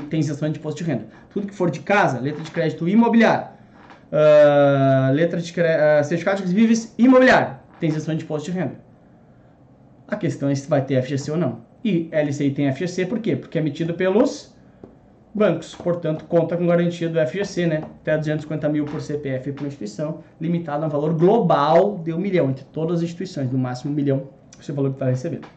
Tem 0.10 0.20
isenção 0.20 0.50
de 0.52 0.60
imposto 0.60 0.84
de 0.84 0.90
renda. 0.90 1.06
Tudo 1.30 1.48
que 1.48 1.54
for 1.54 1.70
de 1.70 1.82
casa, 1.82 2.20
letra 2.20 2.42
de 2.42 2.50
crédito 2.50 2.88
imobiliário. 2.88 3.48
Uh, 4.12 5.12
letra 5.14 5.40
de 5.40 5.52
uh, 5.52 6.04
certificado 6.04 6.42
de 6.44 6.48
serviços 6.48 6.94
imobiliário, 6.98 7.56
tem 7.80 7.90
isenção 7.90 8.16
de 8.16 8.24
imposto 8.24 8.52
de 8.52 8.58
renda. 8.58 8.76
A 10.08 10.16
questão 10.16 10.50
é 10.50 10.56
se 10.56 10.68
vai 10.68 10.84
ter 10.84 11.02
FGC 11.02 11.32
ou 11.32 11.38
não. 11.38 11.62
E 11.84 12.10
LCI 12.12 12.52
tem 12.52 12.72
FGC 12.72 13.06
por 13.06 13.20
quê? 13.20 13.36
Porque 13.36 13.58
é 13.58 13.62
emitido 13.62 13.94
pelos 13.94 14.54
bancos, 15.34 15.74
portanto, 15.74 16.26
conta 16.26 16.56
com 16.56 16.68
garantia 16.68 17.10
do 17.10 17.20
FGC, 17.20 17.66
né? 17.66 17.82
Até 18.02 18.18
250 18.18 18.70
mil 18.70 18.86
por 18.86 19.02
CPF 19.02 19.52
por 19.52 19.66
instituição, 19.66 20.20
limitado 20.40 20.84
a 20.84 20.88
um 20.88 20.90
valor 20.90 21.14
global 21.14 22.00
de 22.04 22.14
um 22.14 22.20
milhão, 22.20 22.50
entre 22.50 22.64
todas 22.66 23.00
as 23.00 23.04
instituições, 23.04 23.52
no 23.52 23.58
máximo 23.58 23.92
um 23.92 23.96
milhão, 23.96 24.30
esse 24.60 24.72
valor 24.72 24.90
que 24.90 24.96
está 24.96 25.08
recebendo. 25.08 25.48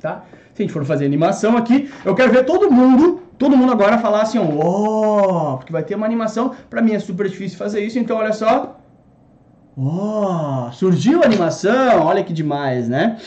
Tá? 0.00 0.24
Se 0.54 0.62
a 0.62 0.64
gente 0.64 0.72
for 0.72 0.84
fazer 0.84 1.04
animação 1.04 1.56
aqui, 1.56 1.90
eu 2.04 2.14
quero 2.14 2.32
ver 2.32 2.44
todo 2.44 2.70
mundo, 2.70 3.22
todo 3.38 3.56
mundo 3.56 3.72
agora 3.72 3.98
falar 3.98 4.22
assim, 4.22 4.38
ó, 4.38 4.44
oh, 4.44 5.56
porque 5.58 5.72
vai 5.72 5.82
ter 5.82 5.94
uma 5.94 6.06
animação, 6.06 6.54
para 6.68 6.82
mim 6.82 6.92
é 6.92 6.98
super 6.98 7.28
difícil 7.28 7.58
fazer 7.58 7.80
isso, 7.84 7.98
então 7.98 8.16
olha 8.16 8.32
só, 8.32 8.78
ó, 9.76 10.68
oh, 10.68 10.72
surgiu 10.72 11.22
a 11.22 11.26
animação, 11.26 12.04
olha 12.04 12.22
que 12.22 12.32
demais, 12.32 12.88
né? 12.88 13.18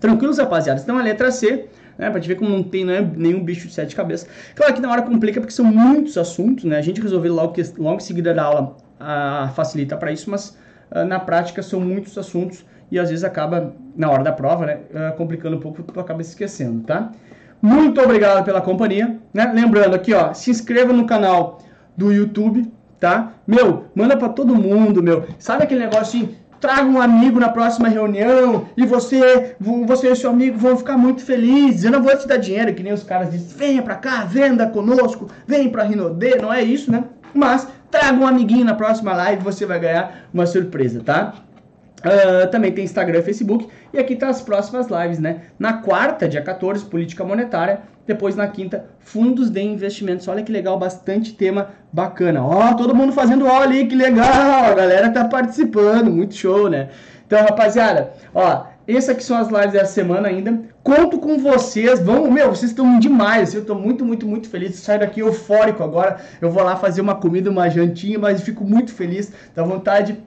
Tranquilos, 0.00 0.38
rapaziada? 0.38 0.80
Então 0.80 0.98
a 0.98 1.02
letra 1.02 1.30
C, 1.30 1.68
né? 1.98 2.10
Pra 2.10 2.18
te 2.18 2.26
ver 2.26 2.36
como 2.36 2.50
não 2.50 2.62
tem 2.62 2.84
né, 2.84 3.08
nenhum 3.14 3.44
bicho 3.44 3.68
de 3.68 3.74
sete 3.74 3.94
cabeças. 3.94 4.26
Claro 4.54 4.72
que 4.72 4.80
na 4.80 4.90
hora 4.90 5.02
complica 5.02 5.40
porque 5.40 5.52
são 5.52 5.66
muitos 5.66 6.16
assuntos, 6.16 6.64
né? 6.64 6.78
A 6.78 6.82
gente 6.82 7.00
resolveu 7.00 7.34
logo, 7.34 7.54
logo 7.76 7.96
em 7.96 8.00
seguida 8.00 8.32
da 8.32 8.42
aula 8.42 8.76
a, 8.98 9.50
facilita 9.54 9.96
para 9.96 10.10
isso, 10.10 10.30
mas 10.30 10.56
a, 10.90 11.04
na 11.04 11.20
prática 11.20 11.62
são 11.62 11.78
muitos 11.78 12.16
assuntos 12.16 12.64
e 12.90 12.98
às 12.98 13.10
vezes 13.10 13.22
acaba, 13.22 13.74
na 13.94 14.10
hora 14.10 14.24
da 14.24 14.32
prova, 14.32 14.64
né? 14.64 14.78
A, 14.94 15.12
complicando 15.12 15.56
um 15.56 15.60
pouco 15.60 15.82
tu 15.82 16.00
acaba 16.00 16.22
esquecendo, 16.22 16.82
tá? 16.84 17.12
Muito 17.60 18.00
obrigado 18.00 18.42
pela 18.42 18.62
companhia, 18.62 19.18
né? 19.34 19.52
Lembrando 19.54 19.94
aqui, 19.94 20.14
ó, 20.14 20.32
se 20.32 20.50
inscreva 20.50 20.94
no 20.94 21.04
canal 21.04 21.58
do 21.94 22.10
YouTube, 22.10 22.72
tá? 22.98 23.34
Meu, 23.46 23.84
manda 23.94 24.16
para 24.16 24.30
todo 24.30 24.54
mundo, 24.54 25.02
meu. 25.02 25.26
Sabe 25.38 25.64
aquele 25.64 25.80
negócio 25.80 26.20
assim, 26.20 26.34
traga 26.60 26.84
um 26.84 27.00
amigo 27.00 27.40
na 27.40 27.48
próxima 27.48 27.88
reunião 27.88 28.68
e 28.76 28.84
você, 28.84 29.56
você 29.58 30.12
e 30.12 30.16
seu 30.16 30.30
amigo 30.30 30.58
vão 30.58 30.76
ficar 30.76 30.96
muito 30.96 31.24
felizes. 31.24 31.84
Eu 31.84 31.90
não 31.90 32.02
vou 32.02 32.16
te 32.16 32.28
dar 32.28 32.36
dinheiro, 32.36 32.74
que 32.74 32.82
nem 32.82 32.92
os 32.92 33.02
caras 33.02 33.30
dizem, 33.30 33.56
venha 33.56 33.82
pra 33.82 33.96
cá, 33.96 34.24
venda 34.24 34.66
conosco, 34.66 35.28
vem 35.46 35.70
pra 35.70 35.84
Rinodê, 35.84 36.36
não 36.36 36.52
é 36.52 36.62
isso, 36.62 36.92
né? 36.92 37.04
Mas 37.32 37.66
traga 37.90 38.18
um 38.18 38.26
amiguinho 38.26 38.64
na 38.64 38.74
próxima 38.74 39.14
live, 39.14 39.42
você 39.42 39.64
vai 39.64 39.80
ganhar 39.80 40.28
uma 40.32 40.46
surpresa, 40.46 41.00
tá? 41.04 41.34
Uh, 42.00 42.50
também 42.50 42.72
tem 42.72 42.84
Instagram 42.84 43.18
e 43.18 43.22
Facebook. 43.22 43.68
E 43.92 43.98
aqui 43.98 44.16
tá 44.16 44.28
as 44.28 44.40
próximas 44.40 44.86
lives, 44.88 45.18
né? 45.18 45.42
Na 45.58 45.74
quarta, 45.74 46.28
dia 46.28 46.40
14, 46.40 46.84
política 46.86 47.24
monetária. 47.24 47.80
Depois 48.10 48.34
na 48.34 48.48
quinta, 48.48 48.86
fundos 48.98 49.50
de 49.50 49.62
investimentos. 49.62 50.26
Olha 50.26 50.42
que 50.42 50.50
legal, 50.50 50.76
bastante 50.76 51.32
tema 51.32 51.68
bacana. 51.92 52.44
Ó, 52.44 52.74
todo 52.74 52.92
mundo 52.92 53.12
fazendo 53.12 53.46
aula 53.46 53.62
ali, 53.62 53.86
que 53.86 53.94
legal! 53.94 54.64
A 54.64 54.74
galera 54.74 55.10
tá 55.10 55.26
participando, 55.26 56.10
muito 56.10 56.34
show, 56.34 56.68
né? 56.68 56.88
Então, 57.24 57.40
rapaziada, 57.40 58.10
ó, 58.34 58.64
essas 58.88 59.10
aqui 59.10 59.22
são 59.22 59.36
as 59.36 59.48
lives 59.48 59.70
dessa 59.70 59.92
semana 59.92 60.26
ainda. 60.26 60.60
Conto 60.82 61.20
com 61.20 61.38
vocês. 61.38 62.00
Vamos, 62.00 62.28
meu, 62.32 62.48
vocês 62.48 62.72
estão 62.72 62.98
demais. 62.98 63.54
Eu 63.54 63.60
estou 63.60 63.76
muito, 63.76 64.04
muito, 64.04 64.26
muito 64.26 64.48
feliz. 64.48 64.74
Saio 64.74 64.98
daqui 64.98 65.20
eufórico 65.20 65.84
agora. 65.84 66.18
Eu 66.40 66.50
vou 66.50 66.64
lá 66.64 66.74
fazer 66.74 67.00
uma 67.00 67.14
comida, 67.14 67.48
uma 67.48 67.70
jantinha, 67.70 68.18
mas 68.18 68.40
fico 68.40 68.64
muito 68.64 68.92
feliz. 68.92 69.32
Dá 69.54 69.62
vontade 69.62 70.18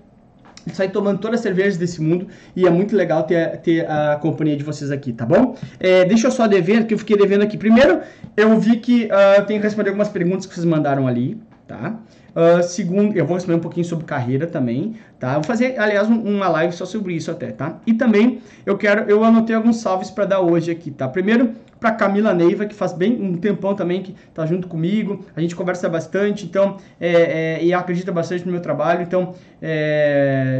sair 0.72 0.90
tomando 0.90 1.20
todas 1.20 1.40
as 1.40 1.44
cervejas 1.44 1.78
desse 1.78 2.02
mundo 2.02 2.28
e 2.56 2.66
é 2.66 2.70
muito 2.70 2.96
legal 2.96 3.24
ter, 3.24 3.58
ter 3.58 3.90
a 3.90 4.18
companhia 4.22 4.56
de 4.56 4.64
vocês 4.64 4.92
aqui, 4.92 5.12
tá 5.12 5.26
bom? 5.26 5.56
É, 5.80 6.06
deixa 6.06 6.28
eu 6.28 6.32
só 6.32 6.48
dever, 6.48 6.86
que 6.86 6.94
eu 6.94 6.98
fiquei 6.98 7.18
devendo 7.18 7.42
aqui. 7.42 7.58
Primeiro, 7.58 8.02
eu 8.38 8.58
vi 8.60 8.78
que 8.78 9.06
uh, 9.06 9.46
tenho 9.46 9.60
que 9.60 9.66
responder 9.66 9.90
algumas 9.90 10.10
perguntas 10.10 10.46
que 10.46 10.54
vocês 10.54 10.66
mandaram 10.66 11.08
ali, 11.08 11.38
tá? 11.68 12.00
Uh, 12.36 12.64
segundo, 12.64 13.16
eu 13.16 13.26
vou 13.26 13.36
responder 13.36 13.58
um 13.58 13.62
pouquinho 13.62 13.86
sobre 13.86 14.06
carreira 14.06 14.48
também, 14.48 14.96
tá? 15.20 15.36
Vou 15.36 15.44
fazer, 15.44 15.80
aliás, 15.80 16.10
um, 16.10 16.20
uma 16.20 16.48
live 16.48 16.74
só 16.74 16.86
sobre 16.86 17.14
isso 17.14 17.30
até, 17.30 17.52
tá? 17.52 17.80
E 17.86 17.94
também 17.94 18.42
eu 18.66 18.76
quero, 18.76 19.10
eu 19.10 19.24
anotei 19.24 19.56
alguns 19.56 19.78
salves 19.78 20.10
para 20.10 20.26
dar 20.26 20.40
hoje 20.40 20.72
aqui, 20.72 20.90
tá? 20.90 21.08
Primeiro, 21.08 21.54
para 21.84 21.92
Camila 21.92 22.34
Neiva, 22.34 22.66
que 22.66 22.74
faz 22.74 22.94
bem 22.94 23.22
um 23.22 23.36
tempão 23.36 23.76
também 23.76 24.02
que 24.02 24.16
está 24.30 24.46
junto 24.46 24.70
comigo. 24.70 25.26
A 25.36 25.42
gente 25.42 25.54
conversa 25.54 25.90
bastante, 25.90 26.46
então, 26.46 26.78
é, 26.98 27.58
é, 27.58 27.64
e 27.64 27.74
acredita 27.74 28.10
bastante 28.10 28.46
no 28.46 28.54
meu 28.54 28.62
trabalho. 28.62 29.02
Então, 29.02 29.32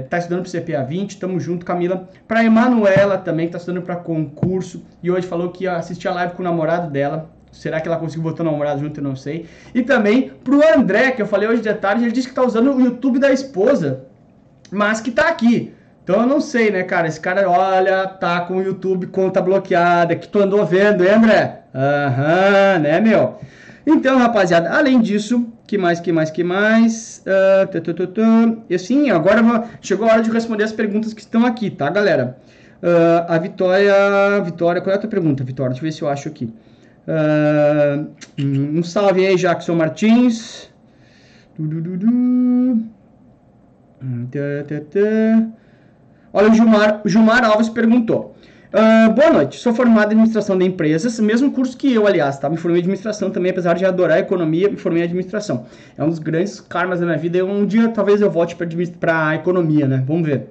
está 0.04 0.18
é, 0.18 0.20
estudando 0.20 0.44
para 0.44 0.60
o 0.60 0.62
CPA 0.62 0.84
20, 0.84 1.12
estamos 1.12 1.42
junto, 1.42 1.66
Camila. 1.66 2.10
Para 2.28 2.44
Emanuela 2.44 3.18
também, 3.18 3.46
que 3.46 3.52
está 3.52 3.58
estudando 3.58 3.86
para 3.86 3.96
concurso 3.96 4.84
e 5.02 5.10
hoje 5.10 5.26
falou 5.26 5.50
que 5.50 5.64
ia 5.64 5.78
assistir 5.78 6.10
a 6.10 6.14
live 6.14 6.34
com 6.34 6.42
o 6.42 6.44
namorado 6.44 6.92
dela. 6.92 7.30
Será 7.54 7.80
que 7.80 7.88
ela 7.88 7.96
conseguiu 7.96 8.24
botar 8.24 8.44
o 8.44 8.46
namorado 8.46 8.82
junto? 8.82 9.00
Eu 9.00 9.04
não 9.06 9.16
sei. 9.16 9.46
E 9.74 9.82
também 9.82 10.30
pro 10.44 10.60
André, 10.76 11.12
que 11.12 11.22
eu 11.22 11.26
falei 11.26 11.48
hoje 11.48 11.62
de 11.62 11.74
tarde, 11.74 12.04
ele 12.04 12.12
disse 12.12 12.28
que 12.28 12.36
tá 12.36 12.44
usando 12.44 12.76
o 12.76 12.82
YouTube 12.82 13.18
da 13.18 13.32
esposa, 13.32 14.04
mas 14.70 15.00
que 15.00 15.10
tá 15.12 15.30
aqui. 15.30 15.74
Então 16.04 16.20
eu 16.22 16.28
não 16.28 16.42
sei, 16.42 16.70
né, 16.70 16.84
cara? 16.84 17.08
Esse 17.08 17.20
cara, 17.20 17.50
olha, 17.50 18.06
tá 18.08 18.42
com 18.42 18.58
o 18.58 18.62
YouTube, 18.62 19.08
conta 19.08 19.42
bloqueada, 19.42 20.16
que 20.16 20.28
tu 20.28 20.40
andou 20.40 20.66
vendo, 20.66 21.02
hein, 21.04 21.12
André? 21.12 21.62
Aham, 21.74 22.80
né, 22.80 23.00
meu? 23.00 23.40
Então, 23.88 24.18
rapaziada, 24.18 24.70
além 24.70 25.02
disso, 25.02 25.48
que 25.66 25.78
mais, 25.78 26.02
que 26.02 26.12
mais, 26.12 26.30
que 26.30 26.44
mais? 26.44 27.24
Uh, 27.26 28.64
e 28.70 28.76
assim, 28.76 29.10
agora 29.10 29.70
chegou 29.82 30.08
a 30.08 30.14
hora 30.14 30.22
de 30.22 30.30
responder 30.30 30.66
as 30.66 30.74
perguntas 30.74 31.14
que 31.14 31.22
estão 31.22 31.46
aqui, 31.46 31.70
tá, 31.70 31.90
galera? 31.90 32.38
Uh, 32.82 33.26
a 33.28 33.38
Vitória, 33.38 34.42
Vitória, 34.44 34.82
qual 34.82 34.94
é 34.94 34.98
a 34.98 35.00
tua 35.00 35.10
pergunta, 35.10 35.42
Vitória? 35.44 35.72
Deixa 35.72 35.86
eu 35.86 35.90
ver 35.90 35.94
se 35.94 36.02
eu 36.02 36.10
acho 36.10 36.28
aqui. 36.28 36.54
Uh, 37.08 38.08
um 38.40 38.84
salve 38.84 39.26
aí, 39.26 39.38
Jackson 39.38 39.76
Martins. 39.76 40.70
Du, 41.58 41.66
du, 41.66 41.82
du, 41.82 41.98
du. 41.98 42.84
Tá, 44.32 44.64
tá, 44.68 44.82
tá. 44.92 45.63
Olha, 46.36 46.50
o 46.50 46.54
Gilmar, 46.56 47.02
Gilmar 47.06 47.46
Alves 47.46 47.70
perguntou. 47.70 48.36
Uh, 48.74 49.14
boa 49.14 49.32
noite, 49.32 49.60
sou 49.60 49.72
formado 49.72 50.06
em 50.06 50.16
administração 50.16 50.58
de 50.58 50.66
empresas, 50.66 51.20
mesmo 51.20 51.52
curso 51.52 51.78
que 51.78 51.94
eu, 51.94 52.08
aliás, 52.08 52.40
tá? 52.40 52.50
Me 52.50 52.58
formei 52.58 52.80
em 52.80 52.82
administração 52.82 53.30
também, 53.30 53.52
apesar 53.52 53.76
de 53.76 53.86
adorar 53.86 54.18
economia, 54.18 54.68
me 54.68 54.76
formei 54.76 55.04
em 55.04 55.06
administração. 55.06 55.68
É 55.96 56.04
um 56.04 56.10
dos 56.10 56.18
grandes 56.18 56.60
karmas 56.60 57.00
da 57.00 57.06
minha 57.06 57.20
vida. 57.20 57.46
Um 57.46 57.68
dia 57.68 57.88
talvez 57.90 58.20
eu 58.20 58.32
volte 58.32 58.56
para 59.00 59.36
economia, 59.36 59.88
né? 59.88 60.04
Vamos 60.08 60.28
ver. 60.28 60.48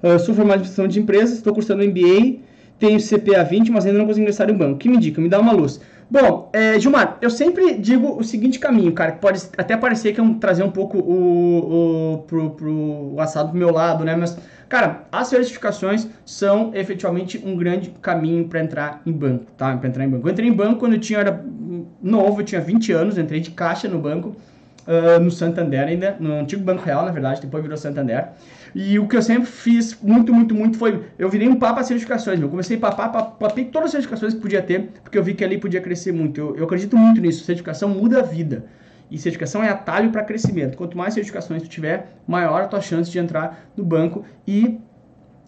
Uh, 0.00 0.16
sou 0.20 0.32
formado 0.32 0.58
em 0.58 0.60
administração 0.60 0.86
de 0.86 1.00
empresas, 1.00 1.38
estou 1.38 1.52
cursando 1.52 1.82
MBA, 1.82 2.38
tenho 2.78 3.00
CPA 3.00 3.42
20, 3.42 3.72
mas 3.72 3.84
ainda 3.84 3.98
não 3.98 4.06
consigo 4.06 4.22
ingressar 4.22 4.48
em 4.48 4.54
banco. 4.54 4.78
Que 4.78 4.88
me 4.88 4.96
indica? 4.96 5.20
Me 5.20 5.28
dá 5.28 5.40
uma 5.40 5.52
luz. 5.52 5.80
Bom, 6.12 6.50
é, 6.52 6.78
Gilmar, 6.78 7.16
eu 7.22 7.30
sempre 7.30 7.72
digo 7.78 8.18
o 8.18 8.22
seguinte 8.22 8.58
caminho, 8.58 8.92
cara, 8.92 9.12
que 9.12 9.18
pode 9.18 9.42
até 9.56 9.78
parecer 9.78 10.12
que 10.12 10.20
é 10.20 10.22
um, 10.22 10.38
trazer 10.38 10.62
um 10.62 10.70
pouco 10.70 10.98
o, 10.98 12.12
o, 12.12 12.18
pro, 12.24 12.50
pro 12.50 13.16
assado 13.18 13.48
pro 13.48 13.58
meu 13.58 13.72
lado, 13.72 14.04
né? 14.04 14.14
Mas, 14.14 14.36
cara, 14.68 15.04
as 15.10 15.28
certificações 15.28 16.06
são 16.26 16.70
efetivamente 16.74 17.42
um 17.42 17.56
grande 17.56 17.94
caminho 18.02 18.46
para 18.46 18.60
entrar 18.60 19.00
em 19.06 19.10
banco, 19.10 19.46
tá? 19.56 19.74
Para 19.74 19.88
entrar 19.88 20.04
em 20.04 20.10
banco. 20.10 20.28
Eu 20.28 20.32
entrei 20.32 20.46
em 20.50 20.52
banco 20.52 20.80
quando 20.80 20.92
eu 20.92 21.00
tinha, 21.00 21.18
era 21.18 21.42
novo, 22.02 22.42
eu 22.42 22.44
tinha 22.44 22.60
20 22.60 22.92
anos, 22.92 23.16
entrei 23.16 23.40
de 23.40 23.52
caixa 23.52 23.88
no 23.88 23.98
banco, 23.98 24.36
uh, 24.86 25.18
no 25.18 25.30
Santander 25.30 25.88
ainda, 25.88 26.14
no 26.20 26.40
antigo 26.40 26.62
Banco 26.62 26.82
Real, 26.84 27.06
na 27.06 27.10
verdade, 27.10 27.40
depois 27.40 27.62
virou 27.62 27.78
Santander. 27.78 28.28
E 28.74 28.98
o 28.98 29.06
que 29.06 29.16
eu 29.16 29.22
sempre 29.22 29.46
fiz 29.46 29.98
muito, 30.02 30.32
muito, 30.32 30.54
muito 30.54 30.78
foi. 30.78 31.04
Eu 31.18 31.28
virei 31.28 31.48
um 31.48 31.56
papo 31.56 31.80
a 31.80 31.84
certificações. 31.84 32.40
Eu 32.40 32.48
comecei 32.48 32.76
a 32.76 32.80
papar, 32.80 33.08
papei 33.38 33.66
todas 33.66 33.86
as 33.86 33.92
certificações 33.92 34.34
que 34.34 34.40
podia 34.40 34.62
ter, 34.62 34.90
porque 35.02 35.18
eu 35.18 35.22
vi 35.22 35.34
que 35.34 35.44
ali 35.44 35.58
podia 35.58 35.80
crescer 35.80 36.12
muito. 36.12 36.40
Eu, 36.40 36.56
eu 36.56 36.64
acredito 36.64 36.96
muito 36.96 37.20
nisso. 37.20 37.44
Certificação 37.44 37.88
muda 37.88 38.20
a 38.20 38.22
vida. 38.22 38.64
E 39.10 39.18
certificação 39.18 39.62
é 39.62 39.68
atalho 39.68 40.10
para 40.10 40.24
crescimento. 40.24 40.76
Quanto 40.76 40.96
mais 40.96 41.12
certificações 41.12 41.62
tu 41.62 41.68
tiver, 41.68 42.14
maior 42.26 42.62
a 42.62 42.66
tua 42.66 42.80
chance 42.80 43.10
de 43.10 43.18
entrar 43.18 43.68
no 43.76 43.84
banco. 43.84 44.24
E 44.46 44.80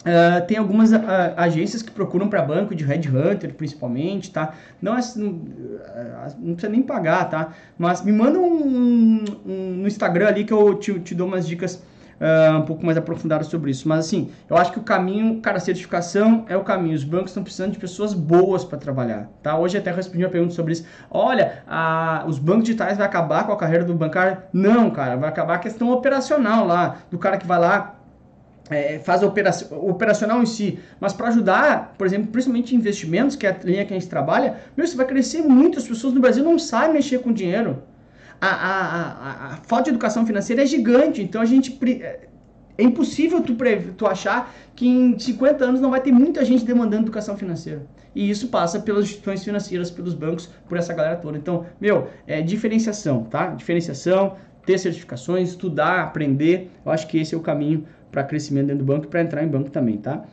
Uh, 0.05 0.45
tem 0.45 0.55
algumas 0.55 0.91
uh, 0.91 1.01
agências 1.35 1.81
que 1.81 1.89
procuram 1.89 2.29
para 2.29 2.39
banco 2.39 2.75
de 2.75 2.83
headhunter, 2.83 3.51
principalmente, 3.55 4.29
tá? 4.29 4.53
Não, 4.79 4.95
é, 4.95 5.01
não, 5.15 5.29
uh, 5.29 6.35
não, 6.37 6.53
precisa 6.53 6.71
nem 6.71 6.83
pagar, 6.83 7.27
tá? 7.27 7.53
Mas 7.75 8.03
me 8.03 8.11
manda 8.11 8.37
um, 8.37 9.25
um, 9.43 9.77
no 9.77 9.87
Instagram 9.87 10.27
ali 10.27 10.43
que 10.43 10.53
eu 10.53 10.75
te, 10.75 10.99
te 10.99 11.15
dou 11.15 11.27
umas 11.27 11.47
dicas 11.47 11.81
uh, 12.19 12.57
um 12.57 12.61
pouco 12.63 12.85
mais 12.85 12.97
aprofundado 12.97 13.45
sobre 13.45 13.71
isso. 13.71 13.87
Mas 13.87 14.05
assim, 14.05 14.31
eu 14.49 14.57
acho 14.57 14.71
que 14.71 14.79
o 14.79 14.83
caminho, 14.83 15.41
cara, 15.41 15.59
certificação 15.59 16.45
é 16.47 16.55
o 16.55 16.63
caminho. 16.63 16.95
Os 16.95 17.03
bancos 17.03 17.31
estão 17.31 17.43
precisando 17.43 17.71
de 17.71 17.79
pessoas 17.79 18.13
boas 18.13 18.63
para 18.63 18.77
trabalhar, 18.77 19.29
tá? 19.41 19.57
Hoje 19.57 19.77
até 19.77 19.91
respondi 19.91 20.23
uma 20.23 20.29
pergunta 20.29 20.53
sobre 20.53 20.73
isso. 20.73 20.85
Olha, 21.09 21.63
a, 21.67 22.23
os 22.27 22.39
bancos 22.39 22.65
digitais 22.65 22.97
vai 22.97 23.05
acabar 23.05 23.45
com 23.45 23.51
a 23.51 23.57
carreira 23.57 23.83
do 23.83 23.93
bancário? 23.93 24.37
Não, 24.51 24.89
cara, 24.89 25.15
vai 25.15 25.29
acabar 25.29 25.55
a 25.55 25.59
questão 25.59 25.91
operacional 25.91 26.65
lá, 26.65 26.97
do 27.09 27.17
cara 27.17 27.37
que 27.37 27.45
vai 27.45 27.59
lá 27.59 27.95
é, 28.69 28.99
faz 28.99 29.21
operação, 29.21 29.77
operacional 29.87 30.41
em 30.41 30.45
si, 30.45 30.79
mas 30.99 31.13
para 31.13 31.27
ajudar, 31.27 31.93
por 31.97 32.07
exemplo, 32.07 32.27
principalmente 32.31 32.75
investimentos, 32.75 33.35
que 33.35 33.45
é 33.45 33.51
a 33.51 33.57
linha 33.63 33.85
que 33.85 33.93
a 33.93 33.99
gente 33.99 34.09
trabalha, 34.09 34.57
meu, 34.75 34.87
vai 34.95 35.05
crescer 35.05 35.41
muito, 35.41 35.77
as 35.77 35.87
pessoas 35.87 36.13
no 36.13 36.21
Brasil 36.21 36.43
não 36.43 36.57
sabem 36.57 36.93
mexer 36.93 37.19
com 37.19 37.31
dinheiro 37.31 37.83
a, 38.39 38.47
a, 38.47 38.71
a, 38.71 39.53
a, 39.53 39.57
falta 39.63 39.85
de 39.85 39.89
educação 39.91 40.25
financeira 40.25 40.63
é 40.63 40.65
gigante. 40.65 41.21
Então 41.21 41.41
a 41.41 41.45
gente. 41.45 41.77
É, 42.01 42.27
é 42.77 42.83
impossível 42.83 43.41
tu, 43.41 43.55
tu 43.97 44.05
achar 44.05 44.53
que 44.75 44.85
em 44.85 45.17
50 45.17 45.63
anos 45.63 45.79
não 45.79 45.89
vai 45.89 46.01
ter 46.01 46.11
muita 46.11 46.43
gente 46.43 46.65
demandando 46.65 47.03
educação 47.03 47.37
financeira. 47.37 47.85
E 48.13 48.29
isso 48.29 48.49
passa 48.49 48.79
pelas 48.79 49.05
instituições 49.05 49.43
financeiras, 49.43 49.91
pelos 49.91 50.13
bancos, 50.13 50.49
por 50.67 50.77
essa 50.77 50.93
galera 50.93 51.15
toda. 51.15 51.37
Então, 51.37 51.65
meu, 51.79 52.09
é 52.27 52.41
diferenciação, 52.41 53.23
tá? 53.23 53.47
Diferenciação, 53.47 54.35
ter 54.65 54.77
certificações, 54.77 55.49
estudar, 55.49 56.01
aprender. 56.01 56.69
Eu 56.85 56.91
acho 56.91 57.07
que 57.07 57.17
esse 57.17 57.33
é 57.33 57.37
o 57.37 57.41
caminho 57.41 57.85
para 58.11 58.23
crescimento 58.23 58.67
dentro 58.67 58.83
do 58.83 58.85
banco 58.85 59.05
e 59.05 59.07
para 59.07 59.21
entrar 59.21 59.43
em 59.43 59.47
banco 59.47 59.69
também, 59.69 59.97
tá? 59.97 60.23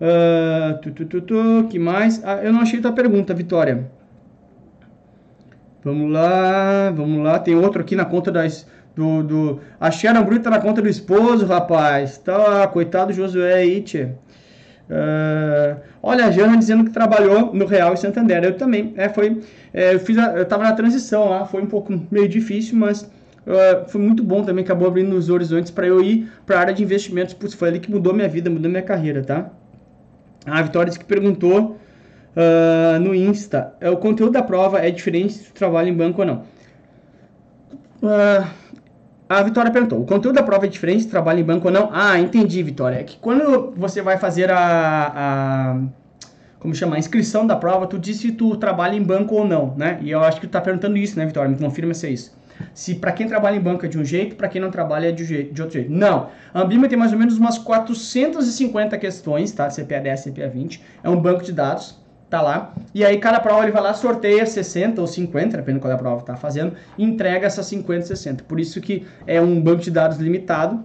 Uh, 0.00 0.78
tu, 0.80 0.90
tu, 0.92 1.04
tu, 1.06 1.20
tu, 1.20 1.66
que 1.68 1.78
mais? 1.78 2.22
Ah, 2.24 2.42
eu 2.42 2.52
não 2.52 2.60
achei 2.60 2.80
tua 2.80 2.92
pergunta, 2.92 3.34
Vitória. 3.34 3.90
Vamos 5.84 6.12
lá, 6.12 6.90
vamos 6.90 7.22
lá. 7.22 7.38
Tem 7.38 7.54
outro 7.54 7.80
aqui 7.80 7.94
na 7.94 8.04
conta 8.04 8.30
das, 8.32 8.66
do, 8.94 9.22
do... 9.22 9.60
A 9.78 9.90
Sharon 9.90 10.24
Brito 10.24 10.44
tá 10.44 10.50
na 10.50 10.60
conta 10.60 10.82
do 10.82 10.88
esposo, 10.88 11.46
rapaz. 11.46 12.18
Tá, 12.18 12.66
coitado 12.66 13.12
Josué 13.12 13.54
aí, 13.54 13.82
tchê. 13.82 14.08
Uh, 14.90 15.78
olha, 16.02 16.26
a 16.26 16.30
Jana 16.30 16.56
dizendo 16.56 16.84
que 16.84 16.90
trabalhou 16.90 17.54
no 17.54 17.66
Real 17.66 17.94
e 17.94 17.96
Santander. 17.96 18.42
Eu 18.42 18.56
também. 18.56 18.92
É, 18.96 19.08
foi, 19.08 19.40
é, 19.72 19.94
eu, 19.94 20.00
fiz 20.00 20.18
a, 20.18 20.32
eu 20.36 20.44
tava 20.46 20.64
na 20.64 20.72
transição 20.72 21.28
lá, 21.28 21.44
foi 21.44 21.62
um 21.62 21.66
pouco 21.66 21.92
meio 22.10 22.28
difícil, 22.28 22.76
mas 22.76 23.02
uh, 23.02 23.88
foi 23.88 24.00
muito 24.00 24.22
bom 24.22 24.42
também. 24.42 24.64
Acabou 24.64 24.88
abrindo 24.88 25.14
os 25.14 25.28
horizontes 25.28 25.70
para 25.70 25.86
eu 25.86 26.02
ir 26.02 26.28
para 26.46 26.56
a 26.56 26.60
área 26.60 26.74
de 26.74 26.82
investimentos. 26.82 27.34
Putz, 27.34 27.54
foi 27.54 27.68
ali 27.68 27.80
que 27.80 27.90
mudou 27.90 28.14
minha 28.14 28.28
vida, 28.28 28.48
mudou 28.48 28.70
minha 28.70 28.82
carreira, 28.82 29.22
tá? 29.22 29.50
A 30.46 30.62
Vitória 30.62 30.86
disse 30.86 30.98
que 30.98 31.04
perguntou 31.04 31.78
uh, 32.36 32.98
no 33.00 33.14
Insta. 33.14 33.74
É, 33.80 33.90
o 33.90 33.96
conteúdo 33.96 34.32
da 34.32 34.42
prova 34.42 34.78
é 34.78 34.90
diferente 34.90 35.32
se 35.34 35.44
tu 35.44 35.52
trabalha 35.52 35.88
em 35.88 35.94
banco 35.94 36.20
ou 36.20 36.26
não. 36.26 36.42
Uh, 38.02 38.46
a 39.28 39.42
Vitória 39.42 39.70
perguntou: 39.70 40.00
o 40.00 40.06
conteúdo 40.06 40.36
da 40.36 40.42
prova 40.42 40.66
é 40.66 40.68
diferente 40.68 41.02
se 41.02 41.08
trabalha 41.08 41.40
em 41.40 41.44
banco 41.44 41.68
ou 41.68 41.72
não? 41.72 41.90
Ah, 41.92 42.18
entendi, 42.18 42.62
Vitória. 42.62 42.96
É 42.96 43.02
que 43.02 43.18
quando 43.18 43.72
você 43.76 44.00
vai 44.00 44.16
fazer 44.16 44.50
a, 44.50 45.12
a 45.14 45.80
como 46.58 46.74
chama, 46.74 46.96
a 46.96 46.98
inscrição 46.98 47.46
da 47.46 47.54
prova, 47.54 47.86
tu 47.86 47.98
diz 47.98 48.16
se 48.16 48.32
tu 48.32 48.56
trabalha 48.56 48.96
em 48.96 49.02
banco 49.02 49.34
ou 49.34 49.46
não, 49.46 49.74
né? 49.76 49.98
E 50.02 50.10
eu 50.10 50.20
acho 50.20 50.40
que 50.40 50.46
tu 50.46 50.50
tá 50.50 50.60
perguntando 50.60 50.96
isso, 50.96 51.18
né, 51.18 51.26
Vitória? 51.26 51.48
Me 51.48 51.56
confirma 51.56 51.94
se 51.94 52.06
é 52.06 52.10
isso. 52.10 52.36
Se 52.74 52.96
para 52.96 53.12
quem 53.12 53.28
trabalha 53.28 53.56
em 53.56 53.60
banco 53.60 53.86
é 53.86 53.88
de 53.88 53.96
um 53.96 54.04
jeito, 54.04 54.34
para 54.34 54.48
quem 54.48 54.60
não 54.60 54.70
trabalha 54.70 55.08
é 55.08 55.12
de, 55.12 55.24
jeito, 55.24 55.54
de, 55.54 55.62
outro 55.62 55.78
jeito. 55.78 55.92
Não. 55.92 56.30
A 56.52 56.62
Ambima 56.62 56.88
tem 56.88 56.98
mais 56.98 57.12
ou 57.12 57.18
menos 57.18 57.38
umas 57.38 57.56
450 57.58 58.98
questões, 58.98 59.52
tá? 59.52 59.68
CPA 59.68 60.00
10, 60.00 60.24
CPA 60.24 60.48
20. 60.48 60.82
É 61.04 61.08
um 61.08 61.20
banco 61.20 61.44
de 61.44 61.52
dados 61.52 61.96
tá 62.28 62.42
lá. 62.42 62.74
E 62.94 63.04
aí 63.04 63.18
cada 63.18 63.40
prova 63.40 63.62
ele 63.62 63.72
vai 63.72 63.82
lá, 63.82 63.94
sorteia 63.94 64.44
60 64.44 65.00
ou 65.00 65.06
50, 65.06 65.56
dependendo 65.56 65.80
qual 65.80 65.90
é 65.90 65.94
a 65.94 65.98
prova 65.98 66.20
que 66.20 66.26
tá 66.26 66.36
fazendo, 66.36 66.74
e 66.96 67.04
entrega 67.04 67.46
essas 67.46 67.66
50, 67.66 68.06
60. 68.06 68.44
Por 68.44 68.60
isso 68.60 68.80
que 68.80 69.06
é 69.26 69.40
um 69.40 69.60
banco 69.60 69.82
de 69.82 69.90
dados 69.90 70.18
limitado. 70.18 70.84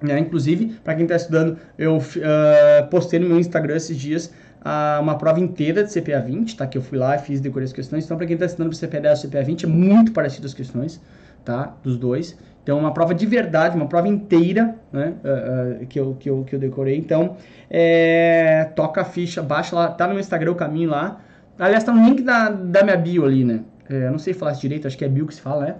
Né? 0.00 0.18
Inclusive, 0.18 0.78
para 0.82 0.94
quem 0.94 1.02
está 1.02 1.16
estudando, 1.16 1.58
eu 1.76 1.98
uh, 1.98 2.86
postei 2.88 3.18
no 3.18 3.28
meu 3.28 3.38
Instagram 3.38 3.76
esses 3.76 3.96
dias 3.96 4.32
uh, 4.60 5.00
uma 5.00 5.16
prova 5.16 5.40
inteira 5.40 5.84
de 5.84 5.92
CPA 5.92 6.20
20, 6.20 6.56
tá? 6.56 6.66
Que 6.66 6.78
eu 6.78 6.82
fui 6.82 6.98
lá 6.98 7.16
e 7.16 7.18
fiz, 7.18 7.40
decorei 7.40 7.66
as 7.66 7.72
questões. 7.72 8.04
Então, 8.04 8.16
para 8.16 8.26
quem 8.26 8.34
está 8.34 8.46
estudando 8.46 8.70
para 8.70 8.88
CPA 8.88 9.00
10 9.00 9.24
ou 9.24 9.30
CPA 9.30 9.42
20, 9.42 9.64
é 9.64 9.68
muito 9.68 10.12
parecido 10.12 10.46
as 10.46 10.54
questões, 10.54 11.00
tá? 11.44 11.74
Dos 11.82 11.98
dois. 11.98 12.36
Então, 12.62 12.78
uma 12.78 12.92
prova 12.92 13.14
de 13.14 13.24
verdade, 13.26 13.76
uma 13.76 13.86
prova 13.86 14.06
inteira, 14.06 14.76
né? 14.92 15.14
Uh, 15.24 15.82
uh, 15.82 15.86
que, 15.86 15.98
eu, 15.98 16.16
que, 16.18 16.28
eu, 16.28 16.44
que 16.44 16.54
eu 16.54 16.58
decorei. 16.58 16.96
Então, 16.96 17.36
é, 17.70 18.64
toca 18.76 19.00
a 19.00 19.04
ficha, 19.04 19.42
baixa 19.42 19.74
lá, 19.74 19.88
tá 19.88 20.06
no 20.06 20.12
meu 20.12 20.20
Instagram 20.20 20.52
o 20.52 20.54
caminho 20.54 20.90
lá. 20.90 21.20
Aliás, 21.58 21.84
tá 21.84 21.92
no 21.92 22.04
link 22.04 22.22
da, 22.22 22.50
da 22.50 22.82
minha 22.82 22.96
bio 22.96 23.24
ali, 23.24 23.44
né? 23.44 23.60
É, 23.88 24.06
eu 24.06 24.10
não 24.10 24.18
sei 24.18 24.34
falar 24.34 24.52
direito, 24.52 24.86
acho 24.86 24.96
que 24.96 25.04
é 25.04 25.08
bio 25.08 25.26
que 25.26 25.34
se 25.34 25.40
fala, 25.40 25.64
né? 25.66 25.74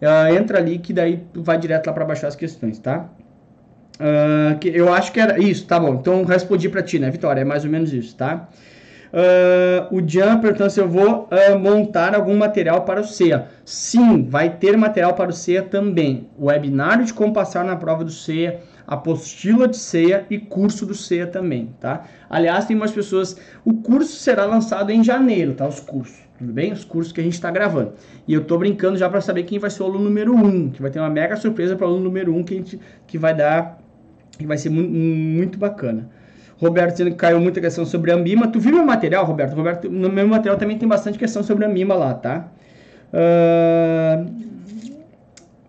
Uh, 0.00 0.34
entra 0.34 0.58
ali 0.58 0.78
que 0.78 0.92
daí 0.92 1.22
vai 1.34 1.58
direto 1.58 1.86
lá 1.86 1.92
para 1.92 2.04
baixar 2.04 2.28
as 2.28 2.36
questões, 2.36 2.78
tá? 2.78 3.08
Que 4.60 4.68
eu 4.68 4.92
acho 4.92 5.12
que 5.12 5.20
era 5.20 5.38
isso, 5.38 5.64
tá 5.64 5.78
bom. 5.78 5.94
Então 5.94 6.24
respondi 6.24 6.68
para 6.68 6.82
ti, 6.82 6.98
né, 6.98 7.08
Vitória? 7.08 7.42
É 7.42 7.44
mais 7.44 7.64
ou 7.64 7.70
menos 7.70 7.92
isso, 7.92 8.16
tá? 8.16 8.48
Uh, 9.12 9.94
o 9.94 10.08
Jean 10.08 10.40
perguntando 10.40 10.70
se 10.70 10.80
eu 10.80 10.88
vou 10.88 11.28
uh, 11.30 11.58
montar 11.58 12.14
algum 12.14 12.34
material 12.34 12.80
para 12.82 13.02
o 13.02 13.04
CEA. 13.04 13.46
Sim, 13.62 14.24
vai 14.24 14.56
ter 14.56 14.74
material 14.74 15.12
para 15.12 15.28
o 15.28 15.34
CEA 15.34 15.62
também. 15.62 16.30
Webinário 16.40 17.04
de 17.04 17.12
como 17.12 17.30
passar 17.30 17.62
na 17.62 17.76
prova 17.76 18.04
do 18.04 18.10
CEA, 18.10 18.60
apostila 18.86 19.68
de 19.68 19.76
CEA 19.76 20.24
e 20.30 20.38
curso 20.38 20.86
do 20.86 20.94
CEA 20.94 21.26
também, 21.26 21.74
tá? 21.78 22.04
Aliás, 22.30 22.64
tem 22.64 22.74
umas 22.74 22.90
pessoas... 22.90 23.36
O 23.66 23.74
curso 23.74 24.16
será 24.16 24.46
lançado 24.46 24.90
em 24.90 25.04
janeiro, 25.04 25.52
tá? 25.52 25.68
Os 25.68 25.78
cursos, 25.78 26.18
tudo 26.38 26.50
bem? 26.50 26.72
Os 26.72 26.82
cursos 26.84 27.12
que 27.12 27.20
a 27.20 27.24
gente 27.24 27.34
está 27.34 27.50
gravando. 27.50 27.92
E 28.26 28.32
eu 28.32 28.42
tô 28.42 28.56
brincando 28.56 28.96
já 28.96 29.10
para 29.10 29.20
saber 29.20 29.42
quem 29.42 29.58
vai 29.58 29.68
ser 29.68 29.82
o 29.82 29.86
aluno 29.86 30.04
número 30.04 30.34
1, 30.34 30.38
um, 30.38 30.70
que 30.70 30.80
vai 30.80 30.90
ter 30.90 31.00
uma 31.00 31.10
mega 31.10 31.36
surpresa 31.36 31.76
para 31.76 31.86
o 31.86 31.90
aluno 31.90 32.04
número 32.04 32.32
1 32.32 32.38
um, 32.38 32.42
que, 32.42 32.54
a 32.54 32.56
gente, 32.56 32.80
que 33.06 33.18
vai 33.18 33.34
dar... 33.34 33.78
que 34.38 34.46
vai 34.46 34.56
ser 34.56 34.70
muito, 34.70 34.90
muito 34.90 35.58
bacana. 35.58 36.08
Roberto 36.62 36.92
dizendo 36.92 37.10
que 37.10 37.16
caiu 37.16 37.40
muita 37.40 37.60
questão 37.60 37.84
sobre 37.84 38.12
a 38.12 38.14
Ambima. 38.14 38.46
Tu 38.46 38.60
viu 38.60 38.72
meu 38.72 38.84
material, 38.84 39.24
Roberto? 39.24 39.52
Roberto, 39.56 39.90
no 39.90 40.08
meu 40.08 40.28
material 40.28 40.56
também 40.56 40.78
tem 40.78 40.88
bastante 40.88 41.18
questão 41.18 41.42
sobre 41.42 41.64
a 41.64 41.68
Ambima 41.68 41.92
lá, 41.96 42.14
tá? 42.14 42.48
Uh, 43.12 44.30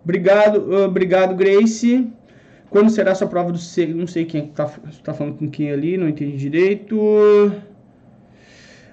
obrigado, 0.04 0.58
uh, 0.58 0.84
obrigado, 0.84 1.34
Grace. 1.34 2.08
Quando 2.70 2.90
será 2.90 3.12
sua 3.12 3.26
prova 3.26 3.50
do 3.50 3.58
C? 3.58 3.86
Não 3.86 4.06
sei 4.06 4.24
quem 4.24 4.46
tá, 4.46 4.70
tá 5.02 5.12
falando 5.12 5.36
com 5.36 5.50
quem 5.50 5.72
ali, 5.72 5.96
não 5.98 6.08
entendi 6.08 6.36
direito. 6.36 6.96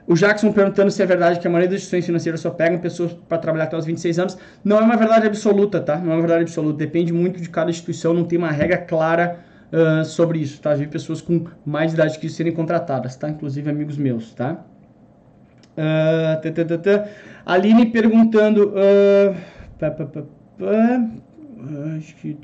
O 0.07 0.15
Jackson 0.15 0.51
perguntando 0.51 0.89
se 0.89 1.03
é 1.03 1.05
verdade 1.05 1.39
que 1.39 1.47
a 1.47 1.51
maioria 1.51 1.69
das 1.69 1.81
instituições 1.81 2.05
financeiras 2.07 2.41
só 2.41 2.49
pegam 2.49 2.79
pessoas 2.79 3.13
para 3.29 3.37
trabalhar 3.37 3.65
até 3.65 3.77
os 3.77 3.85
26 3.85 4.17
anos. 4.17 4.37
Não 4.63 4.79
é 4.79 4.81
uma 4.81 4.97
verdade 4.97 5.27
absoluta, 5.27 5.79
tá? 5.79 5.97
Não 5.97 6.13
é 6.13 6.15
uma 6.15 6.21
verdade 6.21 6.41
absoluta. 6.41 6.79
Depende 6.79 7.13
muito 7.13 7.39
de 7.39 7.47
cada 7.47 7.69
instituição, 7.69 8.11
não 8.11 8.23
tem 8.23 8.39
uma 8.39 8.49
regra 8.49 8.77
clara 8.77 9.50
uh, 9.71 10.05
sobre 10.05 10.39
isso, 10.39 10.61
tá? 10.61 10.73
vi 10.73 10.87
pessoas 10.87 11.21
com 11.21 11.45
mais 11.65 11.93
idade 11.93 12.19
que 12.19 12.27
isso 12.27 12.35
serem 12.35 12.53
contratadas, 12.53 13.15
tá? 13.15 13.29
Inclusive 13.29 13.69
amigos 13.69 13.97
meus, 13.97 14.33
tá? 14.33 14.63
Uh, 15.77 16.41
tã, 16.41 16.51
tã, 16.51 16.77
tã, 16.77 17.03
Aline 17.45 17.85
perguntando... 17.87 18.69
Uh, 18.69 19.35
pá, 19.79 19.91
pá, 19.91 20.05
pá, 20.05 20.23
acho 21.97 22.15
que... 22.15 22.37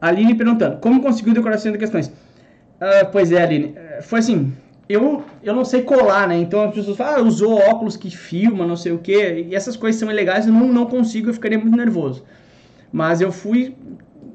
Aline 0.00 0.34
perguntando, 0.34 0.78
como 0.78 1.02
conseguiu 1.02 1.34
decoração 1.34 1.72
de 1.72 1.78
questões? 1.78 2.08
Uh, 2.08 3.10
pois 3.12 3.32
é, 3.32 3.42
Aline, 3.42 3.74
foi 4.02 4.18
assim, 4.18 4.52
eu, 4.88 5.24
eu 5.42 5.54
não 5.54 5.64
sei 5.64 5.82
colar, 5.82 6.28
né? 6.28 6.36
Então 6.38 6.62
as 6.62 6.74
pessoas 6.74 6.96
falam, 6.96 7.20
ah, 7.20 7.22
usou 7.22 7.54
óculos 7.54 7.96
que 7.96 8.10
filma, 8.10 8.66
não 8.66 8.76
sei 8.76 8.92
o 8.92 8.98
que, 8.98 9.46
e 9.48 9.54
essas 9.54 9.76
coisas 9.76 9.98
são 9.98 10.10
ilegais, 10.10 10.46
eu 10.46 10.52
não, 10.52 10.68
não 10.68 10.86
consigo, 10.86 11.30
eu 11.30 11.34
ficaria 11.34 11.58
muito 11.58 11.76
nervoso. 11.76 12.24
Mas 12.92 13.20
eu 13.20 13.32
fui 13.32 13.74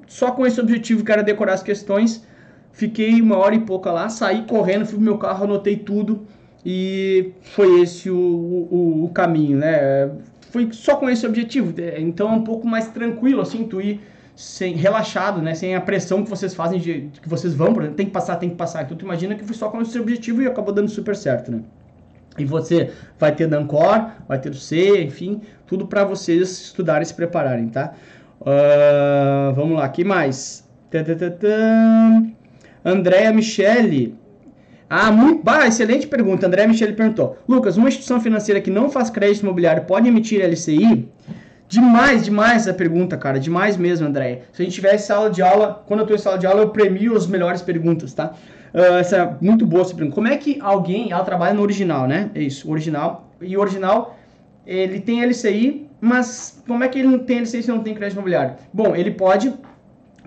só 0.10 0.32
com 0.32 0.46
esse 0.46 0.60
objetivo, 0.60 1.06
que 1.06 1.12
era 1.12 1.24
decorar 1.24 1.54
as 1.54 1.64
questões. 1.64 2.26
Fiquei 2.74 3.22
uma 3.22 3.38
hora 3.38 3.56
e 3.56 3.60
pouca 3.60 3.92
lá, 3.92 4.10
saí 4.10 4.44
correndo, 4.44 4.86
fui 4.86 4.96
pro 4.96 5.04
meu 5.04 5.18
carro, 5.18 5.44
anotei 5.46 5.78
tudo 5.78 6.26
e 6.66 7.32
foi 7.42 7.82
esse 7.82 8.10
o, 8.10 8.18
o, 8.18 9.06
o 9.06 9.10
caminho, 9.10 9.58
né? 9.58 10.10
Foi 10.50 10.70
só 10.72 10.96
com 10.96 11.10
esse 11.10 11.26
objetivo, 11.26 11.74
é, 11.80 12.02
então 12.02 12.30
é 12.30 12.32
um 12.32 12.44
pouco 12.44 12.68
mais 12.68 12.88
tranquilo, 12.88 13.42
assim, 13.42 13.66
tu 13.66 13.80
ir 13.80 14.02
sem, 14.36 14.76
relaxado, 14.76 15.42
né? 15.42 15.54
Sem 15.54 15.76
a 15.76 15.82
pressão 15.82 16.24
que 16.24 16.30
vocês 16.30 16.56
fazem 16.56 16.80
de, 16.80 17.10
que 17.22 17.30
vocês 17.30 17.54
vão, 17.54 17.74
por 17.74 17.84
exemplo, 17.84 17.98
tem 17.98 18.06
que 18.08 18.12
passar, 18.12 18.36
tem 18.38 18.50
que 18.50 18.56
passar. 18.56 18.84
Então 18.84 18.98
tu 18.98 19.06
imagina 19.06 19.36
que 19.36 19.44
foi 19.44 19.56
só 19.56 19.70
com 19.70 19.82
esse 19.82 20.00
objetivo 20.00 20.42
e 20.42 20.48
acabou 20.48 20.74
dando 20.74 20.90
super 20.90 21.16
certo, 21.16 21.52
né? 21.52 21.62
E 22.38 22.46
você 22.46 22.92
vai 23.20 23.36
ter 23.36 23.48
Dancor, 23.48 24.10
vai 24.28 24.40
ter 24.40 24.50
o 24.50 24.56
C, 24.56 25.04
enfim, 25.04 25.42
tudo 25.68 25.86
para 25.86 26.04
vocês 26.04 26.50
estudarem 26.50 27.04
e 27.04 27.06
se 27.06 27.14
prepararem, 27.14 27.68
tá? 27.68 27.94
Uh, 28.42 29.54
vamos 29.54 29.78
lá, 29.78 29.90
que 29.90 30.04
mais? 30.04 30.68
Andréa 32.84 33.32
Michele. 33.34 34.16
Ah, 34.90 35.12
muito, 35.12 35.44
bah, 35.44 35.68
excelente 35.68 36.08
pergunta. 36.08 36.48
Andréa 36.48 36.68
Michele 36.68 36.94
perguntou: 36.94 37.38
Lucas, 37.48 37.78
uma 37.78 37.88
instituição 37.88 38.20
financeira 38.20 38.60
que 38.60 38.72
não 38.72 38.90
faz 38.90 39.10
crédito 39.10 39.44
imobiliário 39.44 39.84
pode 39.84 40.08
emitir 40.08 40.42
LCI? 40.42 41.08
Demais, 41.68 42.26
demais 42.26 42.64
essa 42.64 42.74
pergunta, 42.74 43.16
cara. 43.16 43.40
Demais 43.40 43.78
mesmo, 43.78 44.08
Andréia. 44.08 44.42
Se 44.52 44.64
a 44.64 44.66
gente 44.66 44.74
tivesse 44.74 45.06
sala 45.06 45.30
de 45.30 45.44
aula, 45.44 45.84
quando 45.86 46.00
eu 46.00 46.04
estou 46.06 46.16
em 46.16 46.20
sala 46.20 46.38
de 46.38 46.48
aula, 46.48 46.62
eu 46.62 46.70
premio 46.70 47.16
as 47.16 47.28
melhores 47.28 47.62
perguntas, 47.62 48.14
tá? 48.14 48.34
Uh, 48.74 48.98
essa 49.00 49.18
é 49.18 49.36
muito 49.40 49.68
boa 49.68 49.84
essa 49.84 49.94
pergunta. 49.94 50.16
Como 50.16 50.28
é 50.28 50.38
que 50.38 50.58
alguém, 50.62 51.12
ela 51.12 51.24
trabalha 51.24 51.54
no 51.54 51.62
original, 51.62 52.08
né? 52.08 52.32
É 52.34 52.42
isso, 52.42 52.72
original. 52.72 53.32
E 53.40 53.56
o 53.56 53.60
original, 53.60 54.18
ele 54.66 55.00
tem 55.00 55.24
LCI, 55.24 55.89
mas 56.02 56.62
como 56.68 56.84
é 56.84 56.88
que 56.88 57.00
ele 57.00 57.08
não 57.08 57.20
tem 57.20 57.40
licença 57.40 57.74
não 57.74 57.84
tem 57.84 57.94
crédito 57.94 58.16
imobiliário? 58.16 58.56
Bom, 58.74 58.96
ele 58.96 59.12
pode, 59.12 59.54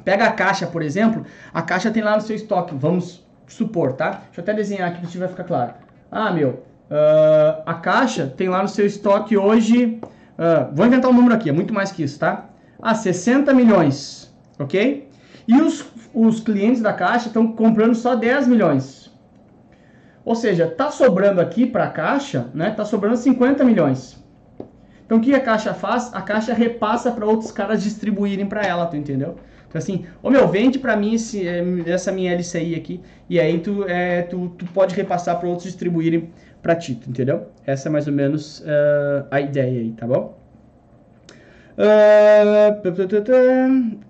pega 0.05 0.27
a 0.27 0.33
caixa, 0.33 0.67
por 0.67 0.83
exemplo, 0.83 1.25
a 1.53 1.63
caixa 1.63 1.91
tem 1.91 2.03
lá 2.03 2.15
no 2.17 2.23
seu 2.23 2.37
estoque, 2.37 2.75
vamos 2.75 3.27
supor, 3.47 3.95
tá? 3.95 4.23
Deixa 4.27 4.41
eu 4.41 4.43
até 4.43 4.55
desenhar 4.55 4.91
aqui 4.91 5.07
para 5.07 5.21
vai 5.21 5.29
ficar 5.29 5.45
claro. 5.45 5.75
Ah, 6.11 6.31
meu, 6.31 6.51
uh, 6.91 7.63
a 7.65 7.75
caixa 7.75 8.27
tem 8.27 8.49
lá 8.49 8.63
no 8.63 8.69
seu 8.69 8.87
estoque 8.87 9.37
hoje, 9.37 10.01
uh, 10.03 10.75
vou 10.75 10.87
inventar 10.87 11.11
um 11.11 11.15
número 11.15 11.35
aqui, 11.35 11.49
é 11.49 11.53
muito 11.53 11.73
mais 11.73 11.91
que 11.91 12.03
isso, 12.03 12.19
tá? 12.19 12.47
Ah, 12.81 12.95
60 12.95 13.55
milhões, 13.55 14.35
ok? 14.59 15.09
E 15.47 15.61
os, 15.61 15.85
os 16.15 16.41
clientes 16.41 16.83
da 16.83 16.93
caixa 16.93 17.29
estão 17.29 17.53
comprando 17.53 17.95
só 17.95 18.15
10 18.15 18.47
milhões. 18.49 19.11
Ou 20.25 20.37
seja, 20.37 20.69
tá 20.69 20.91
sobrando 20.91 21.41
aqui 21.41 21.67
para 21.67 21.85
a 21.85 21.91
caixa, 21.91 22.47
né? 22.55 22.71
Tá 22.71 22.85
sobrando 22.85 23.17
50 23.17 23.65
milhões. 23.65 24.22
Então 25.13 25.21
o 25.21 25.23
que 25.23 25.35
a 25.35 25.41
caixa 25.41 25.75
faz? 25.75 26.09
A 26.15 26.23
caixa 26.23 26.55
repassa 26.55 27.13
para 27.13 27.27
outros 27.27 27.53
caras 27.53 27.83
distribuírem 27.83 28.47
para 28.47 28.63
ela, 28.63 28.87
tu 28.87 28.97
entendeu? 28.97 29.37
Então 29.69 29.79
assim, 29.79 30.07
ô 30.23 30.31
meu, 30.31 30.49
vende 30.49 30.79
para 30.79 30.97
mim 30.97 31.13
esse, 31.13 31.47
eh, 31.47 31.63
essa 31.85 32.11
minha 32.11 32.35
LCI 32.35 32.75
aqui 32.75 32.99
e 33.29 33.39
aí 33.39 33.59
tu, 33.59 33.85
é, 33.87 34.23
tu, 34.23 34.49
tu 34.57 34.65
pode 34.73 34.95
repassar 34.95 35.39
para 35.39 35.47
outros 35.47 35.65
distribuírem 35.65 36.31
para 36.63 36.75
ti, 36.75 36.95
tu 36.95 37.11
entendeu? 37.11 37.49
Essa 37.67 37.91
é 37.91 37.93
mais 37.93 38.07
ou 38.07 38.15
menos 38.15 38.61
uh, 38.61 39.27
a 39.31 39.39
ideia 39.39 39.83
aí, 39.83 39.93
tá 39.93 40.07
bom? 40.07 40.39
Uh, 41.77 42.81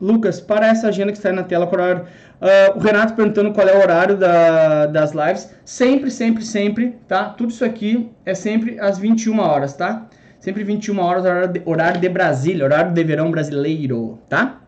Lucas, 0.00 0.40
para 0.40 0.68
essa 0.68 0.86
agenda 0.86 1.10
que 1.10 1.18
está 1.18 1.30
aí 1.30 1.34
na 1.34 1.42
tela, 1.42 1.66
qual 1.66 1.80
horário? 1.80 2.04
Uh, 2.40 2.78
o 2.78 2.80
Renato 2.80 3.14
perguntando 3.14 3.52
qual 3.52 3.66
é 3.66 3.76
o 3.76 3.80
horário 3.80 4.16
da, 4.16 4.86
das 4.86 5.10
lives. 5.10 5.52
Sempre, 5.64 6.12
sempre, 6.12 6.44
sempre, 6.44 6.96
tá? 7.08 7.24
Tudo 7.30 7.50
isso 7.50 7.64
aqui 7.64 8.08
é 8.24 8.34
sempre 8.34 8.78
às 8.78 9.00
21 9.00 9.40
horas, 9.40 9.74
tá? 9.74 10.06
Sempre 10.42 10.64
21 10.64 10.98
horas, 10.98 11.24
horário 11.24 11.52
de, 11.52 11.62
horário 11.64 12.00
de 12.00 12.08
Brasília, 12.08 12.64
horário 12.64 12.90
de 12.90 13.04
verão 13.04 13.30
brasileiro, 13.30 14.18
tá? 14.28 14.58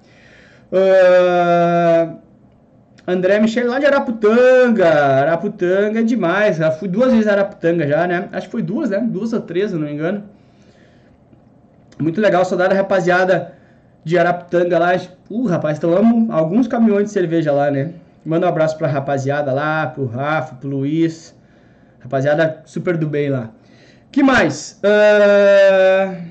Uh, 0.71 2.17
André 3.05 3.41
Michel 3.41 3.69
lá 3.69 3.81
de 3.81 3.87
Araputanga. 3.87 4.89
Araputanga 4.89 5.99
é 5.99 6.03
demais. 6.05 6.59
Já 6.59 6.71
fui 6.71 6.87
duas 6.87 7.11
vezes 7.11 7.27
a 7.27 7.33
Araputanga 7.33 7.89
já, 7.89 8.07
né? 8.07 8.29
Acho 8.31 8.47
que 8.47 8.53
foi 8.53 8.63
duas, 8.63 8.91
né? 8.91 9.01
Duas 9.01 9.33
ou 9.33 9.41
três, 9.41 9.73
se 9.73 9.77
não 9.77 9.83
me 9.83 9.93
engano. 9.93 10.23
Muito 11.99 12.21
legal, 12.21 12.45
saudade 12.45 12.73
rapaziada 12.73 13.53
de 14.05 14.17
Araputanga 14.17 14.79
lá. 14.79 14.93
Uh, 15.29 15.47
rapaz, 15.47 15.81
tomamos 15.81 16.31
alguns 16.31 16.69
caminhões 16.69 17.07
de 17.07 17.11
cerveja 17.11 17.51
lá, 17.51 17.69
né? 17.69 17.95
Manda 18.25 18.47
um 18.47 18.49
abraço 18.49 18.79
pra 18.79 18.87
rapaziada 18.87 19.53
lá, 19.53 19.89
pro 19.89 20.07
Rafa, 20.07 20.55
pro 20.55 20.69
Luiz. 20.69 21.35
Rapaziada 21.99 22.63
super 22.65 22.97
do 22.97 23.09
bem 23.09 23.29
lá 23.29 23.51
que 24.15 24.23
mais? 24.23 24.81
Uh... 24.85 26.23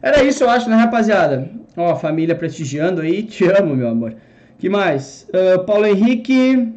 Era 0.00 0.22
isso, 0.22 0.44
eu 0.44 0.50
acho, 0.50 0.70
né, 0.70 0.76
rapaziada? 0.76 1.50
Ó, 1.76 1.96
família 1.96 2.36
prestigiando 2.36 3.00
aí. 3.00 3.24
Te 3.24 3.44
amo, 3.46 3.74
meu 3.74 3.88
amor. 3.88 4.14
que 4.56 4.68
mais? 4.68 5.28
Uh, 5.34 5.64
Paulo 5.64 5.86
Henrique. 5.86 6.72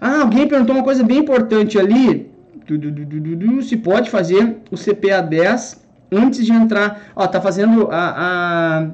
Ah, 0.00 0.22
alguém 0.22 0.48
perguntou 0.48 0.74
uma 0.74 0.82
coisa 0.82 1.04
bem 1.04 1.18
importante 1.18 1.78
ali. 1.78 2.28
Se 3.62 3.76
pode 3.76 4.10
fazer 4.10 4.56
o 4.68 4.76
CPA 4.76 5.20
10 5.20 5.80
antes 6.10 6.44
de 6.44 6.52
entrar. 6.52 7.12
Ó, 7.14 7.24
tá 7.28 7.40
fazendo 7.40 7.88
a, 7.88 8.80
a 8.80 8.88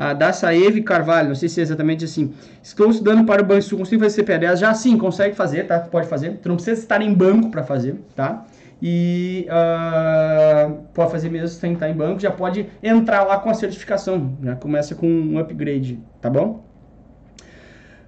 a 0.00 0.14
da 0.14 0.32
Saeve 0.32 0.80
Carvalho, 0.80 1.28
não 1.28 1.34
sei 1.34 1.46
se 1.46 1.60
é 1.60 1.62
exatamente 1.62 2.06
assim. 2.06 2.32
Estou 2.62 2.88
estudando 2.88 3.26
para 3.26 3.42
o 3.42 3.44
Banco 3.44 3.76
consigo 3.76 4.02
fazer 4.02 4.24
CPA10? 4.24 4.56
Já 4.56 4.72
sim, 4.72 4.96
consegue 4.96 5.36
fazer, 5.36 5.66
tá? 5.66 5.78
Pode 5.78 6.08
fazer. 6.08 6.38
Tu 6.38 6.48
não 6.48 6.56
precisa 6.56 6.80
estar 6.80 7.02
em 7.02 7.12
banco 7.12 7.50
para 7.50 7.62
fazer, 7.62 7.96
tá? 8.16 8.46
E 8.80 9.46
uh, 9.50 10.72
pode 10.94 11.12
fazer 11.12 11.28
mesmo 11.28 11.48
sem 11.48 11.74
estar 11.74 11.90
em 11.90 11.92
banco, 11.92 12.18
já 12.18 12.30
pode 12.30 12.66
entrar 12.82 13.24
lá 13.24 13.36
com 13.40 13.50
a 13.50 13.54
certificação, 13.54 14.38
já 14.42 14.56
começa 14.56 14.94
com 14.94 15.06
um 15.06 15.38
upgrade, 15.38 16.00
tá 16.18 16.30
bom? 16.30 16.64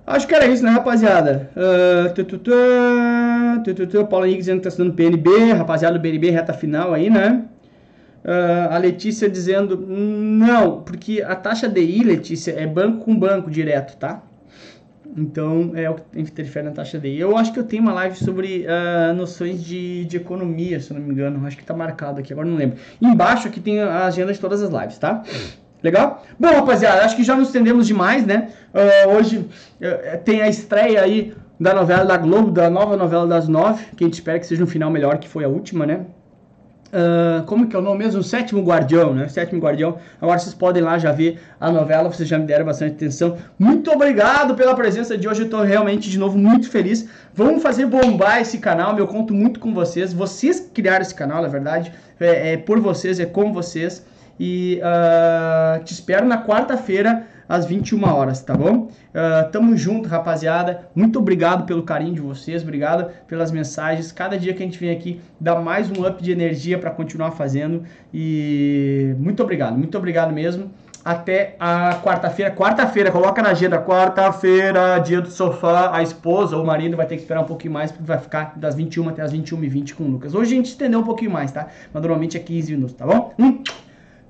Acho 0.07 0.27
que 0.27 0.35
era 0.35 0.47
isso, 0.47 0.65
né, 0.65 0.71
rapaziada? 0.71 1.51
Uh, 1.55 2.09
Paulo 4.07 4.25
Henrique 4.25 4.41
dizendo 4.41 4.57
que 4.57 4.63
tá 4.63 4.71
estudando 4.71 4.95
PNB, 4.95 5.53
rapaziada 5.53 5.99
do 5.99 6.01
BNB, 6.01 6.31
reta 6.31 6.55
final 6.55 6.95
aí, 6.95 7.11
né? 7.11 7.45
Uh, 8.25 8.73
a 8.73 8.79
Letícia 8.79 9.29
dizendo 9.29 9.77
não, 9.77 10.81
porque 10.83 11.23
a 11.23 11.35
taxa 11.35 11.69
DI, 11.69 12.05
Letícia, 12.05 12.53
é 12.53 12.67
banco 12.67 13.05
com 13.05 13.19
banco 13.19 13.51
direto, 13.51 13.97
tá? 13.97 14.23
Então 15.17 15.73
é 15.75 15.91
o 15.91 15.95
que 15.95 16.21
interfere 16.21 16.65
na 16.67 16.73
taxa 16.73 16.99
DI. 16.99 17.19
Eu 17.19 17.37
acho 17.37 17.53
que 17.53 17.59
eu 17.59 17.65
tenho 17.65 17.83
uma 17.83 17.93
live 17.93 18.17
sobre 18.17 18.65
uh, 18.65 19.13
noções 19.15 19.63
de, 19.63 20.05
de 20.07 20.17
economia, 20.17 20.81
se 20.81 20.91
eu 20.91 20.99
não 20.99 21.05
me 21.05 21.13
engano. 21.13 21.45
Acho 21.47 21.57
que 21.57 21.65
tá 21.65 21.75
marcado 21.75 22.21
aqui, 22.21 22.33
agora 22.33 22.49
não 22.49 22.57
lembro. 22.57 22.79
Embaixo 23.01 23.49
aqui 23.49 23.61
tem 23.61 23.81
a 23.81 24.07
agenda 24.07 24.33
de 24.33 24.39
todas 24.39 24.63
as 24.63 24.71
lives, 24.71 24.99
tá? 24.99 25.23
Legal? 25.83 26.25
Bom, 26.39 26.49
rapaziada, 26.49 27.05
acho 27.05 27.17
que 27.17 27.25
já 27.25 27.35
nos 27.35 27.49
estendemos 27.49 27.87
demais, 27.89 28.25
né? 28.25 28.51
Uh, 28.73 29.17
hoje 29.17 29.39
uh, 29.39 30.19
tem 30.25 30.41
a 30.41 30.49
estreia 30.49 31.03
aí 31.03 31.35
da 31.59 31.75
novela 31.75 32.05
da 32.05 32.17
Globo, 32.17 32.51
da 32.51 32.71
nova 32.71 32.97
novela 32.97 33.27
das 33.27 33.49
nove, 33.49 33.85
que 33.97 34.05
a 34.05 34.07
gente 34.07 34.15
espera 34.15 34.39
que 34.39 34.47
seja 34.47 34.63
um 34.63 34.67
final 34.67 34.91
melhor 34.91 35.19
que 35.19 35.29
foi 35.29 35.45
a 35.45 35.49
última, 35.49 35.85
né? 35.85 36.07
Uh, 36.93 37.43
como 37.45 37.67
que 37.67 37.75
é 37.75 37.79
o 37.79 37.83
nome 37.83 38.05
mesmo? 38.05 38.21
O 38.21 38.23
Sétimo 38.23 38.63
Guardião, 38.63 39.15
né? 39.15 39.27
Sétimo 39.27 39.59
Guardião. 39.59 39.97
Agora 40.21 40.39
vocês 40.39 40.55
podem 40.55 40.83
lá 40.83 40.99
já 40.99 41.11
ver 41.11 41.41
a 41.59 41.73
novela, 41.73 42.13
vocês 42.13 42.29
já 42.29 42.39
me 42.39 42.45
deram 42.45 42.67
bastante 42.67 42.97
atenção. 42.97 43.39
Muito 43.59 43.91
obrigado 43.91 44.55
pela 44.55 44.75
presença 44.75 45.17
de 45.17 45.27
hoje, 45.27 45.43
eu 45.43 45.49
tô 45.49 45.63
realmente 45.63 46.11
de 46.11 46.19
novo 46.19 46.37
muito 46.37 46.69
feliz. 46.69 47.09
Vamos 47.33 47.63
fazer 47.63 47.87
bombar 47.87 48.43
esse 48.43 48.59
canal, 48.59 48.99
eu 48.99 49.07
conto 49.07 49.33
muito 49.33 49.59
com 49.59 49.73
vocês. 49.73 50.13
Vocês 50.13 50.71
criaram 50.75 51.01
esse 51.01 51.15
canal, 51.15 51.41
na 51.41 51.49
verdade, 51.49 51.91
é, 52.21 52.53
é 52.53 52.57
por 52.59 52.79
vocês, 52.79 53.19
é 53.19 53.25
com 53.25 53.55
vocês. 53.55 54.05
E 54.39 54.79
uh, 54.83 55.83
te 55.85 55.95
espero 55.95 56.27
na 56.27 56.45
quarta-feira 56.45 57.27
às 57.53 57.67
21 57.67 58.03
horas, 58.09 58.41
tá 58.41 58.55
bom? 58.55 58.89
Uh, 58.89 59.51
tamo 59.53 59.77
junto, 59.77 60.09
rapaziada. 60.09 60.89
Muito 60.95 61.19
obrigado 61.19 61.67
pelo 61.67 61.83
carinho 61.83 62.15
de 62.15 62.21
vocês, 62.23 62.63
obrigado 62.63 63.11
pelas 63.29 63.53
mensagens. 63.53 64.11
Cada 64.11 64.39
dia 64.39 64.55
que 64.55 64.63
a 64.63 64.65
gente 64.65 64.79
vem 64.79 64.91
aqui 64.91 65.21
dá 65.39 65.61
mais 65.61 65.91
um 65.91 66.07
up 66.07 66.23
de 66.23 66.33
energia 66.33 66.79
para 66.79 66.91
continuar 66.91 67.33
fazendo. 67.33 67.83
E 68.13 69.15
muito 69.19 69.43
obrigado, 69.43 69.77
muito 69.77 69.99
obrigado 69.99 70.33
mesmo. 70.33 70.71
Até 71.05 71.57
a 71.61 72.01
quarta-feira. 72.03 72.51
Quarta-feira, 72.53 73.11
coloca 73.11 73.43
na 73.43 73.51
agenda. 73.51 73.79
Quarta-feira, 73.79 74.99
dia 75.01 75.21
do 75.21 75.29
sofá. 75.29 75.95
A 75.95 76.03
esposa 76.03 76.57
ou 76.57 76.63
o 76.63 76.67
marido 76.67 76.97
vai 76.97 77.05
ter 77.05 77.17
que 77.17 77.23
esperar 77.23 77.43
um 77.43 77.47
pouquinho 77.47 77.75
mais, 77.75 77.93
porque 77.93 78.07
vai 78.07 78.19
ficar 78.19 78.55
das 78.57 78.75
21 78.75 79.11
até 79.11 79.21
as 79.21 79.31
21h20 79.31 79.93
com 79.93 80.05
o 80.05 80.09
Lucas. 80.09 80.35
Hoje 80.35 80.55
a 80.55 80.57
gente 80.57 80.71
estendeu 80.71 81.01
um 81.01 81.05
pouquinho 81.05 81.31
mais, 81.31 81.53
tá? 81.53 81.67
Mas 81.93 82.03
normalmente 82.03 82.35
é 82.39 82.41
15 82.41 82.73
minutos, 82.73 82.95
tá 82.97 83.05
bom? 83.05 83.35
Hum. 83.39 83.63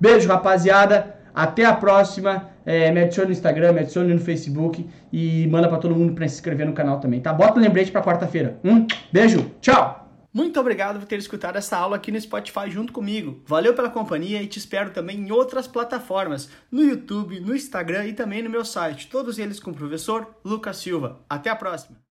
Beijo, 0.01 0.29
rapaziada. 0.29 1.15
Até 1.33 1.65
a 1.65 1.73
próxima. 1.73 2.52
É, 2.65 2.91
me 2.91 3.01
adicione 3.01 3.29
no 3.29 3.33
Instagram, 3.33 3.73
me 3.73 3.81
adicione 3.81 4.15
no 4.15 4.21
Facebook 4.21 4.89
e 5.13 5.47
manda 5.49 5.69
para 5.69 5.79
todo 5.79 5.95
mundo 5.95 6.15
para 6.15 6.27
se 6.29 6.35
inscrever 6.35 6.67
no 6.67 6.73
canal 6.73 7.01
também, 7.01 7.21
tá? 7.21 7.33
Bota 7.33 7.59
um 7.59 7.63
lembrete 7.63 7.91
para 7.91 8.03
quarta-feira. 8.03 8.59
Um 8.65 8.87
beijo, 9.13 9.51
tchau! 9.61 10.03
Muito 10.35 10.59
obrigado 10.59 10.99
por 10.99 11.07
ter 11.07 11.19
escutado 11.19 11.57
essa 11.57 11.77
aula 11.77 11.97
aqui 11.97 12.11
no 12.11 12.19
Spotify 12.19 12.71
junto 12.71 12.91
comigo. 12.91 13.43
Valeu 13.47 13.75
pela 13.75 13.91
companhia 13.91 14.43
e 14.43 14.47
te 14.47 14.59
espero 14.59 14.91
também 14.91 15.19
em 15.19 15.31
outras 15.31 15.67
plataformas, 15.67 16.49
no 16.71 16.83
YouTube, 16.83 17.39
no 17.39 17.55
Instagram 17.55 18.07
e 18.07 18.15
também 18.15 18.43
no 18.43 18.49
meu 18.49 18.65
site, 18.65 19.09
todos 19.09 19.39
eles 19.39 19.61
com 19.61 19.73
o 19.73 19.75
professor 19.75 20.27
Lucas 20.43 20.79
Silva. 20.79 21.21
Até 21.29 21.51
a 21.51 21.57
próxima! 21.57 22.02